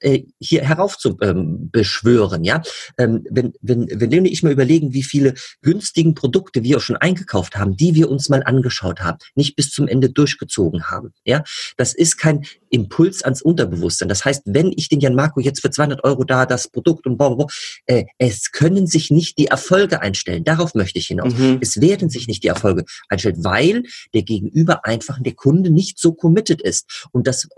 äh, 0.00 0.22
hier 0.38 0.64
heraufzubeschwören. 0.64 2.40
Ähm, 2.40 2.44
ja? 2.44 2.62
Ähm, 2.98 3.24
wenn, 3.30 3.52
wenn, 3.60 3.88
wenn 3.92 4.10
Leonie 4.10 4.30
ich 4.30 4.42
mal 4.42 4.52
überlegen, 4.52 4.92
wie 4.92 5.02
viele 5.02 5.34
günstigen 5.62 6.14
Produkte 6.14 6.62
wir 6.62 6.78
auch 6.78 6.82
schon 6.82 6.96
eingekauft 6.96 7.56
haben, 7.56 7.76
die 7.76 7.94
wir 7.94 8.10
uns 8.10 8.28
mal 8.28 8.42
angeschaut 8.42 9.00
haben, 9.00 9.18
nicht 9.34 9.56
bis 9.56 9.70
zum 9.70 9.88
Ende 9.88 10.10
durchgezogen 10.10 10.90
haben. 10.90 11.12
Ja? 11.24 11.44
Das 11.76 11.94
ist 11.94 12.16
kein 12.16 12.44
Impuls 12.70 13.22
ans 13.22 13.42
Unterbewusstsein. 13.42 14.08
Das 14.08 14.24
heißt, 14.24 14.42
wenn 14.46 14.72
ich 14.76 14.88
den 14.88 15.00
Jan 15.00 15.14
Marco 15.14 15.40
jetzt 15.40 15.60
für 15.60 15.70
200 15.70 16.04
Euro 16.04 16.24
da 16.24 16.46
das 16.46 16.68
Produkt 16.68 17.06
und 17.06 17.16
bla, 17.16 17.28
bla, 17.28 17.44
bla, 17.44 17.46
äh, 17.86 18.04
es 18.18 18.52
können 18.52 18.86
sich 18.86 19.10
nicht 19.10 19.38
die 19.38 19.46
Erfolge 19.46 20.00
einstellen. 20.00 20.44
Darauf 20.44 20.74
möchte 20.74 20.98
ich 20.98 21.06
hinaus. 21.06 21.34
Mhm. 21.34 21.58
Es 21.60 21.80
werden 21.80 22.10
sich 22.10 22.28
nicht 22.28 22.42
die 22.44 22.48
Erfolge 22.48 22.84
einstellen, 23.08 23.44
weil 23.44 23.82
der 24.14 24.22
Gegenüber 24.22 24.84
einfach 24.84 25.18
der 25.20 25.34
Kunde 25.34 25.70
nicht 25.70 25.98
so 25.98 26.12
committed 26.12 26.62
ist. 26.62 27.08
Und 27.12 27.26
das 27.26 27.48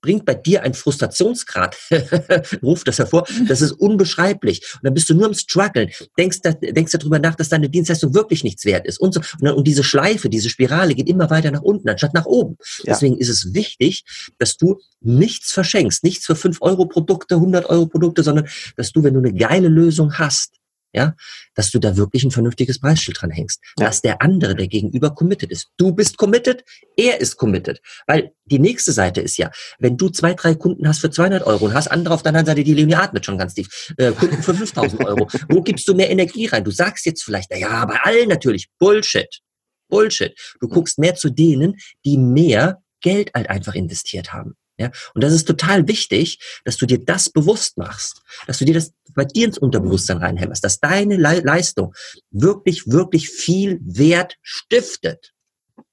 bringt 0.00 0.24
bei 0.24 0.34
dir 0.34 0.62
ein 0.62 0.74
Frustrationsgrad, 0.74 1.76
ruft 2.62 2.88
das 2.88 2.98
hervor, 2.98 3.26
das 3.48 3.60
ist 3.60 3.72
unbeschreiblich. 3.72 4.62
Und 4.74 4.84
dann 4.84 4.94
bist 4.94 5.10
du 5.10 5.14
nur 5.14 5.26
im 5.26 5.34
Struggeln, 5.34 5.90
denkst, 6.18 6.38
da, 6.42 6.52
denkst 6.52 6.92
darüber 6.92 7.18
nach, 7.18 7.34
dass 7.34 7.48
deine 7.48 7.68
Dienstleistung 7.68 8.14
wirklich 8.14 8.44
nichts 8.44 8.64
wert 8.64 8.86
ist. 8.86 8.98
Und, 8.98 9.14
so. 9.14 9.20
und, 9.20 9.42
dann, 9.42 9.54
und 9.54 9.66
diese 9.66 9.84
Schleife, 9.84 10.28
diese 10.28 10.48
Spirale 10.48 10.94
geht 10.94 11.08
immer 11.08 11.28
weiter 11.30 11.50
nach 11.50 11.62
unten, 11.62 11.88
anstatt 11.88 12.14
nach 12.14 12.26
oben. 12.26 12.56
Ja. 12.78 12.94
Deswegen 12.94 13.18
ist 13.18 13.28
es 13.28 13.52
wichtig, 13.54 14.04
dass 14.38 14.56
du 14.56 14.78
nichts 15.00 15.52
verschenkst, 15.52 16.02
nichts 16.04 16.26
für 16.26 16.36
5 16.36 16.58
Euro 16.60 16.86
Produkte, 16.86 17.36
100 17.36 17.66
Euro 17.66 17.86
Produkte, 17.86 18.22
sondern 18.22 18.48
dass 18.76 18.92
du, 18.92 19.02
wenn 19.02 19.14
du 19.14 19.20
eine 19.20 19.34
geile 19.34 19.68
Lösung 19.68 20.14
hast, 20.14 20.59
ja, 20.92 21.14
dass 21.54 21.70
du 21.70 21.78
da 21.78 21.96
wirklich 21.96 22.24
ein 22.24 22.30
vernünftiges 22.30 22.80
Preisschild 22.80 23.20
dran 23.20 23.30
hängst, 23.30 23.62
ja. 23.78 23.86
dass 23.86 24.02
der 24.02 24.22
andere, 24.22 24.54
der 24.54 24.68
gegenüber 24.68 25.14
committed 25.14 25.50
ist. 25.50 25.68
Du 25.76 25.92
bist 25.92 26.16
committed, 26.16 26.64
er 26.96 27.20
ist 27.20 27.36
committed. 27.36 27.80
Weil 28.06 28.32
die 28.44 28.58
nächste 28.58 28.92
Seite 28.92 29.20
ist 29.20 29.36
ja, 29.36 29.50
wenn 29.78 29.96
du 29.96 30.08
zwei, 30.08 30.34
drei 30.34 30.54
Kunden 30.54 30.88
hast 30.88 31.00
für 31.00 31.10
200 31.10 31.46
Euro 31.46 31.66
und 31.66 31.74
hast 31.74 31.88
andere 31.88 32.14
auf 32.14 32.22
der 32.22 32.30
anderen 32.30 32.46
Seite, 32.46 32.64
die 32.64 32.74
Leonie 32.74 32.94
atmet 32.94 33.24
schon 33.24 33.38
ganz 33.38 33.54
tief, 33.54 33.92
äh, 33.96 34.12
Kunden 34.12 34.42
für 34.42 34.54
5000 34.54 35.04
Euro, 35.04 35.28
wo 35.48 35.62
gibst 35.62 35.86
du 35.88 35.94
mehr 35.94 36.10
Energie 36.10 36.46
rein? 36.46 36.64
Du 36.64 36.70
sagst 36.70 37.06
jetzt 37.06 37.22
vielleicht, 37.22 37.50
na 37.50 37.58
ja, 37.58 37.84
bei 37.84 37.98
allen 38.02 38.28
natürlich, 38.28 38.68
Bullshit. 38.78 39.40
Bullshit. 39.88 40.34
Du 40.60 40.68
guckst 40.68 40.98
mehr 40.98 41.14
zu 41.14 41.30
denen, 41.30 41.76
die 42.04 42.16
mehr 42.16 42.82
Geld 43.00 43.32
halt 43.34 43.50
einfach 43.50 43.74
investiert 43.74 44.32
haben. 44.32 44.54
Ja? 44.80 44.90
Und 45.14 45.22
das 45.22 45.34
ist 45.34 45.46
total 45.46 45.86
wichtig, 45.86 46.38
dass 46.64 46.78
du 46.78 46.86
dir 46.86 46.98
das 46.98 47.28
bewusst 47.28 47.76
machst, 47.76 48.22
dass 48.46 48.58
du 48.58 48.64
dir 48.64 48.74
das 48.74 48.92
bei 49.14 49.26
dir 49.26 49.46
ins 49.46 49.58
Unterbewusstsein 49.58 50.16
reinhämmerst, 50.16 50.64
dass 50.64 50.80
deine 50.80 51.16
Le 51.16 51.40
Leistung 51.40 51.94
wirklich, 52.30 52.86
wirklich 52.86 53.28
viel 53.28 53.78
Wert 53.82 54.36
stiftet. 54.42 55.32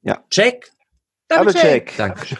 Ja. 0.04 0.24
Check. 0.30 0.72
Double, 1.28 1.48
Double 1.48 1.62
check. 1.62 1.88
check. 1.88 1.98
Danke. 1.98 2.38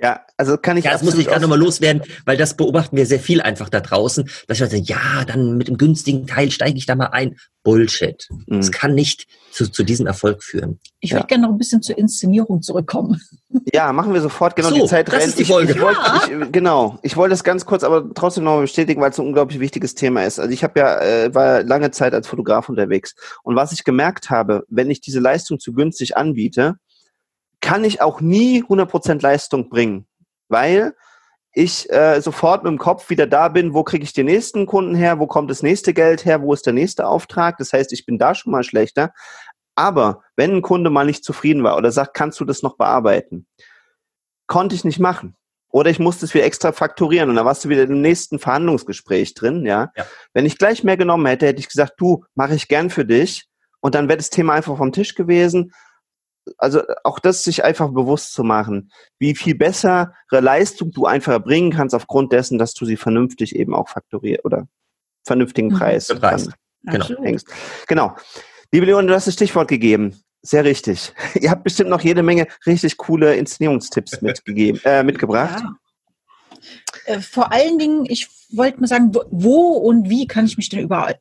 Ja, 0.00 0.20
also 0.36 0.56
kann 0.56 0.76
ich. 0.76 0.84
Ja, 0.84 0.92
das 0.92 1.02
muss 1.02 1.18
ich 1.18 1.26
gerade 1.26 1.40
nochmal 1.40 1.58
loswerden, 1.58 2.02
weil 2.24 2.36
das 2.36 2.56
beobachten 2.56 2.96
wir 2.96 3.04
sehr 3.04 3.18
viel 3.18 3.40
einfach 3.40 3.68
da 3.68 3.80
draußen. 3.80 4.30
Dass 4.46 4.60
ich 4.60 4.70
sagen, 4.70 4.84
ja, 4.84 5.24
dann 5.26 5.56
mit 5.56 5.66
dem 5.66 5.76
günstigen 5.76 6.26
Teil 6.26 6.52
steige 6.52 6.78
ich 6.78 6.86
da 6.86 6.94
mal 6.94 7.06
ein. 7.06 7.36
Bullshit. 7.64 8.28
Mhm. 8.30 8.56
Das 8.56 8.70
kann 8.70 8.94
nicht 8.94 9.26
zu, 9.50 9.70
zu 9.70 9.82
diesem 9.82 10.06
Erfolg 10.06 10.42
führen. 10.42 10.78
Ich 11.00 11.10
würde 11.10 11.22
ja. 11.22 11.26
gerne 11.26 11.42
noch 11.42 11.50
ein 11.50 11.58
bisschen 11.58 11.82
zur 11.82 11.98
Inszenierung 11.98 12.62
zurückkommen. 12.62 13.20
Ja, 13.72 13.92
machen 13.92 14.14
wir 14.14 14.20
sofort. 14.22 14.56
Genau, 14.56 14.70
so, 14.70 14.74
die 14.74 14.86
Zeit 14.86 15.08
das 15.08 15.14
rennt. 15.14 15.26
Ist 15.26 15.38
die 15.38 15.44
Folge. 15.44 15.72
Ich, 15.72 15.76
ich 15.76 15.82
wollte, 15.82 16.00
ich, 16.46 16.52
genau. 16.52 16.98
Ich 17.02 17.16
wollte 17.16 17.30
das 17.30 17.44
ganz 17.44 17.66
kurz, 17.66 17.82
aber 17.84 18.12
trotzdem 18.14 18.44
nochmal 18.44 18.62
bestätigen, 18.62 19.00
weil 19.00 19.10
es 19.10 19.18
ein 19.18 19.26
unglaublich 19.26 19.60
wichtiges 19.60 19.94
Thema 19.94 20.24
ist. 20.24 20.38
Also 20.38 20.52
ich 20.52 20.62
habe 20.64 20.80
ja, 20.80 21.00
äh, 21.00 21.34
war 21.34 21.62
lange 21.62 21.90
Zeit 21.90 22.14
als 22.14 22.26
Fotograf 22.26 22.68
unterwegs. 22.68 23.14
Und 23.42 23.56
was 23.56 23.72
ich 23.72 23.84
gemerkt 23.84 24.30
habe, 24.30 24.64
wenn 24.68 24.90
ich 24.90 25.00
diese 25.00 25.20
Leistung 25.20 25.60
zu 25.60 25.72
günstig 25.72 26.16
anbiete, 26.16 26.76
kann 27.60 27.84
ich 27.84 28.00
auch 28.00 28.20
nie 28.20 28.62
100% 28.62 29.22
Leistung 29.22 29.68
bringen, 29.68 30.06
weil 30.48 30.94
ich 31.52 31.90
äh, 31.90 32.20
sofort 32.20 32.62
mit 32.62 32.70
dem 32.70 32.78
Kopf 32.78 33.10
wieder 33.10 33.26
da 33.26 33.48
bin, 33.48 33.74
wo 33.74 33.82
kriege 33.82 34.04
ich 34.04 34.12
den 34.12 34.26
nächsten 34.26 34.66
Kunden 34.66 34.94
her, 34.94 35.18
wo 35.18 35.26
kommt 35.26 35.50
das 35.50 35.62
nächste 35.62 35.92
Geld 35.92 36.24
her, 36.24 36.42
wo 36.42 36.52
ist 36.52 36.66
der 36.66 36.72
nächste 36.72 37.06
Auftrag. 37.06 37.56
Das 37.58 37.72
heißt, 37.72 37.92
ich 37.92 38.06
bin 38.06 38.18
da 38.18 38.34
schon 38.34 38.52
mal 38.52 38.62
schlechter. 38.62 39.12
Aber 39.74 40.22
wenn 40.36 40.54
ein 40.56 40.62
Kunde 40.62 40.90
mal 40.90 41.06
nicht 41.06 41.24
zufrieden 41.24 41.62
war 41.64 41.76
oder 41.76 41.90
sagt, 41.90 42.14
kannst 42.14 42.38
du 42.40 42.44
das 42.44 42.62
noch 42.62 42.76
bearbeiten, 42.76 43.46
konnte 44.46 44.74
ich 44.74 44.84
nicht 44.84 44.98
machen. 44.98 45.36
Oder 45.70 45.90
ich 45.90 45.98
musste 45.98 46.24
es 46.24 46.34
wieder 46.34 46.44
extra 46.44 46.72
fakturieren 46.72 47.28
und 47.28 47.36
dann 47.36 47.44
warst 47.44 47.64
du 47.64 47.68
wieder 47.68 47.82
im 47.82 48.00
nächsten 48.00 48.38
Verhandlungsgespräch 48.38 49.34
drin, 49.34 49.66
ja? 49.66 49.92
ja. 49.96 50.06
Wenn 50.32 50.46
ich 50.46 50.58
gleich 50.58 50.82
mehr 50.82 50.96
genommen 50.96 51.26
hätte, 51.26 51.46
hätte 51.46 51.60
ich 51.60 51.68
gesagt, 51.68 51.94
du, 51.98 52.24
mache 52.34 52.54
ich 52.54 52.68
gern 52.68 52.88
für 52.88 53.04
dich 53.04 53.48
und 53.80 53.94
dann 53.94 54.08
wäre 54.08 54.16
das 54.16 54.30
Thema 54.30 54.54
einfach 54.54 54.76
vom 54.76 54.92
Tisch 54.92 55.14
gewesen 55.14 55.72
also 56.56 56.82
auch 57.04 57.18
das 57.18 57.44
sich 57.44 57.64
einfach 57.64 57.90
bewusst 57.90 58.32
zu 58.32 58.44
machen, 58.44 58.90
wie 59.18 59.34
viel 59.34 59.54
bessere 59.54 60.12
Leistung 60.30 60.90
du 60.92 61.06
einfach 61.06 61.32
erbringen 61.32 61.72
kannst 61.72 61.94
aufgrund 61.94 62.32
dessen, 62.32 62.58
dass 62.58 62.74
du 62.74 62.84
sie 62.84 62.96
vernünftig 62.96 63.54
eben 63.56 63.74
auch 63.74 63.88
faktorierst 63.88 64.44
oder 64.44 64.68
vernünftigen 65.24 65.68
mhm. 65.68 65.78
Preis, 65.78 66.08
mhm. 66.08 66.18
Preis. 66.18 66.48
Genau. 66.84 67.06
Genau. 67.86 68.16
Liebe 68.72 68.86
Leon, 68.86 69.06
du 69.06 69.14
hast 69.14 69.26
das 69.26 69.34
Stichwort 69.34 69.68
gegeben. 69.68 70.20
Sehr 70.42 70.64
richtig. 70.64 71.12
Ihr 71.34 71.50
habt 71.50 71.64
bestimmt 71.64 71.90
noch 71.90 72.00
jede 72.00 72.22
Menge 72.22 72.46
richtig 72.66 72.96
coole 72.96 73.36
Inszenierungstipps 73.36 74.20
mitgegeben, 74.22 74.80
äh, 74.84 75.02
mitgebracht. 75.02 75.62
Ja. 75.62 75.76
Äh, 77.06 77.20
vor 77.20 77.52
allen 77.52 77.78
Dingen, 77.78 78.06
ich 78.08 78.28
wollte 78.52 78.80
mal 78.80 78.86
sagen, 78.86 79.12
wo 79.30 79.72
und 79.72 80.08
wie 80.08 80.26
kann 80.26 80.46
ich 80.46 80.56
mich 80.56 80.68
denn 80.68 80.80
überall 80.80 81.18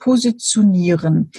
positionieren? 0.00 1.32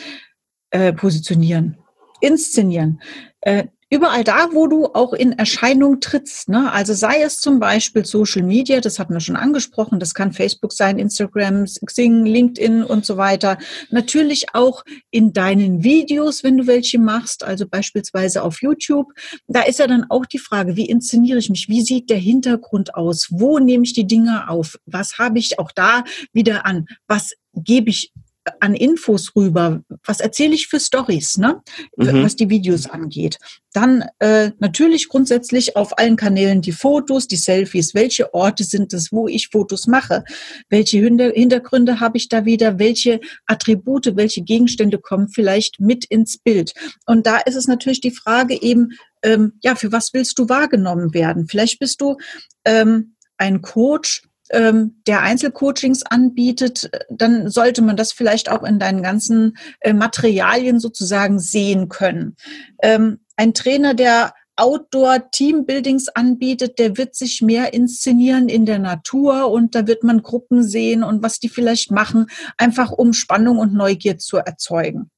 Äh, 0.69 0.91
positionieren 0.91 1.77
inszenieren. 2.21 3.01
Äh, 3.41 3.65
überall 3.89 4.23
da, 4.23 4.49
wo 4.51 4.67
du 4.67 4.87
auch 4.87 5.13
in 5.13 5.31
Erscheinung 5.31 6.01
trittst. 6.01 6.49
Ne? 6.49 6.71
Also 6.71 6.93
sei 6.93 7.21
es 7.21 7.39
zum 7.39 7.59
Beispiel 7.59 8.05
Social 8.05 8.43
Media, 8.43 8.81
das 8.81 8.99
hatten 8.99 9.13
wir 9.13 9.21
schon 9.21 9.37
angesprochen, 9.37 9.99
das 9.99 10.13
kann 10.13 10.33
Facebook 10.33 10.73
sein, 10.73 10.99
Instagram, 10.99 11.65
Xing, 11.65 12.25
LinkedIn 12.25 12.83
und 12.83 13.05
so 13.05 13.15
weiter. 13.15 13.57
Natürlich 13.89 14.53
auch 14.53 14.83
in 15.09 15.31
deinen 15.31 15.83
Videos, 15.83 16.43
wenn 16.43 16.57
du 16.57 16.67
welche 16.67 16.99
machst, 16.99 17.45
also 17.45 17.65
beispielsweise 17.65 18.43
auf 18.43 18.61
YouTube. 18.61 19.07
Da 19.47 19.61
ist 19.61 19.79
ja 19.79 19.87
dann 19.87 20.05
auch 20.09 20.25
die 20.25 20.39
Frage, 20.39 20.75
wie 20.75 20.89
inszeniere 20.89 21.39
ich 21.39 21.49
mich? 21.49 21.69
Wie 21.69 21.81
sieht 21.81 22.09
der 22.09 22.17
Hintergrund 22.17 22.95
aus? 22.95 23.27
Wo 23.29 23.59
nehme 23.59 23.85
ich 23.85 23.93
die 23.93 24.07
Dinge 24.07 24.49
auf? 24.49 24.77
Was 24.85 25.17
habe 25.17 25.39
ich 25.39 25.59
auch 25.59 25.71
da 25.71 26.03
wieder 26.33 26.65
an? 26.65 26.87
Was 27.07 27.33
gebe 27.53 27.89
ich 27.89 28.11
an 28.59 28.75
Infos 28.75 29.35
rüber? 29.35 29.81
Was 30.05 30.19
erzähle 30.19 30.55
ich 30.55 30.67
für 30.67 30.79
Stories, 30.79 31.37
ne? 31.37 31.61
Mhm. 31.95 32.23
was 32.23 32.35
die 32.35 32.49
Videos 32.49 32.89
angeht? 32.89 33.37
Dann 33.73 34.05
äh, 34.19 34.51
natürlich 34.59 35.07
grundsätzlich 35.07 35.75
auf 35.75 35.97
allen 35.97 36.15
Kanälen 36.15 36.61
die 36.61 36.71
Fotos, 36.71 37.27
die 37.27 37.35
Selfies. 37.35 37.93
Welche 37.93 38.33
Orte 38.33 38.63
sind 38.63 38.93
es, 38.93 39.11
wo 39.11 39.27
ich 39.27 39.49
Fotos 39.49 39.87
mache? 39.87 40.23
Welche 40.69 40.99
Hintergründe 40.99 41.99
habe 41.99 42.17
ich 42.17 42.29
da 42.29 42.45
wieder? 42.45 42.79
Welche 42.79 43.19
Attribute, 43.45 44.15
welche 44.15 44.41
Gegenstände 44.41 44.97
kommen 44.97 45.29
vielleicht 45.29 45.79
mit 45.79 46.05
ins 46.05 46.37
Bild? 46.37 46.73
Und 47.05 47.27
da 47.27 47.37
ist 47.37 47.55
es 47.55 47.67
natürlich 47.67 48.01
die 48.01 48.11
Frage 48.11 48.59
eben, 48.61 48.93
ähm, 49.23 49.53
ja, 49.61 49.75
für 49.75 49.91
was 49.91 50.13
willst 50.13 50.39
du 50.39 50.49
wahrgenommen 50.49 51.13
werden? 51.13 51.47
Vielleicht 51.47 51.79
bist 51.79 52.01
du 52.01 52.17
ähm, 52.65 53.15
ein 53.37 53.61
Coach, 53.61 54.23
der 54.49 55.21
Einzelcoachings 55.21 56.03
anbietet, 56.03 56.89
dann 57.09 57.49
sollte 57.49 57.81
man 57.81 57.97
das 57.97 58.11
vielleicht 58.11 58.49
auch 58.49 58.63
in 58.63 58.79
deinen 58.79 59.03
ganzen 59.03 59.57
äh, 59.81 59.93
Materialien 59.93 60.79
sozusagen 60.79 61.39
sehen 61.39 61.89
können. 61.89 62.35
Ähm, 62.81 63.19
ein 63.35 63.53
Trainer, 63.53 63.93
der 63.93 64.33
Outdoor-Teambuildings 64.57 66.09
anbietet, 66.09 66.79
der 66.79 66.97
wird 66.97 67.15
sich 67.15 67.41
mehr 67.41 67.73
inszenieren 67.73 68.49
in 68.49 68.65
der 68.65 68.79
Natur 68.79 69.51
und 69.51 69.75
da 69.75 69.85
wird 69.85 70.03
man 70.03 70.23
Gruppen 70.23 70.63
sehen 70.63 71.03
und 71.03 71.21
was 71.21 71.39
die 71.39 71.49
vielleicht 71.49 71.91
machen, 71.91 72.27
einfach 72.57 72.91
um 72.91 73.13
Spannung 73.13 73.59
und 73.59 73.73
Neugier 73.73 74.17
zu 74.17 74.37
erzeugen. 74.37 75.11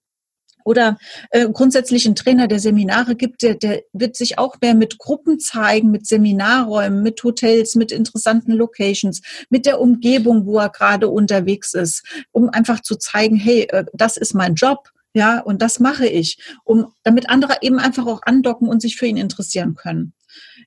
Oder 0.69 0.99
äh, 1.31 1.49
grundsätzlich 1.49 2.05
ein 2.05 2.13
Trainer, 2.13 2.47
der 2.47 2.59
Seminare 2.59 3.15
gibt, 3.15 3.41
der, 3.41 3.55
der 3.55 3.81
wird 3.91 4.15
sich 4.15 4.37
auch 4.37 4.57
mehr 4.61 4.75
mit 4.75 4.99
Gruppen 4.99 5.39
zeigen, 5.39 5.89
mit 5.89 6.05
Seminarräumen, 6.05 7.01
mit 7.01 7.23
Hotels, 7.23 7.73
mit 7.73 7.91
interessanten 7.91 8.51
Locations, 8.51 9.19
mit 9.49 9.65
der 9.65 9.81
Umgebung, 9.81 10.45
wo 10.45 10.59
er 10.59 10.69
gerade 10.69 11.07
unterwegs 11.07 11.73
ist, 11.73 12.03
um 12.31 12.49
einfach 12.49 12.81
zu 12.81 12.97
zeigen, 12.97 13.35
hey, 13.35 13.63
äh, 13.71 13.85
das 13.93 14.15
ist 14.15 14.35
mein 14.35 14.53
Job. 14.53 14.91
Ja, 15.13 15.39
und 15.39 15.61
das 15.61 15.79
mache 15.79 16.07
ich, 16.07 16.37
um, 16.63 16.93
damit 17.03 17.29
andere 17.29 17.57
eben 17.61 17.79
einfach 17.79 18.05
auch 18.05 18.21
andocken 18.23 18.67
und 18.67 18.81
sich 18.81 18.95
für 18.95 19.07
ihn 19.07 19.17
interessieren 19.17 19.75
können. 19.75 20.13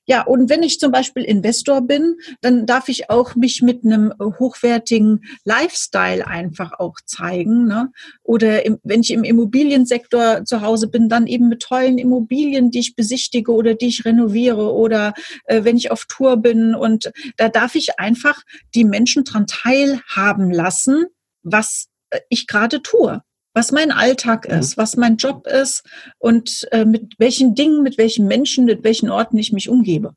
Ja, 0.05 0.23
und 0.23 0.49
wenn 0.49 0.63
ich 0.63 0.79
zum 0.79 0.91
Beispiel 0.91 1.23
Investor 1.23 1.81
bin, 1.81 2.17
dann 2.41 2.65
darf 2.65 2.89
ich 2.89 3.09
auch 3.09 3.35
mich 3.35 3.61
mit 3.61 3.85
einem 3.85 4.13
hochwertigen 4.19 5.23
Lifestyle 5.45 6.27
einfach 6.27 6.73
auch 6.77 6.95
zeigen. 7.05 7.65
Ne? 7.67 7.89
Oder 8.21 8.65
im, 8.65 8.79
wenn 8.83 8.99
ich 8.99 9.11
im 9.11 9.23
Immobiliensektor 9.23 10.43
zu 10.43 10.61
Hause 10.61 10.89
bin, 10.89 11.07
dann 11.07 11.25
eben 11.27 11.47
mit 11.47 11.61
tollen 11.61 11.97
Immobilien, 11.97 12.69
die 12.71 12.79
ich 12.79 12.95
besichtige 12.95 13.53
oder 13.53 13.75
die 13.75 13.87
ich 13.87 14.03
renoviere. 14.03 14.73
Oder 14.73 15.13
äh, 15.45 15.63
wenn 15.63 15.77
ich 15.77 15.91
auf 15.91 16.05
Tour 16.05 16.37
bin. 16.37 16.75
Und 16.75 17.11
da 17.37 17.47
darf 17.47 17.75
ich 17.75 17.99
einfach 17.99 18.41
die 18.75 18.83
Menschen 18.83 19.23
dran 19.23 19.47
teilhaben 19.47 20.51
lassen, 20.51 21.05
was 21.43 21.87
äh, 22.09 22.19
ich 22.27 22.47
gerade 22.47 22.81
tue. 22.81 23.21
Was 23.53 23.71
mein 23.71 23.91
Alltag 23.91 24.47
mhm. 24.47 24.59
ist, 24.59 24.77
was 24.77 24.97
mein 24.97 25.17
Job 25.17 25.47
ist 25.47 25.83
und 26.19 26.67
äh, 26.71 26.85
mit 26.85 27.15
welchen 27.17 27.55
Dingen, 27.55 27.83
mit 27.83 27.97
welchen 27.97 28.27
Menschen, 28.27 28.65
mit 28.65 28.83
welchen 28.83 29.09
Orten 29.09 29.37
ich 29.37 29.51
mich 29.53 29.69
umgebe. 29.69 30.15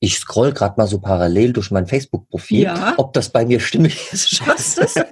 Ich 0.00 0.18
scroll 0.18 0.52
gerade 0.52 0.74
mal 0.76 0.86
so 0.86 0.98
parallel 0.98 1.52
durch 1.52 1.70
mein 1.70 1.86
Facebook-Profil, 1.86 2.62
ja. 2.62 2.94
ob 2.96 3.12
das 3.12 3.28
bei 3.28 3.44
mir 3.44 3.60
stimmig 3.60 4.12
ist. 4.12 4.30
Schaffst 4.30 4.78
du 4.78 4.82
es? 4.82 4.94
ja, 4.96 5.06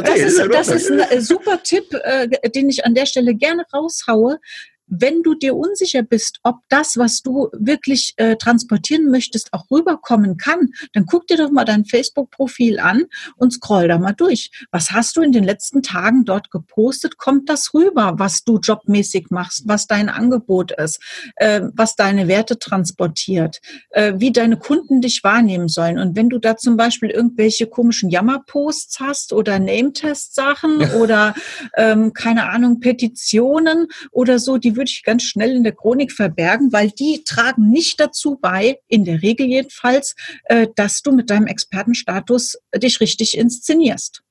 das 0.00 0.18
ist, 0.18 0.42
das 0.50 0.68
ist 0.68 0.90
ein 0.90 1.00
äh, 1.00 1.20
super 1.20 1.62
Tipp, 1.62 1.84
äh, 1.92 2.28
den 2.50 2.70
ich 2.70 2.86
an 2.86 2.94
der 2.94 3.06
Stelle 3.06 3.34
gerne 3.34 3.64
raushaue 3.72 4.38
wenn 4.86 5.22
du 5.22 5.34
dir 5.34 5.56
unsicher 5.56 6.02
bist, 6.02 6.38
ob 6.42 6.56
das, 6.68 6.96
was 6.96 7.22
du 7.22 7.48
wirklich 7.52 8.14
äh, 8.16 8.36
transportieren 8.36 9.10
möchtest, 9.10 9.52
auch 9.52 9.70
rüberkommen 9.70 10.36
kann, 10.36 10.70
dann 10.92 11.06
guck 11.06 11.26
dir 11.26 11.36
doch 11.36 11.50
mal 11.50 11.64
dein 11.64 11.84
Facebook-Profil 11.84 12.78
an 12.78 13.04
und 13.36 13.52
scroll 13.52 13.88
da 13.88 13.98
mal 13.98 14.12
durch. 14.12 14.50
Was 14.70 14.92
hast 14.92 15.16
du 15.16 15.22
in 15.22 15.32
den 15.32 15.44
letzten 15.44 15.82
Tagen 15.82 16.24
dort 16.24 16.50
gepostet? 16.50 17.18
Kommt 17.18 17.48
das 17.48 17.74
rüber, 17.74 18.14
was 18.18 18.44
du 18.44 18.58
jobmäßig 18.58 19.26
machst, 19.30 19.64
was 19.66 19.86
dein 19.86 20.08
Angebot 20.08 20.72
ist, 20.72 21.00
äh, 21.36 21.62
was 21.74 21.96
deine 21.96 22.28
Werte 22.28 22.58
transportiert, 22.58 23.60
äh, 23.90 24.14
wie 24.16 24.32
deine 24.32 24.56
Kunden 24.56 25.00
dich 25.00 25.24
wahrnehmen 25.24 25.68
sollen? 25.68 25.98
Und 25.98 26.16
wenn 26.16 26.28
du 26.28 26.38
da 26.38 26.56
zum 26.56 26.76
Beispiel 26.76 27.10
irgendwelche 27.10 27.66
komischen 27.66 28.10
Jammerposts 28.10 29.00
hast 29.00 29.32
oder 29.32 29.58
Name-Test-Sachen 29.58 30.90
oder 31.00 31.34
ähm, 31.76 32.12
keine 32.12 32.48
Ahnung, 32.48 32.80
Petitionen 32.80 33.88
oder 34.12 34.38
so, 34.38 34.58
die 34.58 34.75
würde 34.76 34.90
ich 34.90 35.02
ganz 35.02 35.22
schnell 35.24 35.56
in 35.56 35.64
der 35.64 35.74
Chronik 35.74 36.12
verbergen, 36.12 36.72
weil 36.72 36.90
die 36.90 37.24
tragen 37.24 37.70
nicht 37.70 37.98
dazu 37.98 38.38
bei, 38.40 38.78
in 38.88 39.04
der 39.04 39.22
Regel 39.22 39.46
jedenfalls, 39.46 40.14
äh, 40.44 40.68
dass 40.76 41.02
du 41.02 41.12
mit 41.12 41.30
deinem 41.30 41.46
Expertenstatus 41.46 42.58
dich 42.76 43.00
richtig 43.00 43.36
inszenierst. 43.36 44.22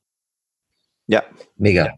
Ja. 1.08 1.24
Mega. 1.58 1.96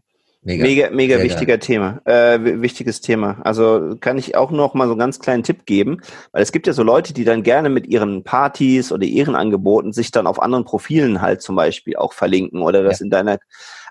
Mega, 0.48 0.64
mega, 0.64 0.90
mega 0.90 1.16
Sehr 1.16 1.24
wichtiger 1.24 1.58
geil. 1.58 1.66
Thema, 1.66 2.00
äh, 2.06 2.38
wichtiges 2.62 3.02
Thema. 3.02 3.38
Also 3.44 3.96
kann 4.00 4.16
ich 4.16 4.34
auch 4.34 4.50
noch 4.50 4.72
mal 4.72 4.86
so 4.86 4.92
einen 4.92 4.98
ganz 4.98 5.18
kleinen 5.20 5.42
Tipp 5.42 5.66
geben, 5.66 6.00
weil 6.32 6.42
es 6.42 6.52
gibt 6.52 6.66
ja 6.66 6.72
so 6.72 6.82
Leute, 6.82 7.12
die 7.12 7.24
dann 7.24 7.42
gerne 7.42 7.68
mit 7.68 7.86
ihren 7.86 8.24
Partys 8.24 8.90
oder 8.90 9.04
ihren 9.04 9.34
Angeboten 9.34 9.92
sich 9.92 10.10
dann 10.10 10.26
auf 10.26 10.40
anderen 10.40 10.64
Profilen 10.64 11.20
halt 11.20 11.42
zum 11.42 11.54
Beispiel 11.54 11.96
auch 11.96 12.14
verlinken 12.14 12.62
oder 12.62 12.82
das 12.82 13.00
ja. 13.00 13.04
in 13.04 13.10
deiner 13.10 13.38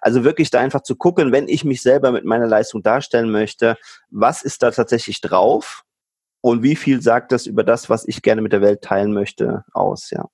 also 0.02 0.24
wirklich 0.24 0.50
da 0.50 0.60
einfach 0.60 0.82
zu 0.82 0.96
gucken, 0.96 1.32
wenn 1.32 1.48
ich 1.48 1.63
mich 1.63 1.82
selber 1.82 2.12
mit 2.12 2.26
meiner 2.26 2.48
Leistung 2.48 2.82
darstellen 2.82 3.32
möchte, 3.32 3.78
was 4.10 4.41
ist 4.41 4.63
da 4.63 4.72
tatsächlich 4.72 5.22
drauf 5.22 5.84
und 6.41 6.63
wie 6.63 6.76
viel 6.76 7.02
sagt 7.02 7.32
das 7.32 7.46
über 7.46 7.63
das, 7.63 7.89
was 7.89 8.08
ich 8.08 8.22
gerne 8.22 8.41
mit 8.41 8.52
der 8.52 8.62
Welt 8.62 8.82
teilen 8.82 9.13
möchte, 9.13 9.63
aus, 9.74 10.10
ja. 10.10 10.26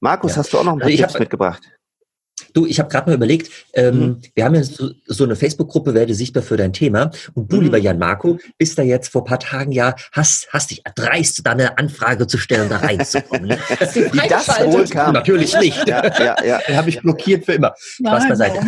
Markus, 0.00 0.32
ja. 0.32 0.38
hast 0.38 0.52
du 0.52 0.58
auch 0.58 0.64
noch 0.64 0.74
ein 0.74 0.78
paar 0.78 0.88
also 0.88 1.02
Tipps 1.02 1.18
mitgebracht? 1.18 1.77
Du, 2.52 2.66
ich 2.66 2.78
habe 2.78 2.88
gerade 2.88 3.10
mal 3.10 3.16
überlegt, 3.16 3.50
ähm, 3.74 3.98
mhm. 3.98 4.22
wir 4.34 4.44
haben 4.44 4.54
ja 4.54 4.62
so, 4.62 4.90
so 5.06 5.24
eine 5.24 5.36
Facebook-Gruppe, 5.36 5.94
werde 5.94 6.14
sichtbar 6.14 6.42
für 6.42 6.56
dein 6.56 6.72
Thema. 6.72 7.10
Und 7.34 7.52
du, 7.52 7.56
mhm. 7.56 7.64
lieber 7.64 7.78
Jan 7.78 7.98
Marco, 7.98 8.38
bist 8.58 8.78
da 8.78 8.82
jetzt 8.82 9.08
vor 9.08 9.24
paar 9.24 9.38
Tagen 9.38 9.72
ja, 9.72 9.94
hast, 10.12 10.48
hast 10.52 10.70
dich 10.70 10.84
erdreist, 10.84 11.44
da 11.44 11.52
eine 11.52 11.78
Anfrage 11.78 12.26
zu 12.26 12.38
stellen, 12.38 12.68
da 12.68 12.78
reinzukommen. 12.78 13.48
Ne? 13.48 13.58
Wie 13.94 14.28
das 14.28 14.48
wohl 14.48 14.86
kam. 14.86 15.14
Natürlich 15.14 15.56
nicht. 15.58 15.88
Ja, 15.88 16.04
ja, 16.18 16.36
ja. 16.44 16.58
Den 16.68 16.76
habe 16.76 16.88
ich 16.90 17.00
blockiert 17.00 17.44
für 17.44 17.52
immer. 17.52 17.74
Spaß 17.76 18.24
Nein, 18.24 18.28
beiseite. 18.28 18.60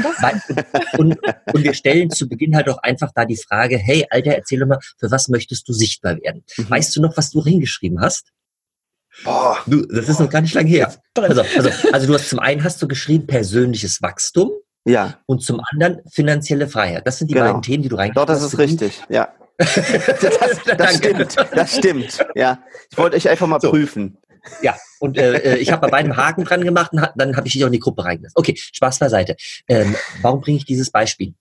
Und, 0.98 1.18
und 1.52 1.64
wir 1.64 1.74
stellen 1.74 2.10
zu 2.10 2.28
Beginn 2.28 2.56
halt 2.56 2.68
auch 2.68 2.78
einfach 2.78 3.10
da 3.14 3.24
die 3.24 3.36
Frage, 3.36 3.78
hey, 3.78 4.06
Alter, 4.10 4.32
erzähl 4.32 4.60
doch 4.60 4.66
mal, 4.66 4.78
für 4.98 5.10
was 5.10 5.28
möchtest 5.28 5.68
du 5.68 5.72
sichtbar 5.72 6.20
werden? 6.20 6.44
Mhm. 6.56 6.70
Weißt 6.70 6.96
du 6.96 7.02
noch, 7.02 7.16
was 7.16 7.30
du 7.30 7.44
hingeschrieben 7.44 8.00
hast? 8.00 8.28
Boah, 9.24 9.58
du, 9.66 9.82
das 9.86 10.08
ist 10.08 10.20
noch 10.20 10.30
gar 10.30 10.40
nicht 10.40 10.54
lange 10.54 10.68
her. 10.68 10.94
Also, 11.14 11.42
also, 11.42 11.70
also 11.92 12.06
du 12.06 12.14
hast 12.14 12.28
zum 12.28 12.38
einen 12.38 12.64
hast 12.64 12.80
du 12.80 12.88
geschrieben 12.88 13.26
persönliches 13.26 14.02
Wachstum. 14.02 14.52
Ja. 14.86 15.18
Und 15.26 15.42
zum 15.42 15.60
anderen 15.70 16.00
finanzielle 16.10 16.66
Freiheit. 16.66 17.06
Das 17.06 17.18
sind 17.18 17.28
die 17.28 17.34
genau. 17.34 17.46
beiden 17.46 17.62
Themen, 17.62 17.82
die 17.82 17.90
du 17.90 17.96
reingeschrieben 17.96 18.28
hast. 18.28 18.28
Doch, 18.30 18.34
das 18.34 18.52
ist 18.52 18.58
richtig, 18.58 19.02
ja. 19.10 19.28
das, 19.58 20.78
das 20.78 20.96
stimmt, 20.96 21.36
das 21.54 21.76
stimmt, 21.76 22.26
ja. 22.34 22.64
Ich 22.90 22.96
wollte 22.96 23.16
euch 23.16 23.28
einfach 23.28 23.46
mal 23.46 23.60
so. 23.60 23.68
prüfen. 23.68 24.16
Ja, 24.62 24.74
und 25.00 25.18
äh, 25.18 25.36
äh 25.36 25.56
ich 25.56 25.70
habe 25.70 25.82
bei 25.82 25.90
beidem 25.90 26.16
Haken 26.16 26.44
dran 26.44 26.64
gemacht 26.64 26.92
und 26.92 27.06
dann 27.14 27.36
habe 27.36 27.46
ich 27.46 27.52
dich 27.52 27.62
auch 27.62 27.66
in 27.66 27.74
die 27.74 27.78
Gruppe 27.78 28.04
reingelassen. 28.04 28.38
Okay, 28.38 28.54
Spaß 28.56 28.98
beiseite. 29.00 29.36
Ähm, 29.68 29.94
warum 30.22 30.40
bringe 30.40 30.56
ich 30.56 30.64
dieses 30.64 30.90
Beispiel? 30.90 31.34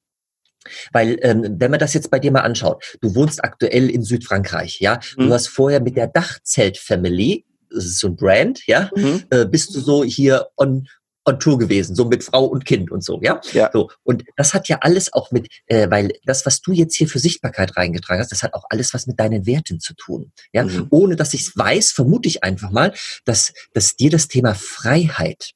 Weil, 0.91 1.17
ähm, 1.21 1.55
wenn 1.57 1.71
man 1.71 1.79
das 1.79 1.93
jetzt 1.93 2.11
bei 2.11 2.19
dir 2.19 2.31
mal 2.31 2.41
anschaut, 2.41 2.97
du 3.01 3.15
wohnst 3.15 3.41
aktuell 3.41 3.89
in 3.89 4.03
Südfrankreich, 4.03 4.81
ja, 4.81 4.99
mhm. 5.15 5.27
du 5.27 5.33
hast 5.33 5.47
vorher 5.47 5.79
mit 5.79 5.95
der 5.95 6.07
Dachzelt-Family 6.07 7.45
das 7.69 7.85
ist 7.85 7.99
so 7.99 8.07
ein 8.07 8.15
Brand, 8.15 8.65
ja, 8.67 8.89
mhm. 8.95 9.23
äh, 9.29 9.45
bist 9.45 9.75
du 9.75 9.79
so 9.79 10.03
hier 10.03 10.47
on, 10.57 10.87
on 11.25 11.39
Tour 11.39 11.57
gewesen, 11.57 11.95
so 11.95 12.05
mit 12.05 12.23
Frau 12.23 12.45
und 12.45 12.65
Kind 12.65 12.91
und 12.91 13.03
so, 13.03 13.19
ja? 13.21 13.39
ja. 13.53 13.69
So. 13.71 13.89
Und 14.03 14.23
das 14.35 14.53
hat 14.53 14.67
ja 14.67 14.79
alles 14.81 15.13
auch 15.13 15.31
mit, 15.31 15.47
äh, 15.67 15.89
weil 15.89 16.11
das, 16.25 16.45
was 16.45 16.61
du 16.61 16.71
jetzt 16.71 16.95
hier 16.95 17.07
für 17.07 17.19
Sichtbarkeit 17.19 17.77
reingetragen 17.77 18.21
hast, 18.21 18.31
das 18.31 18.43
hat 18.43 18.53
auch 18.53 18.65
alles 18.69 18.93
was 18.93 19.07
mit 19.07 19.19
deinen 19.19 19.45
Werten 19.45 19.79
zu 19.79 19.93
tun. 19.93 20.31
Ja? 20.53 20.63
Mhm. 20.63 20.87
Ohne 20.89 21.15
dass 21.15 21.33
ich 21.33 21.41
es 21.41 21.57
weiß, 21.57 21.91
vermute 21.91 22.27
ich 22.27 22.43
einfach 22.43 22.71
mal, 22.71 22.93
dass, 23.25 23.53
dass 23.73 23.95
dir 23.95 24.09
das 24.09 24.27
Thema 24.27 24.55
Freiheit 24.55 25.51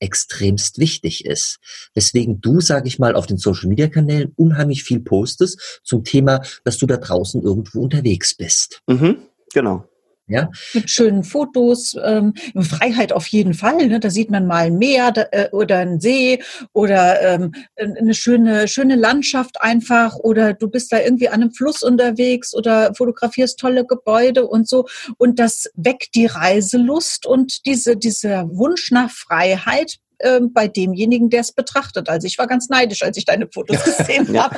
extremst 0.00 0.78
wichtig 0.78 1.24
ist. 1.24 1.58
Weswegen 1.94 2.40
du, 2.40 2.60
sage 2.60 2.88
ich 2.88 2.98
mal, 2.98 3.14
auf 3.14 3.26
den 3.26 3.38
Social 3.38 3.68
Media 3.68 3.86
Kanälen 3.86 4.32
unheimlich 4.36 4.82
viel 4.82 4.98
postest 4.98 5.80
zum 5.84 6.02
Thema, 6.02 6.42
dass 6.64 6.78
du 6.78 6.86
da 6.86 6.96
draußen 6.96 7.40
irgendwo 7.40 7.82
unterwegs 7.82 8.34
bist. 8.34 8.80
Mhm, 8.88 9.18
genau. 9.54 9.88
Ja? 10.28 10.50
Mit 10.72 10.88
schönen 10.88 11.24
Fotos, 11.24 11.96
ähm, 12.02 12.34
Freiheit 12.60 13.12
auf 13.12 13.26
jeden 13.26 13.54
Fall. 13.54 13.88
Ne? 13.88 14.00
Da 14.00 14.08
sieht 14.08 14.30
man 14.30 14.46
mal 14.46 14.66
ein 14.66 14.78
Meer 14.78 15.10
da, 15.10 15.26
äh, 15.32 15.48
oder 15.50 15.78
ein 15.78 16.00
See 16.00 16.42
oder 16.72 17.20
ähm, 17.22 17.52
eine 17.76 18.14
schöne, 18.14 18.68
schöne 18.68 18.96
Landschaft 18.96 19.60
einfach 19.60 20.16
oder 20.16 20.54
du 20.54 20.68
bist 20.68 20.92
da 20.92 21.00
irgendwie 21.00 21.28
an 21.28 21.42
einem 21.42 21.52
Fluss 21.52 21.82
unterwegs 21.82 22.54
oder 22.54 22.94
fotografierst 22.94 23.58
tolle 23.58 23.84
Gebäude 23.84 24.46
und 24.46 24.68
so. 24.68 24.86
Und 25.18 25.38
das 25.38 25.68
weckt 25.74 26.14
die 26.14 26.26
Reiselust 26.26 27.26
und 27.26 27.66
diese, 27.66 27.96
dieser 27.96 28.48
Wunsch 28.48 28.90
nach 28.90 29.10
Freiheit 29.10 29.98
äh, 30.22 30.40
bei 30.52 30.68
demjenigen, 30.68 31.30
der 31.30 31.40
es 31.40 31.52
betrachtet. 31.52 32.08
Also 32.08 32.26
ich 32.26 32.38
war 32.38 32.46
ganz 32.46 32.68
neidisch, 32.68 33.02
als 33.02 33.16
ich 33.16 33.24
deine 33.24 33.48
Fotos 33.52 33.82
gesehen 33.98 34.38
habe. 34.38 34.56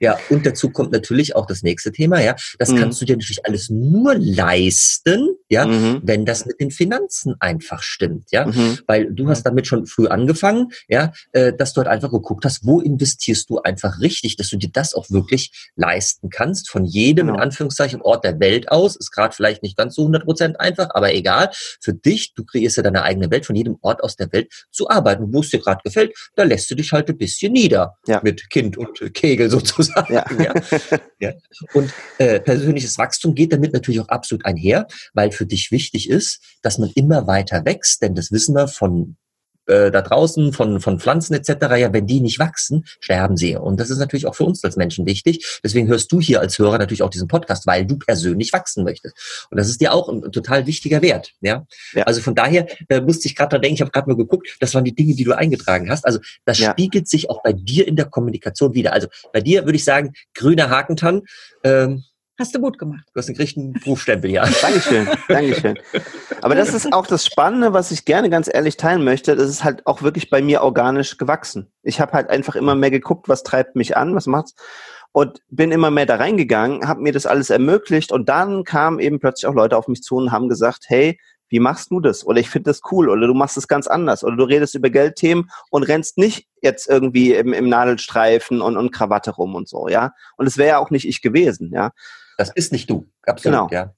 Ja, 0.00 0.18
und 0.30 0.44
dazu 0.44 0.70
kommt 0.70 0.92
natürlich 0.92 1.36
auch 1.36 1.46
das 1.46 1.62
nächste 1.62 1.92
Thema, 1.92 2.20
ja. 2.20 2.36
Das 2.58 2.70
mhm. 2.70 2.78
kannst 2.78 3.00
du 3.00 3.04
dir 3.04 3.16
natürlich 3.16 3.46
alles 3.46 3.70
nur 3.70 4.14
leisten, 4.14 5.28
ja, 5.48 5.66
mhm. 5.66 6.00
wenn 6.02 6.26
das 6.26 6.46
mit 6.46 6.60
den 6.60 6.70
Finanzen 6.70 7.36
einfach 7.40 7.82
stimmt, 7.82 8.30
ja. 8.32 8.46
Mhm. 8.46 8.78
Weil 8.86 9.12
du 9.12 9.28
hast 9.28 9.44
damit 9.44 9.66
schon 9.66 9.86
früh 9.86 10.08
angefangen, 10.08 10.68
ja, 10.88 11.12
äh, 11.32 11.52
dass 11.52 11.72
du 11.72 11.78
halt 11.78 11.88
einfach 11.88 12.10
geguckt 12.10 12.44
hast, 12.44 12.66
wo 12.66 12.80
investierst 12.80 13.48
du 13.50 13.60
einfach 13.60 14.00
richtig, 14.00 14.36
dass 14.36 14.48
du 14.48 14.56
dir 14.56 14.70
das 14.72 14.94
auch 14.94 15.10
wirklich 15.10 15.70
leisten 15.76 16.30
kannst, 16.30 16.70
von 16.70 16.84
jedem, 16.84 17.26
genau. 17.26 17.38
in 17.38 17.42
Anführungszeichen, 17.42 18.02
Ort 18.02 18.24
der 18.24 18.40
Welt 18.40 18.70
aus. 18.70 18.96
Ist 18.96 19.12
gerade 19.12 19.34
vielleicht 19.34 19.62
nicht 19.62 19.76
ganz 19.76 19.94
so 19.94 20.02
100 20.02 20.24
Prozent 20.24 20.60
einfach, 20.60 20.90
aber 20.94 21.14
egal. 21.14 21.50
Für 21.80 21.94
dich, 21.94 22.34
du 22.34 22.44
kreierst 22.44 22.76
ja 22.76 22.82
deine 22.82 23.02
eigene 23.02 23.30
Welt, 23.30 23.46
von 23.46 23.56
jedem 23.56 23.76
Ort 23.80 24.02
aus 24.02 24.16
der 24.16 24.32
Welt 24.32 24.61
zu 24.70 24.88
arbeiten. 24.88 25.32
Wo 25.32 25.40
es 25.40 25.50
dir 25.50 25.60
gerade 25.60 25.80
gefällt, 25.84 26.14
da 26.34 26.42
lässt 26.42 26.70
du 26.70 26.74
dich 26.74 26.92
halt 26.92 27.08
ein 27.08 27.18
bisschen 27.18 27.52
nieder. 27.52 27.96
Ja. 28.06 28.20
Mit 28.22 28.50
Kind 28.50 28.76
und 28.76 29.14
Kegel 29.14 29.50
sozusagen. 29.50 30.14
Ja. 30.14 30.24
ja. 31.20 31.32
Und 31.74 31.92
äh, 32.18 32.40
persönliches 32.40 32.98
Wachstum 32.98 33.34
geht 33.34 33.52
damit 33.52 33.72
natürlich 33.72 34.00
auch 34.00 34.08
absolut 34.08 34.44
einher, 34.44 34.86
weil 35.14 35.32
für 35.32 35.46
dich 35.46 35.70
wichtig 35.70 36.08
ist, 36.08 36.40
dass 36.62 36.78
man 36.78 36.90
immer 36.94 37.26
weiter 37.26 37.64
wächst, 37.64 38.02
denn 38.02 38.14
das 38.14 38.32
wissen 38.32 38.54
wir 38.54 38.68
von 38.68 39.16
äh, 39.66 39.90
da 39.90 40.02
draußen 40.02 40.52
von, 40.52 40.80
von 40.80 40.98
Pflanzen 40.98 41.34
etc., 41.34 41.48
ja, 41.76 41.92
wenn 41.92 42.06
die 42.06 42.20
nicht 42.20 42.38
wachsen, 42.38 42.84
sterben 43.00 43.36
sie. 43.36 43.56
Und 43.56 43.78
das 43.78 43.90
ist 43.90 43.98
natürlich 43.98 44.26
auch 44.26 44.34
für 44.34 44.44
uns 44.44 44.62
als 44.64 44.76
Menschen 44.76 45.06
wichtig. 45.06 45.60
Deswegen 45.62 45.88
hörst 45.88 46.10
du 46.12 46.20
hier 46.20 46.40
als 46.40 46.58
Hörer 46.58 46.78
natürlich 46.78 47.02
auch 47.02 47.10
diesen 47.10 47.28
Podcast, 47.28 47.66
weil 47.66 47.86
du 47.86 47.98
persönlich 47.98 48.52
wachsen 48.52 48.84
möchtest. 48.84 49.46
Und 49.50 49.58
das 49.58 49.68
ist 49.68 49.80
dir 49.80 49.92
auch 49.92 50.08
ein, 50.08 50.24
ein 50.24 50.32
total 50.32 50.66
wichtiger 50.66 51.02
Wert. 51.02 51.32
Ja? 51.40 51.66
ja. 51.92 52.04
Also 52.04 52.20
von 52.20 52.34
daher 52.34 52.66
äh, 52.88 53.00
musste 53.00 53.28
ich 53.28 53.36
gerade 53.36 53.50
dran 53.50 53.62
denken, 53.62 53.74
ich 53.74 53.80
habe 53.80 53.90
gerade 53.90 54.08
mal 54.08 54.16
geguckt, 54.16 54.56
das 54.60 54.74
waren 54.74 54.84
die 54.84 54.94
Dinge, 54.94 55.14
die 55.14 55.24
du 55.24 55.32
eingetragen 55.32 55.90
hast. 55.90 56.04
Also 56.04 56.18
das 56.44 56.58
ja. 56.58 56.70
spiegelt 56.70 57.08
sich 57.08 57.30
auch 57.30 57.42
bei 57.42 57.52
dir 57.52 57.86
in 57.86 57.96
der 57.96 58.06
Kommunikation 58.06 58.74
wieder. 58.74 58.92
Also 58.92 59.08
bei 59.32 59.40
dir 59.40 59.64
würde 59.64 59.76
ich 59.76 59.84
sagen, 59.84 60.12
grüner 60.34 60.70
Hakentann. 60.70 61.22
Ähm, 61.64 62.04
Hast 62.42 62.56
du 62.56 62.60
gut 62.60 62.76
gemacht. 62.76 63.04
Du 63.14 63.18
hast 63.20 63.28
einen 63.28 63.36
richtigen 63.36 63.72
Berufsstempel, 63.72 64.28
ja. 64.28 64.44
Dankeschön, 64.62 65.08
Dankeschön. 65.28 65.78
Aber 66.40 66.56
das 66.56 66.74
ist 66.74 66.92
auch 66.92 67.06
das 67.06 67.24
Spannende, 67.24 67.72
was 67.72 67.92
ich 67.92 68.04
gerne 68.04 68.30
ganz 68.30 68.50
ehrlich 68.52 68.76
teilen 68.76 69.04
möchte. 69.04 69.36
Das 69.36 69.48
ist 69.48 69.62
halt 69.62 69.86
auch 69.86 70.02
wirklich 70.02 70.28
bei 70.28 70.42
mir 70.42 70.62
organisch 70.62 71.18
gewachsen. 71.18 71.70
Ich 71.84 72.00
habe 72.00 72.10
halt 72.14 72.30
einfach 72.30 72.56
immer 72.56 72.74
mehr 72.74 72.90
geguckt, 72.90 73.28
was 73.28 73.44
treibt 73.44 73.76
mich 73.76 73.96
an, 73.96 74.16
was 74.16 74.26
macht's 74.26 74.56
und 75.12 75.38
bin 75.50 75.70
immer 75.70 75.92
mehr 75.92 76.06
da 76.06 76.16
reingegangen, 76.16 76.88
habe 76.88 77.02
mir 77.02 77.12
das 77.12 77.26
alles 77.26 77.48
ermöglicht 77.48 78.10
und 78.10 78.28
dann 78.28 78.64
kamen 78.64 78.98
eben 78.98 79.20
plötzlich 79.20 79.48
auch 79.48 79.54
Leute 79.54 79.76
auf 79.76 79.86
mich 79.86 80.02
zu 80.02 80.16
und 80.16 80.32
haben 80.32 80.48
gesagt, 80.48 80.86
hey, 80.88 81.20
wie 81.48 81.60
machst 81.60 81.92
du 81.92 82.00
das? 82.00 82.26
Oder 82.26 82.40
ich 82.40 82.50
finde 82.50 82.70
das 82.70 82.80
cool 82.90 83.08
oder 83.08 83.28
du 83.28 83.34
machst 83.34 83.56
es 83.56 83.68
ganz 83.68 83.86
anders 83.86 84.24
oder 84.24 84.34
du 84.34 84.42
redest 84.42 84.74
über 84.74 84.90
Geldthemen 84.90 85.48
und 85.70 85.84
rennst 85.84 86.18
nicht 86.18 86.48
jetzt 86.60 86.88
irgendwie 86.88 87.34
im, 87.34 87.52
im 87.52 87.68
Nadelstreifen 87.68 88.60
und, 88.62 88.76
und 88.76 88.90
Krawatte 88.90 89.30
rum 89.30 89.54
und 89.54 89.68
so, 89.68 89.86
ja. 89.86 90.12
Und 90.36 90.46
es 90.46 90.58
wäre 90.58 90.70
ja 90.70 90.78
auch 90.78 90.90
nicht 90.90 91.06
ich 91.06 91.22
gewesen, 91.22 91.70
ja. 91.72 91.92
Das 92.38 92.50
ist 92.54 92.72
nicht 92.72 92.88
du, 92.90 93.08
absolut, 93.26 93.68
genau. 93.68 93.68
ja. 93.70 93.94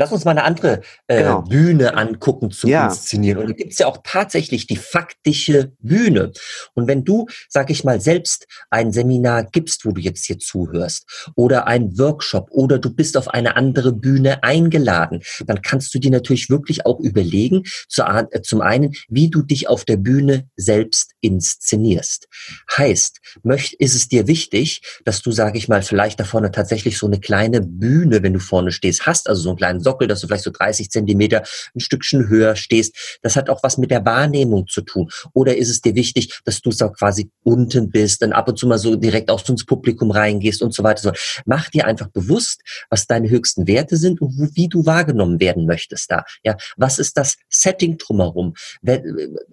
Lass 0.00 0.12
uns 0.12 0.24
mal 0.24 0.30
eine 0.30 0.44
andere 0.44 0.80
äh, 1.08 1.18
genau. 1.18 1.42
Bühne 1.42 1.94
angucken 1.94 2.50
zum 2.50 2.70
ja. 2.70 2.86
Inszenieren. 2.86 3.42
Und 3.42 3.50
da 3.50 3.52
gibt 3.52 3.72
es 3.72 3.80
ja 3.80 3.86
auch 3.86 3.98
tatsächlich 4.02 4.66
die 4.66 4.78
faktische 4.78 5.72
Bühne. 5.80 6.32
Und 6.72 6.86
wenn 6.86 7.04
du, 7.04 7.26
sag 7.50 7.68
ich 7.68 7.84
mal, 7.84 8.00
selbst 8.00 8.46
ein 8.70 8.92
Seminar 8.92 9.44
gibst, 9.44 9.84
wo 9.84 9.92
du 9.92 10.00
jetzt 10.00 10.24
hier 10.24 10.38
zuhörst, 10.38 11.04
oder 11.34 11.66
ein 11.66 11.98
Workshop, 11.98 12.48
oder 12.50 12.78
du 12.78 12.88
bist 12.88 13.18
auf 13.18 13.28
eine 13.28 13.56
andere 13.56 13.92
Bühne 13.92 14.42
eingeladen, 14.42 15.20
dann 15.46 15.60
kannst 15.60 15.92
du 15.92 15.98
dir 15.98 16.10
natürlich 16.10 16.48
wirklich 16.48 16.86
auch 16.86 16.98
überlegen, 16.98 17.64
zu, 17.86 18.00
äh, 18.02 18.40
zum 18.40 18.62
einen, 18.62 18.94
wie 19.10 19.28
du 19.28 19.42
dich 19.42 19.68
auf 19.68 19.84
der 19.84 19.98
Bühne 19.98 20.48
selbst 20.56 21.12
inszenierst. 21.20 22.26
Heißt, 22.74 23.20
möcht, 23.42 23.74
ist 23.74 23.94
es 23.94 24.08
dir 24.08 24.26
wichtig, 24.26 24.80
dass 25.04 25.20
du, 25.20 25.30
sag 25.30 25.56
ich 25.56 25.68
mal, 25.68 25.82
vielleicht 25.82 26.20
da 26.20 26.24
vorne 26.24 26.52
tatsächlich 26.52 26.96
so 26.96 27.04
eine 27.04 27.20
kleine 27.20 27.60
Bühne, 27.60 28.22
wenn 28.22 28.32
du 28.32 28.40
vorne 28.40 28.72
stehst, 28.72 29.04
hast, 29.04 29.28
also 29.28 29.42
so 29.42 29.50
einen 29.50 29.58
kleinen 29.58 29.89
Sockel, 29.90 30.08
dass 30.08 30.20
du 30.20 30.26
vielleicht 30.28 30.44
so 30.44 30.50
30 30.50 30.90
Zentimeter 30.90 31.42
ein 31.74 31.80
Stückchen 31.80 32.28
höher 32.28 32.54
stehst. 32.56 33.18
Das 33.22 33.36
hat 33.36 33.50
auch 33.50 33.62
was 33.62 33.78
mit 33.78 33.90
der 33.90 34.04
Wahrnehmung 34.04 34.66
zu 34.68 34.82
tun. 34.82 35.10
Oder 35.34 35.56
ist 35.56 35.68
es 35.68 35.80
dir 35.80 35.94
wichtig, 35.94 36.40
dass 36.44 36.60
du 36.60 36.70
so 36.70 36.88
quasi 36.90 37.30
unten 37.42 37.90
bist, 37.90 38.22
dann 38.22 38.32
ab 38.32 38.48
und 38.48 38.58
zu 38.58 38.66
mal 38.66 38.78
so 38.78 38.96
direkt 38.96 39.30
auch 39.30 39.46
ins 39.48 39.64
Publikum 39.64 40.10
reingehst 40.10 40.62
und 40.62 40.72
so 40.72 40.84
weiter. 40.84 41.02
So, 41.02 41.12
mach 41.44 41.68
dir 41.70 41.86
einfach 41.86 42.08
bewusst, 42.08 42.60
was 42.88 43.06
deine 43.06 43.28
höchsten 43.28 43.66
Werte 43.66 43.96
sind 43.96 44.20
und 44.20 44.54
wie 44.54 44.68
du 44.68 44.86
wahrgenommen 44.86 45.40
werden 45.40 45.66
möchtest 45.66 46.10
da. 46.10 46.24
Ja, 46.44 46.56
was 46.76 46.98
ist 46.98 47.16
das 47.16 47.36
Setting 47.48 47.98
drumherum? 47.98 48.54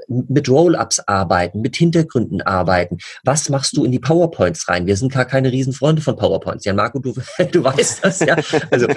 Mit 0.08 0.50
Roll-ups 0.50 1.00
arbeiten, 1.00 1.62
mit 1.62 1.76
Hintergründen 1.76 2.42
arbeiten. 2.42 2.98
Was 3.24 3.50
machst 3.50 3.76
du 3.76 3.86
in 3.86 3.92
die 3.92 4.00
PowerPoints 4.00 4.68
rein? 4.68 4.86
Wir 4.86 4.98
sind 4.98 5.14
gar 5.14 5.26
keine 5.26 5.52
Riesenfreunde 5.52 6.02
von 6.02 6.16
PowerPoints. 6.16 6.66
Ja, 6.66 6.74
Marco, 6.74 7.00
du, 7.00 7.14
du 7.52 7.64
weißt 7.64 8.04
das, 8.04 8.20
ja. 8.20 8.38
Also 8.70 8.88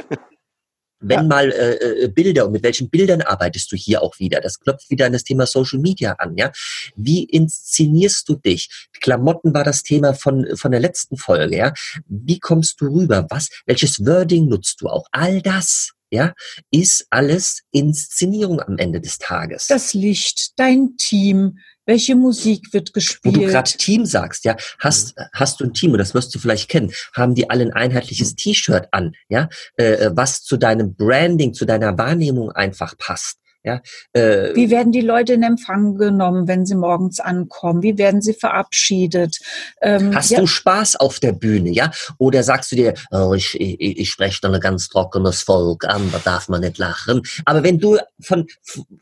wenn 1.01 1.21
ja. 1.21 1.23
mal 1.23 1.53
äh, 1.53 2.05
äh, 2.05 2.09
Bilder 2.09 2.47
und 2.47 2.53
mit 2.53 2.63
welchen 2.63 2.91
Bildern 2.91 3.23
arbeitest 3.23 3.73
du 3.73 3.77
hier 3.77 4.03
auch 4.03 4.19
wieder? 4.19 4.41
Das 4.41 4.61
klopft 4.61 4.91
wieder 4.91 5.07
an 5.07 5.13
das 5.13 5.25
Thema 5.25 5.47
Social 5.47 5.81
Media 5.81 6.13
an, 6.13 6.37
ja? 6.37 6.53
Wie 6.97 7.25
inszenierst 7.25 8.29
du 8.29 8.37
dich? 8.37 8.89
Klamotten 9.01 9.55
war 9.55 9.65
das 9.65 9.83
Thema 9.83 10.15
von 10.15 10.47
von 10.57 10.71
der 10.71 10.81
letzten 10.81 11.17
Folge, 11.17 11.57
ja? 11.57 11.73
Wie 12.07 12.39
kommst 12.39 12.81
du 12.81 12.87
rüber? 12.87 13.27
Was 13.31 13.49
welches 13.67 14.05
Wording 14.05 14.47
nutzt 14.47 14.81
du 14.81 14.89
auch? 14.89 15.07
All 15.11 15.41
das 15.43 15.93
ja, 16.11 16.35
ist 16.71 17.07
alles 17.11 17.63
Inszenierung 17.71 18.61
am 18.61 18.79
Ende 18.79 19.01
des 19.01 19.19
Tages. 19.19 19.69
Das 19.69 19.95
Licht, 19.95 20.53
dein 20.57 20.97
Team, 20.97 21.59
welche 21.91 22.15
Musik 22.15 22.73
wird 22.73 22.95
gespielt? 22.95 23.37
Wo 23.37 23.41
du 23.41 23.47
gerade 23.47 23.71
Team 23.73 24.07
sagst, 24.07 24.45
ja, 24.45 24.57
hast, 24.79 25.19
mhm. 25.19 25.25
hast 25.33 25.61
du 25.61 25.65
ein 25.65 25.75
Team, 25.75 25.93
und 25.93 25.99
das 25.99 26.15
wirst 26.15 26.33
du 26.33 26.39
vielleicht 26.39 26.71
kennen, 26.71 26.93
haben 27.15 27.35
die 27.35 27.51
alle 27.51 27.65
ein 27.65 27.73
einheitliches 27.73 28.31
mhm. 28.31 28.37
T-Shirt 28.37 28.89
an, 28.93 29.13
ja, 29.29 29.49
äh, 29.77 29.95
äh, 29.95 30.11
was 30.15 30.43
zu 30.45 30.57
deinem 30.57 30.95
Branding, 30.95 31.53
zu 31.53 31.65
deiner 31.65 31.99
Wahrnehmung 31.99 32.53
einfach 32.53 32.97
passt. 32.97 33.40
Ja, 33.63 33.83
äh, 34.15 34.55
Wie 34.55 34.71
werden 34.71 34.91
die 34.91 35.03
Leute 35.03 35.35
in 35.35 35.43
Empfang 35.43 35.97
genommen, 35.97 36.49
wenn 36.49 36.65
sie 36.65 36.75
morgens 36.75 37.21
ankommen? 37.21 37.83
Wie 37.83 37.99
werden 37.99 38.23
sie 38.23 38.33
verabschiedet? 38.33 39.37
Ähm, 39.83 40.15
Hast 40.15 40.31
ja. 40.31 40.41
du 40.41 40.47
Spaß 40.47 40.97
auf 40.97 41.21
der 41.21 41.33
Bühne, 41.33 41.69
ja? 41.69 41.91
Oder 42.17 42.43
sagst 42.43 42.73
du 42.73 42.77
dir, 42.77 42.95
oh, 43.11 43.35
ich, 43.35 43.61
ich, 43.61 43.79
ich 43.79 44.11
spreche 44.11 44.39
da 44.41 44.51
ein 44.51 44.61
ganz 44.61 44.89
trockenes 44.89 45.43
Volk 45.43 45.85
an, 45.85 46.11
da 46.11 46.19
darf 46.21 46.49
man 46.49 46.63
nicht 46.63 46.79
lachen. 46.79 47.21
Aber 47.45 47.63
wenn 47.63 47.79
du 47.79 47.99
von, 48.23 48.47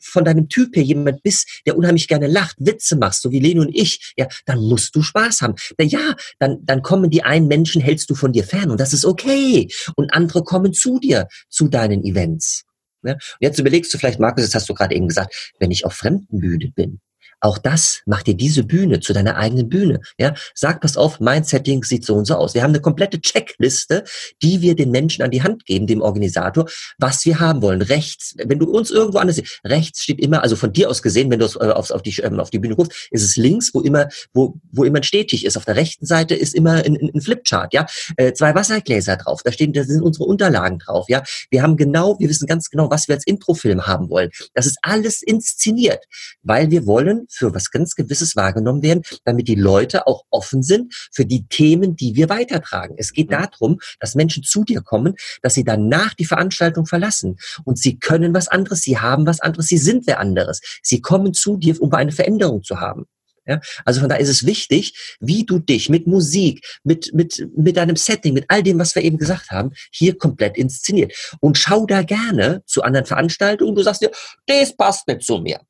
von 0.00 0.24
deinem 0.24 0.48
Typ 0.48 0.74
her 0.74 0.82
jemand 0.82 1.22
bist, 1.22 1.62
der 1.64 1.76
unheimlich 1.76 2.08
gerne 2.08 2.26
lacht, 2.26 2.56
Witze 2.58 2.96
machst, 2.96 3.22
so 3.22 3.30
wie 3.30 3.38
Leno 3.38 3.62
und 3.62 3.72
ich, 3.72 4.12
ja, 4.16 4.26
dann 4.44 4.58
musst 4.58 4.96
du 4.96 5.02
Spaß 5.02 5.40
haben. 5.40 5.54
Na 5.78 5.84
ja, 5.84 6.16
dann, 6.40 6.58
dann 6.64 6.82
kommen 6.82 7.10
die 7.10 7.22
einen 7.22 7.46
Menschen, 7.46 7.80
hältst 7.80 8.10
du 8.10 8.16
von 8.16 8.32
dir 8.32 8.42
fern 8.42 8.72
und 8.72 8.80
das 8.80 8.92
ist 8.92 9.04
okay. 9.04 9.68
Und 9.94 10.12
andere 10.12 10.42
kommen 10.42 10.72
zu 10.72 10.98
dir, 10.98 11.28
zu 11.48 11.68
deinen 11.68 12.02
Events. 12.02 12.64
Ne? 13.02 13.14
Und 13.14 13.20
jetzt 13.40 13.58
überlegst 13.58 13.92
du 13.92 13.98
vielleicht, 13.98 14.20
Markus, 14.20 14.44
jetzt 14.44 14.54
hast 14.54 14.68
du 14.68 14.74
gerade 14.74 14.94
eben 14.94 15.08
gesagt, 15.08 15.54
wenn 15.58 15.70
ich 15.70 15.84
auf 15.84 15.94
Fremdenbühne 15.94 16.72
bin, 16.74 17.00
auch 17.40 17.58
das 17.58 18.02
macht 18.06 18.26
dir 18.26 18.34
diese 18.34 18.64
Bühne 18.64 19.00
zu 19.00 19.12
deiner 19.12 19.36
eigenen 19.36 19.68
Bühne. 19.68 20.00
Ja, 20.18 20.34
sag, 20.54 20.80
pass 20.80 20.96
auf, 20.96 21.20
mein 21.20 21.44
Setting 21.44 21.84
sieht 21.84 22.04
so 22.04 22.14
und 22.14 22.24
so 22.24 22.34
aus. 22.34 22.54
Wir 22.54 22.62
haben 22.62 22.70
eine 22.70 22.80
komplette 22.80 23.20
Checkliste, 23.20 24.04
die 24.42 24.60
wir 24.60 24.74
den 24.74 24.90
Menschen 24.90 25.22
an 25.22 25.30
die 25.30 25.42
Hand 25.42 25.64
geben, 25.64 25.86
dem 25.86 26.00
Organisator, 26.00 26.68
was 26.98 27.24
wir 27.24 27.38
haben 27.38 27.62
wollen. 27.62 27.82
Rechts, 27.82 28.34
wenn 28.44 28.58
du 28.58 28.66
uns 28.70 28.90
irgendwo 28.90 29.18
anders 29.18 29.36
siehst, 29.36 29.60
rechts 29.64 30.02
steht 30.02 30.20
immer, 30.20 30.42
also 30.42 30.56
von 30.56 30.72
dir 30.72 30.90
aus 30.90 31.02
gesehen, 31.02 31.30
wenn 31.30 31.38
du 31.38 31.46
äh, 31.46 31.70
auf, 31.70 31.90
auf, 31.90 32.02
die, 32.02 32.16
ähm, 32.22 32.40
auf 32.40 32.50
die 32.50 32.58
Bühne 32.58 32.74
guckst, 32.74 33.08
ist 33.10 33.22
es 33.22 33.36
links, 33.36 33.72
wo 33.72 33.80
immer, 33.80 34.08
wo, 34.32 34.54
wo 34.72 34.84
immer 34.84 35.02
stetig 35.02 35.44
ist. 35.44 35.56
Auf 35.56 35.64
der 35.64 35.76
rechten 35.76 36.06
Seite 36.06 36.34
ist 36.34 36.54
immer 36.54 36.84
ein, 36.84 36.96
ein 37.14 37.20
Flipchart, 37.20 37.72
ja. 37.72 37.86
Äh, 38.16 38.32
zwei 38.32 38.54
Wassergläser 38.54 39.16
drauf, 39.16 39.42
da 39.44 39.52
stehen, 39.52 39.72
da 39.72 39.84
sind 39.84 40.02
unsere 40.02 40.24
Unterlagen 40.24 40.78
drauf, 40.80 41.06
ja. 41.08 41.22
Wir 41.50 41.62
haben 41.62 41.76
genau, 41.76 42.18
wir 42.18 42.28
wissen 42.28 42.46
ganz 42.46 42.68
genau, 42.70 42.90
was 42.90 43.06
wir 43.06 43.14
als 43.14 43.26
Introfilm 43.26 43.86
haben 43.86 44.10
wollen. 44.10 44.30
Das 44.54 44.66
ist 44.66 44.78
alles 44.82 45.22
inszeniert, 45.22 46.04
weil 46.42 46.70
wir 46.70 46.86
wollen 46.86 47.27
für 47.28 47.54
was 47.54 47.70
ganz 47.70 47.94
Gewisses 47.94 48.36
wahrgenommen 48.36 48.82
werden, 48.82 49.02
damit 49.24 49.48
die 49.48 49.54
Leute 49.54 50.06
auch 50.06 50.24
offen 50.30 50.62
sind 50.62 50.94
für 51.12 51.24
die 51.24 51.46
Themen, 51.46 51.96
die 51.96 52.16
wir 52.16 52.28
weitertragen. 52.28 52.94
Es 52.98 53.12
geht 53.12 53.30
mhm. 53.30 53.48
darum, 53.50 53.80
dass 54.00 54.14
Menschen 54.14 54.42
zu 54.42 54.64
dir 54.64 54.82
kommen, 54.82 55.14
dass 55.42 55.54
sie 55.54 55.64
danach 55.64 56.14
die 56.14 56.24
Veranstaltung 56.24 56.86
verlassen 56.86 57.38
und 57.64 57.78
sie 57.78 57.98
können 57.98 58.34
was 58.34 58.48
anderes, 58.48 58.80
sie 58.80 58.98
haben 58.98 59.26
was 59.26 59.40
anderes, 59.40 59.66
sie 59.68 59.78
sind 59.78 60.06
wer 60.06 60.20
anderes. 60.20 60.60
Sie 60.82 61.00
kommen 61.00 61.34
zu 61.34 61.56
dir, 61.56 61.80
um 61.80 61.92
eine 61.92 62.12
Veränderung 62.12 62.62
zu 62.62 62.80
haben. 62.80 63.06
Ja? 63.48 63.60
Also 63.84 64.00
von 64.00 64.08
da 64.08 64.16
ist 64.16 64.28
es 64.28 64.44
wichtig, 64.46 65.16
wie 65.20 65.44
du 65.44 65.58
dich 65.58 65.88
mit 65.88 66.06
Musik, 66.06 66.64
mit, 66.84 67.12
mit, 67.14 67.48
mit 67.56 67.76
deinem 67.76 67.96
Setting, 67.96 68.34
mit 68.34 68.44
all 68.48 68.62
dem, 68.62 68.78
was 68.78 68.94
wir 68.94 69.02
eben 69.02 69.16
gesagt 69.16 69.50
haben, 69.50 69.72
hier 69.90 70.16
komplett 70.16 70.56
inszeniert. 70.56 71.12
Und 71.40 71.58
schau 71.58 71.86
da 71.86 72.02
gerne 72.02 72.62
zu 72.66 72.82
anderen 72.82 73.06
Veranstaltungen. 73.06 73.74
Du 73.74 73.82
sagst 73.82 74.02
dir, 74.02 74.10
das 74.46 74.76
passt 74.76 75.08
nicht 75.08 75.22
zu 75.22 75.38
mir. 75.38 75.60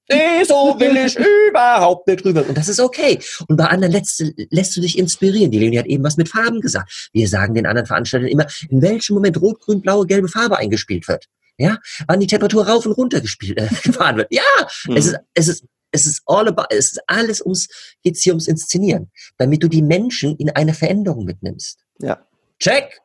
So 0.47 0.77
will 0.79 0.97
ich 0.97 1.17
überhaupt 1.49 2.09
nicht 2.09 2.25
rüber. 2.25 2.45
Und 2.47 2.57
das 2.57 2.69
ist 2.69 2.81
okay. 2.81 3.19
Und 3.47 3.57
bei 3.57 3.67
anderen 3.67 3.93
lässt, 3.93 4.23
lässt 4.51 4.77
du 4.77 4.81
dich 4.81 4.99
inspirieren. 4.99 5.51
Die 5.51 5.59
Leonie 5.59 5.79
hat 5.79 5.87
eben 5.87 6.05
was 6.05 6.17
mit 6.17 6.29
Farben 6.29 6.61
gesagt. 6.61 7.09
Wir 7.13 7.29
sagen 7.29 7.55
den 7.55 7.67
anderen 7.67 7.87
Veranstaltern 7.87 8.29
immer, 8.29 8.47
in 8.69 8.83
welchem 8.83 9.15
Moment 9.15 9.41
rot, 9.41 9.61
grün, 9.61 9.81
blaue, 9.81 10.07
gelbe 10.07 10.29
Farbe 10.29 10.59
eingespielt 10.59 11.07
wird. 11.09 11.27
Ja, 11.61 11.79
wann 12.07 12.21
die 12.21 12.29
Temperatur 12.29 12.69
rauf 12.69 12.87
und 12.87 12.93
runter 12.93 13.21
gespielt, 13.21 13.59
äh, 13.59 13.69
gefahren 13.83 14.17
wird. 14.17 14.29
Ja, 14.31 14.43
mhm. 14.87 14.97
es 14.97 15.07
ist, 15.07 15.17
es 15.35 15.49
ist 15.49 15.65
es 15.91 16.07
ist 16.07 16.23
all 16.27 16.49
about, 16.49 16.67
es 16.71 16.93
ist 16.93 17.01
alles 17.07 17.41
ums, 17.41 17.69
geht's 18.03 18.23
hier 18.23 18.33
ums 18.33 18.49
Inszenieren, 18.49 19.11
damit 19.37 19.63
du 19.63 19.69
die 19.69 19.83
Menschen 19.83 20.37
in 20.37 20.51
eine 20.51 20.75
Veränderung 20.75 21.25
mitnimmst. 21.25 21.81
Ja. 22.01 22.27
Check! 22.59 23.01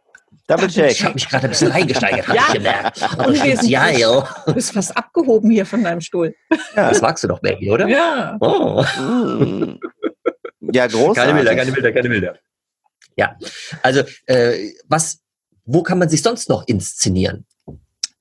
Double 0.47 0.67
check. 0.67 0.91
Ich 0.91 1.03
habe 1.03 1.13
mich 1.13 1.29
gerade 1.29 1.45
ein 1.45 1.51
bisschen 1.51 1.71
reingesteigert, 1.71 2.27
ja. 2.27 2.47
ich 2.47 2.53
gemerkt. 2.53 3.63
ja, 3.63 4.27
Du 4.45 4.53
bist 4.53 4.73
fast 4.73 4.95
abgehoben 4.97 5.49
hier 5.51 5.65
von 5.65 5.83
deinem 5.83 6.01
Stuhl. 6.01 6.35
Ja. 6.75 6.89
Das 6.89 7.01
magst 7.01 7.23
du 7.23 7.27
doch, 7.29 7.39
Baby, 7.39 7.71
oder? 7.71 7.87
Ja. 7.87 8.37
Oh. 8.41 8.83
Mm. 8.99 9.79
Ja, 10.73 10.87
großartig. 10.87 11.15
Keine 11.15 11.33
Bilder, 11.33 11.55
keine 11.55 11.71
Bilder, 11.71 11.91
keine 11.91 12.09
Bilder. 12.09 12.39
Ja, 13.15 13.37
also 13.81 14.01
äh, 14.25 14.71
was, 14.87 15.19
wo 15.65 15.83
kann 15.83 15.99
man 15.99 16.09
sich 16.09 16.21
sonst 16.21 16.49
noch 16.49 16.67
inszenieren? 16.67 17.45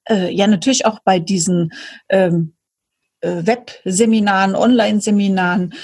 Äh, 0.08 0.30
ja, 0.30 0.46
natürlich 0.46 0.84
auch 0.84 1.00
bei 1.04 1.18
diesen 1.18 1.72
ähm, 2.08 2.54
äh, 2.58 2.61
Webseminaren, 3.22 4.56
Online-Seminaren. 4.56 5.74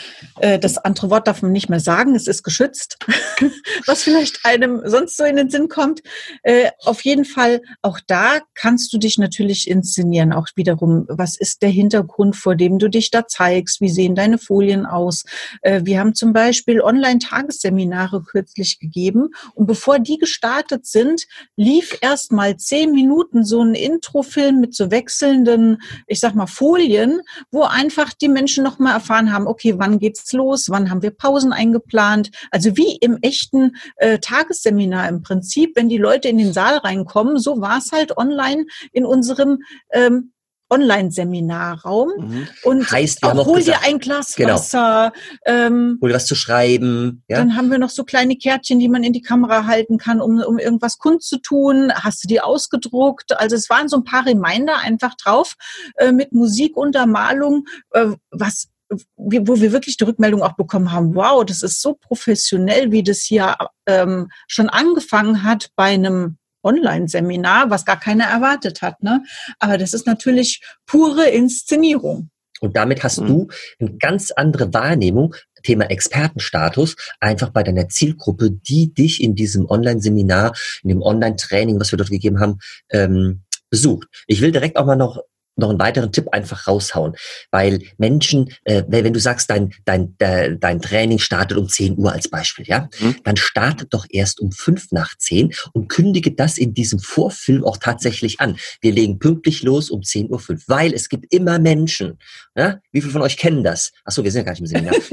Äh, 0.40 0.59
das 0.59 0.77
andere 0.77 1.11
Wort 1.11 1.29
darf 1.29 1.42
man 1.42 1.53
nicht 1.53 1.68
mehr 1.68 1.81
sagen, 1.81 2.14
es 2.14 2.27
ist 2.27 2.42
geschützt, 2.42 2.98
was 3.87 4.03
vielleicht 4.03 4.44
einem 4.44 4.83
sonst 4.85 5.16
so 5.16 5.24
in 5.24 5.37
den 5.37 5.48
Sinn 5.48 5.68
kommt. 5.68 6.01
Äh, 6.42 6.70
auf 6.85 7.03
jeden 7.03 7.24
Fall, 7.24 7.62
auch 7.81 8.01
da 8.07 8.40
kannst 8.55 8.92
du 8.92 8.98
dich 8.98 9.18
natürlich 9.18 9.70
inszenieren. 9.70 10.33
Auch 10.33 10.48
wiederum, 10.57 11.07
was 11.09 11.37
ist 11.37 11.62
der 11.62 11.70
Hintergrund, 11.70 12.35
vor 12.35 12.57
dem 12.57 12.79
du 12.79 12.88
dich 12.88 13.11
da 13.11 13.27
zeigst? 13.27 13.81
Wie 13.81 13.88
sehen 13.88 14.14
deine 14.14 14.38
Folien 14.38 14.87
aus? 14.87 15.24
Wir 15.62 16.01
haben 16.01 16.14
zum 16.14 16.33
Beispiel 16.33 16.81
Online-Tagesseminare 16.81 18.22
kürzlich 18.22 18.79
gegeben 18.79 19.29
und 19.55 19.66
bevor 19.66 19.98
die 19.98 20.18
gestartet 20.18 20.87
sind, 20.87 21.27
lief 21.57 21.98
erst 22.01 22.33
mal 22.33 22.57
zehn 22.57 22.92
Minuten 22.92 23.44
so 23.44 23.62
ein 23.62 23.74
Introfilm 23.74 24.61
mit 24.61 24.74
so 24.74 24.90
wechselnden, 24.90 25.81
ich 26.07 26.20
sag 26.20 26.35
mal, 26.35 26.46
Folien, 26.46 27.20
wo 27.50 27.62
einfach 27.62 28.12
die 28.12 28.28
Menschen 28.28 28.64
nochmal 28.64 28.94
erfahren 28.94 29.32
haben, 29.32 29.46
okay, 29.46 29.74
wann 29.78 29.98
geht's 29.98 30.32
los, 30.32 30.68
wann 30.68 30.90
haben 30.90 31.02
wir 31.02 31.10
Pausen 31.10 31.52
eingeplant. 31.52 32.30
Also 32.50 32.76
wie 32.76 32.96
im 32.96 33.18
echten 33.22 33.76
äh, 33.96 34.18
Tagesseminar 34.18 35.08
im 35.08 35.22
Prinzip, 35.22 35.76
wenn 35.76 35.88
die 35.88 35.98
Leute 35.98 36.28
in 36.28 36.38
den 36.38 36.52
Saal 36.52 36.78
reinkommen, 36.78 37.38
so 37.38 37.60
war 37.60 37.78
es 37.78 37.92
halt 37.92 38.16
online 38.16 38.66
in 38.92 39.04
unserem 39.04 39.62
ähm, 39.92 40.32
Online-Seminarraum 40.70 42.11
mhm. 42.18 42.48
und 42.64 42.90
heißt, 42.90 43.22
auch 43.22 43.46
hol 43.46 43.59
gesagt, 43.59 43.85
dir 43.85 43.88
ein 43.88 43.98
Glas 43.98 44.35
genau. 44.35 44.54
Wasser. 44.54 45.12
Ähm, 45.44 45.99
hol 46.01 46.11
dir 46.11 46.14
was 46.14 46.26
zu 46.26 46.34
schreiben. 46.34 47.22
Ja? 47.28 47.38
Dann 47.38 47.57
haben 47.57 47.70
wir 47.70 47.78
noch 47.78 47.90
so 47.90 48.05
kleine 48.05 48.36
Kärtchen, 48.36 48.78
die 48.78 48.88
man 48.88 49.03
in 49.03 49.12
die 49.12 49.22
Kamera 49.22 49.66
halten 49.66 49.99
kann, 49.99 50.20
um, 50.20 50.40
um 50.40 50.59
irgendwas 50.59 50.99
kundzutun. 50.99 51.92
Hast 51.92 52.24
du 52.24 52.28
die 52.28 52.40
ausgedruckt? 52.40 53.38
Also 53.38 53.57
es 53.57 53.70
waren 53.70 53.88
so 53.88 53.97
ein 53.97 54.05
paar 54.05 54.26
Reminder 54.26 54.78
einfach 54.78 55.14
drauf 55.14 55.55
äh, 55.97 56.12
mit 56.12 56.32
Musikuntermalung, 56.32 57.66
äh, 57.92 58.09
was 58.30 58.68
wo 59.16 59.61
wir 59.61 59.72
wirklich 59.72 59.97
die 59.99 60.05
Rückmeldung 60.05 60.42
auch 60.42 60.57
bekommen 60.57 60.92
haben, 60.92 61.14
wow, 61.14 61.45
das 61.45 61.62
ist 61.62 61.82
so 61.82 61.95
professionell, 61.95 62.90
wie 62.90 63.03
das 63.03 63.20
hier 63.20 63.55
ähm, 63.86 64.30
schon 64.47 64.70
angefangen 64.70 65.42
hat 65.42 65.70
bei 65.76 65.92
einem 65.92 66.38
Online-Seminar, 66.62 67.70
was 67.70 67.84
gar 67.84 67.98
keiner 67.98 68.24
erwartet 68.24 68.82
hat. 68.82 69.02
Ne? 69.02 69.22
Aber 69.59 69.78
das 69.78 69.94
ist 69.94 70.06
natürlich 70.06 70.62
pure 70.86 71.28
Inszenierung. 71.28 72.30
Und 72.61 72.76
damit 72.76 73.04
hast 73.04 73.20
mhm. 73.20 73.26
du 73.26 73.48
eine 73.78 73.96
ganz 73.98 74.30
andere 74.32 74.72
Wahrnehmung, 74.74 75.34
Thema 75.62 75.90
Expertenstatus, 75.90 76.96
einfach 77.20 77.50
bei 77.50 77.62
deiner 77.62 77.88
Zielgruppe, 77.88 78.50
die 78.50 78.92
dich 78.92 79.22
in 79.22 79.34
diesem 79.34 79.66
Online-Seminar, 79.66 80.54
in 80.82 80.90
dem 80.90 81.02
Online-Training, 81.02 81.80
was 81.80 81.92
wir 81.92 81.96
dort 81.96 82.11
gegeben 82.11 82.40
haben, 82.40 82.59
ähm, 82.90 83.42
besucht. 83.70 84.09
Ich 84.26 84.40
will 84.40 84.52
direkt 84.52 84.76
auch 84.76 84.86
mal 84.86 84.96
noch 84.96 85.20
noch 85.59 85.70
einen 85.70 85.80
weiteren 85.80 86.12
Tipp 86.12 86.28
einfach 86.32 86.66
raushauen, 86.66 87.14
weil 87.50 87.80
Menschen, 87.96 88.52
äh, 88.64 88.82
wenn 88.88 89.12
du 89.12 89.20
sagst, 89.20 89.50
dein, 89.50 89.74
dein, 89.84 90.14
dein, 90.18 90.80
Training 90.80 91.18
startet 91.18 91.59
um 91.59 91.68
10 91.68 91.98
Uhr 91.98 92.12
als 92.12 92.28
Beispiel, 92.28 92.66
ja, 92.66 92.88
mhm. 93.00 93.16
dann 93.24 93.36
startet 93.36 93.92
doch 93.92 94.06
erst 94.09 94.40
um 94.40 94.52
5 94.52 94.92
nach 94.92 95.16
10 95.16 95.52
und 95.72 95.88
kündige 95.88 96.32
das 96.32 96.59
in 96.59 96.74
diesem 96.74 96.98
Vorfilm 96.98 97.64
auch 97.64 97.76
tatsächlich 97.76 98.40
an. 98.40 98.56
Wir 98.80 98.92
legen 98.92 99.18
pünktlich 99.18 99.62
los 99.62 99.90
um 99.90 100.02
10 100.02 100.30
Uhr 100.30 100.38
5, 100.38 100.64
weil 100.68 100.94
es 100.94 101.09
gibt 101.09 101.32
immer 101.32 101.59
Menschen, 101.59 102.18
ja, 102.54 102.80
wie 102.92 103.00
viele 103.00 103.12
von 103.12 103.22
euch 103.22 103.36
kennen 103.36 103.64
das? 103.64 103.92
Achso, 104.04 104.22
wir 104.24 104.30
sind 104.30 104.40
ja 104.40 104.44
gar 104.44 104.52
nicht 104.52 104.61
im 104.61 104.66
Seminar. 104.66 104.94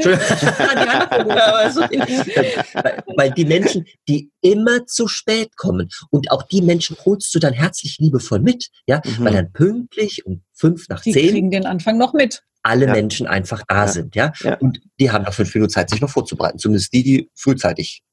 weil, 2.74 3.04
weil 3.16 3.32
die 3.32 3.46
Menschen, 3.46 3.86
die 4.08 4.30
immer 4.42 4.86
zu 4.86 5.08
spät 5.08 5.56
kommen 5.58 5.90
und 6.12 6.32
auch 6.32 6.44
die 6.44 6.62
Menschen 6.62 6.96
holst 7.06 7.34
du 7.34 7.40
dann 7.40 7.54
herzlich 7.54 7.98
liebevoll 8.00 8.40
mit, 8.40 8.70
ja, 8.86 9.02
mhm. 9.04 9.26
weil 9.26 9.34
dann 9.34 9.52
pünktlich 9.52 10.26
um 10.26 10.35
fünf 10.54 10.88
nach 10.90 11.02
die 11.02 11.12
zehn. 11.12 11.24
Die 11.24 11.32
kriegen 11.32 11.52
den 11.52 11.66
Anfang 11.66 11.98
noch 11.98 12.14
mit. 12.14 12.44
Alle 12.64 12.88
ja. 12.88 12.94
Menschen 12.94 13.28
einfach 13.28 13.64
da 13.68 13.86
ja. 13.86 13.88
sind, 13.88 14.16
ja? 14.16 14.34
ja? 14.42 14.56
Und 14.56 14.80
die 15.00 15.12
haben 15.12 15.24
noch 15.24 15.34
fünf 15.34 15.54
Minuten 15.54 15.72
Zeit, 15.72 15.90
sich 15.90 16.02
noch 16.02 16.10
vorzubereiten. 16.10 16.58
Zumindest 16.58 16.94
die, 16.94 17.04
die 17.04 17.30
frühzeitig 17.36 18.04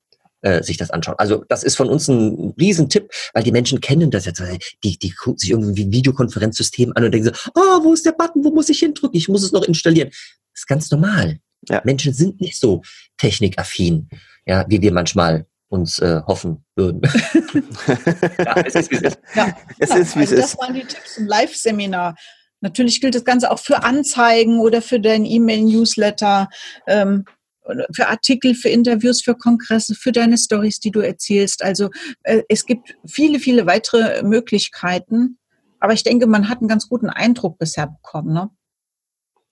äh, 0.42 0.62
sich 0.62 0.76
das 0.76 0.90
anschauen. 0.90 1.14
Also 1.18 1.44
das 1.48 1.62
ist 1.62 1.76
von 1.76 1.88
uns 1.88 2.08
ein 2.08 2.52
Riesentipp, 2.58 3.10
weil 3.32 3.44
die 3.44 3.52
Menschen 3.52 3.80
kennen 3.80 4.10
das 4.10 4.26
jetzt. 4.26 4.42
Die, 4.84 4.98
die 4.98 5.10
gucken 5.10 5.38
sich 5.38 5.50
irgendwie 5.50 5.84
ein 5.84 5.92
Videokonferenzsystem 5.92 6.92
an 6.94 7.04
und 7.04 7.12
denken 7.12 7.32
so, 7.32 7.50
oh, 7.54 7.84
wo 7.84 7.94
ist 7.94 8.04
der 8.04 8.12
Button, 8.12 8.44
wo 8.44 8.50
muss 8.50 8.68
ich 8.68 8.80
hindrücken? 8.80 9.16
Ich 9.16 9.28
muss 9.28 9.42
es 9.42 9.52
noch 9.52 9.62
installieren. 9.62 10.08
Das 10.10 10.62
ist 10.62 10.66
ganz 10.66 10.90
normal. 10.90 11.38
Ja. 11.68 11.80
Menschen 11.84 12.12
sind 12.12 12.40
nicht 12.40 12.58
so 12.58 12.82
technikaffin, 13.18 14.08
ja, 14.44 14.64
wie 14.68 14.82
wir 14.82 14.92
manchmal 14.92 15.46
uns 15.72 15.98
äh, 16.00 16.20
hoffen 16.26 16.64
würden. 16.76 17.00
ja, 18.38 18.56
es 18.58 18.74
ist, 18.74 18.90
wie 18.90 18.96
es 18.96 19.02
ist. 19.02 19.18
Ja, 19.34 19.56
es 19.78 19.90
ist, 19.90 20.16
wie 20.16 20.20
also 20.20 20.34
es 20.34 20.40
das 20.40 20.52
ist. 20.52 20.60
waren 20.60 20.74
die 20.74 20.84
Tipps 20.84 21.16
im 21.16 21.26
Live-Seminar. 21.26 22.14
Natürlich 22.60 23.00
gilt 23.00 23.14
das 23.14 23.24
Ganze 23.24 23.50
auch 23.50 23.58
für 23.58 23.82
Anzeigen 23.82 24.60
oder 24.60 24.82
für 24.82 25.00
dein 25.00 25.24
E-Mail-Newsletter, 25.24 26.48
ähm, 26.86 27.24
für 27.94 28.08
Artikel, 28.08 28.54
für 28.54 28.68
Interviews, 28.68 29.22
für 29.22 29.34
Kongresse, 29.34 29.94
für 29.94 30.12
deine 30.12 30.36
Stories, 30.36 30.78
die 30.78 30.90
du 30.90 31.00
erzählst. 31.00 31.64
Also 31.64 31.88
äh, 32.24 32.42
es 32.48 32.66
gibt 32.66 32.94
viele, 33.06 33.38
viele 33.38 33.66
weitere 33.66 34.22
Möglichkeiten. 34.22 35.38
Aber 35.80 35.94
ich 35.94 36.02
denke, 36.02 36.26
man 36.26 36.50
hat 36.50 36.58
einen 36.58 36.68
ganz 36.68 36.88
guten 36.88 37.08
Eindruck 37.08 37.58
bisher 37.58 37.86
bekommen. 37.86 38.34
Ne? 38.34 38.50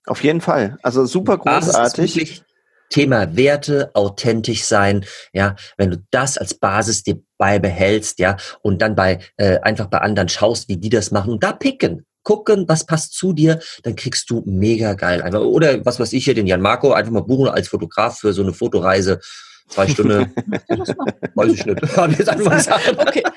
Auf 0.06 0.22
jeden 0.22 0.42
Fall. 0.42 0.76
Also 0.82 1.06
super 1.06 1.38
großartig. 1.38 2.44
Thema 2.90 3.36
Werte, 3.36 3.90
authentisch 3.94 4.64
sein, 4.64 5.06
ja, 5.32 5.56
wenn 5.78 5.90
du 5.90 5.98
das 6.10 6.36
als 6.36 6.54
Basis 6.54 7.02
dir 7.02 7.20
beibehältst, 7.38 8.18
ja, 8.18 8.36
und 8.62 8.82
dann 8.82 8.94
bei 8.94 9.20
äh, 9.36 9.58
einfach 9.60 9.86
bei 9.86 9.98
anderen 9.98 10.28
schaust, 10.28 10.68
wie 10.68 10.76
die 10.76 10.90
das 10.90 11.10
machen 11.10 11.32
und 11.32 11.42
da 11.42 11.52
picken, 11.52 12.04
gucken, 12.22 12.68
was 12.68 12.84
passt 12.84 13.14
zu 13.14 13.32
dir, 13.32 13.60
dann 13.82 13.96
kriegst 13.96 14.28
du 14.28 14.42
mega 14.44 14.94
geil 14.94 15.22
einfach 15.22 15.40
oder 15.40 15.84
was 15.86 15.98
weiß 15.98 16.12
ich 16.12 16.24
hier 16.24 16.34
den 16.34 16.46
Jan 16.46 16.60
Marco 16.60 16.92
einfach 16.92 17.12
mal 17.12 17.22
buchen 17.22 17.48
als 17.48 17.68
Fotograf 17.68 18.18
für 18.18 18.32
so 18.32 18.42
eine 18.42 18.52
Fotoreise 18.52 19.20
zwei 19.68 19.88
Stunden. 19.88 20.32
Weiß 21.34 21.52
ich 21.52 21.64
nicht. 21.64 21.80
jetzt 21.80 22.28
einfach 22.28 22.56
gesagt. 22.56 22.96
Okay. 22.98 23.22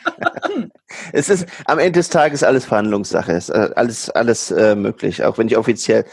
Es 1.11 1.27
ist 1.27 1.47
am 1.65 1.79
Ende 1.79 1.93
des 1.93 2.09
Tages 2.09 2.43
alles 2.43 2.65
Verhandlungssache. 2.65 3.31
Es 3.31 3.49
ist 3.49 3.55
äh, 3.55 3.69
alles 3.75 4.09
alles 4.11 4.51
äh, 4.51 4.75
möglich, 4.75 5.23
auch 5.23 5.39
wenn 5.39 5.47
ich 5.47 5.57
offiziell 5.57 6.05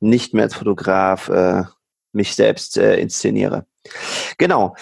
nicht 0.00 0.34
mehr 0.34 0.44
als 0.44 0.54
Fotograf 0.54 1.28
äh, 1.30 1.64
mich 2.16 2.34
selbst 2.34 2.76
äh, 2.76 2.96
inszeniere. 2.96 3.66
Genau. 4.38 4.74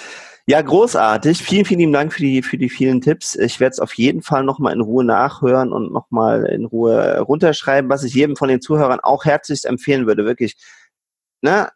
Ja, 0.46 0.60
großartig. 0.60 1.42
Vielen, 1.42 1.64
vielen 1.64 1.80
lieben 1.80 1.92
Dank 1.94 2.12
für 2.12 2.20
die, 2.20 2.42
für 2.42 2.58
die 2.58 2.68
vielen 2.68 3.00
Tipps. 3.00 3.34
Ich 3.34 3.60
werde 3.60 3.72
es 3.72 3.80
auf 3.80 3.94
jeden 3.94 4.20
Fall 4.20 4.44
nochmal 4.44 4.74
in 4.74 4.82
Ruhe 4.82 5.02
nachhören 5.02 5.72
und 5.72 5.90
nochmal 5.90 6.44
in 6.44 6.66
Ruhe 6.66 7.20
runterschreiben, 7.20 7.90
was 7.90 8.04
ich 8.04 8.14
jedem 8.14 8.36
von 8.36 8.48
den 8.48 8.60
Zuhörern 8.60 9.00
auch 9.00 9.24
herzlichst 9.24 9.64
empfehlen 9.64 10.06
würde. 10.06 10.26
Wirklich, 10.26 10.56
ne? 11.40 11.70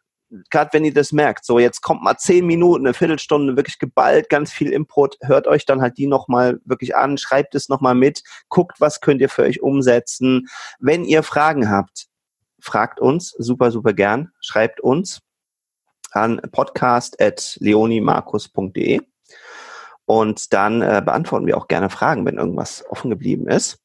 Gerade 0.51 0.69
wenn 0.73 0.85
ihr 0.85 0.93
das 0.93 1.11
merkt, 1.11 1.43
so 1.43 1.57
jetzt 1.57 1.81
kommt 1.81 2.03
mal 2.03 2.17
zehn 2.17 2.45
Minuten, 2.45 2.85
eine 2.85 2.93
Viertelstunde, 2.93 3.55
wirklich 3.55 3.79
geballt, 3.79 4.29
ganz 4.29 4.51
viel 4.53 4.71
Input, 4.71 5.17
hört 5.21 5.47
euch 5.47 5.65
dann 5.65 5.81
halt 5.81 5.97
die 5.97 6.05
nochmal 6.05 6.59
wirklich 6.65 6.95
an, 6.95 7.17
schreibt 7.17 7.55
es 7.55 7.67
nochmal 7.67 7.95
mit, 7.95 8.21
guckt, 8.47 8.79
was 8.79 9.01
könnt 9.01 9.21
ihr 9.21 9.29
für 9.29 9.41
euch 9.41 9.63
umsetzen. 9.63 10.47
Wenn 10.79 11.03
ihr 11.03 11.23
Fragen 11.23 11.71
habt, 11.71 12.09
fragt 12.61 12.99
uns, 12.99 13.31
super, 13.39 13.71
super 13.71 13.93
gern, 13.93 14.29
schreibt 14.39 14.81
uns 14.81 15.21
an 16.11 16.41
podcast.leonimarkus.de 16.51 19.01
und 20.05 20.53
dann 20.53 20.81
äh, 20.81 21.03
beantworten 21.05 21.45
wir 21.45 21.55
auch 21.55 21.67
gerne 21.67 21.91
Fragen, 21.91 22.25
wenn 22.25 22.37
irgendwas 22.37 22.83
offen 22.89 23.11
geblieben 23.11 23.47
ist. 23.47 23.77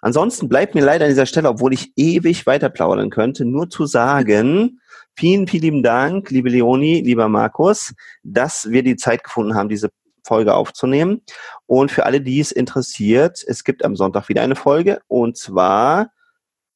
Ansonsten 0.00 0.48
bleibt 0.48 0.76
mir 0.76 0.84
leider 0.84 1.06
an 1.06 1.10
dieser 1.10 1.26
Stelle, 1.26 1.48
obwohl 1.48 1.72
ich 1.72 1.92
ewig 1.96 2.46
weiter 2.46 2.68
plaudern 2.68 3.10
könnte, 3.10 3.44
nur 3.44 3.68
zu 3.68 3.86
sagen, 3.86 4.80
vielen, 5.16 5.48
vielen 5.48 5.62
lieben 5.62 5.82
Dank, 5.82 6.30
liebe 6.30 6.50
Leonie, 6.50 7.00
lieber 7.00 7.28
Markus, 7.28 7.94
dass 8.22 8.70
wir 8.70 8.84
die 8.84 8.94
Zeit 8.94 9.24
gefunden 9.24 9.56
haben, 9.56 9.68
diese 9.68 9.88
Folge 10.24 10.54
aufzunehmen. 10.54 11.22
Und 11.66 11.90
für 11.90 12.06
alle, 12.06 12.20
die 12.20 12.38
es 12.38 12.52
interessiert, 12.52 13.42
es 13.44 13.64
gibt 13.64 13.84
am 13.84 13.96
Sonntag 13.96 14.28
wieder 14.28 14.42
eine 14.42 14.56
Folge 14.56 15.00
und 15.08 15.36
zwar 15.36 16.12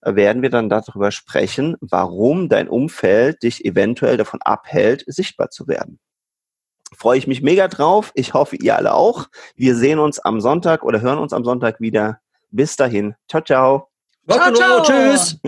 werden 0.03 0.43
wir 0.43 0.51
dann 0.51 0.69
darüber 0.69 1.11
sprechen, 1.11 1.77
warum 1.81 2.49
dein 2.49 2.69
Umfeld 2.69 3.43
dich 3.43 3.65
eventuell 3.65 4.17
davon 4.17 4.41
abhält, 4.43 5.05
sichtbar 5.07 5.51
zu 5.51 5.69
werden. 5.69 5.99
Freue 6.97 7.19
ich 7.19 7.27
mich 7.27 7.43
mega 7.43 7.69
drauf. 7.69 8.11
Ich 8.15 8.35
hoffe, 8.35 8.57
ihr 8.57 8.77
alle 8.77 8.95
auch. 8.95 9.29
Wir 9.55 9.77
sehen 9.77 9.99
uns 9.99 10.19
am 10.19 10.41
Sonntag 10.41 10.83
oder 10.83 11.01
hören 11.01 11.19
uns 11.19 11.33
am 11.33 11.45
Sonntag 11.45 11.81
wieder. 11.81 12.21
Bis 12.51 12.77
dahin. 12.77 13.15
Ciao, 13.29 13.43
ciao. 13.43 13.89
Ciao, 14.29 14.53
ciao. 14.53 14.83
Tschüss. 14.83 15.39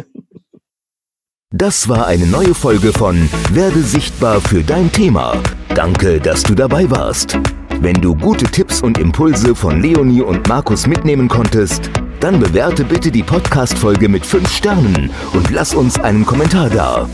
Das 1.50 1.86
war 1.88 2.07
eine 2.07 2.26
neue 2.26 2.55
Folge 2.55 2.92
von 2.92 3.28
Werde 3.50 3.82
sichtbar 3.82 4.40
für 4.40 4.62
dein 4.62 4.90
Thema. 4.90 5.34
Danke, 5.74 6.18
dass 6.18 6.42
du 6.42 6.55
dabei 6.55 6.90
warst. 6.90 7.38
Wenn 7.83 8.01
du 8.01 8.14
gute 8.14 8.45
Tipps 8.45 8.80
und 8.80 8.97
Impulse 8.97 9.57
von 9.57 9.83
Leonie 9.83 10.22
und 10.22 10.49
Markus 10.49 10.87
mitnehmen 10.87 11.26
konntest, 11.26 11.91
dann 12.20 12.39
bewerte 12.39 12.85
bitte 12.85 13.11
die 13.11 13.24
Podcast-Folge 13.24 14.09
mit 14.09 14.24
5 14.24 14.49
Sternen 14.49 15.11
und 15.33 15.51
lass 15.51 15.74
uns 15.74 15.99
einen 15.99 16.24
Kommentar 16.24 16.70
da. 16.70 17.09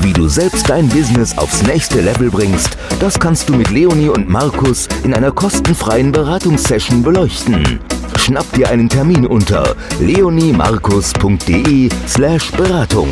Wie 0.00 0.12
du 0.12 0.26
selbst 0.26 0.68
dein 0.68 0.88
Business 0.88 1.38
aufs 1.38 1.62
nächste 1.62 2.00
Level 2.00 2.32
bringst, 2.32 2.76
das 2.98 3.20
kannst 3.20 3.48
du 3.48 3.54
mit 3.54 3.70
Leonie 3.70 4.08
und 4.08 4.28
Markus 4.28 4.88
in 5.04 5.14
einer 5.14 5.30
kostenfreien 5.30 6.10
Beratungssession 6.10 7.04
beleuchten. 7.04 7.78
Schnapp 8.16 8.50
dir 8.54 8.70
einen 8.70 8.88
Termin 8.88 9.24
unter 9.24 9.76
leoniemarkus.de 10.00 11.90
slash 12.08 12.50
Beratung. 12.50 13.08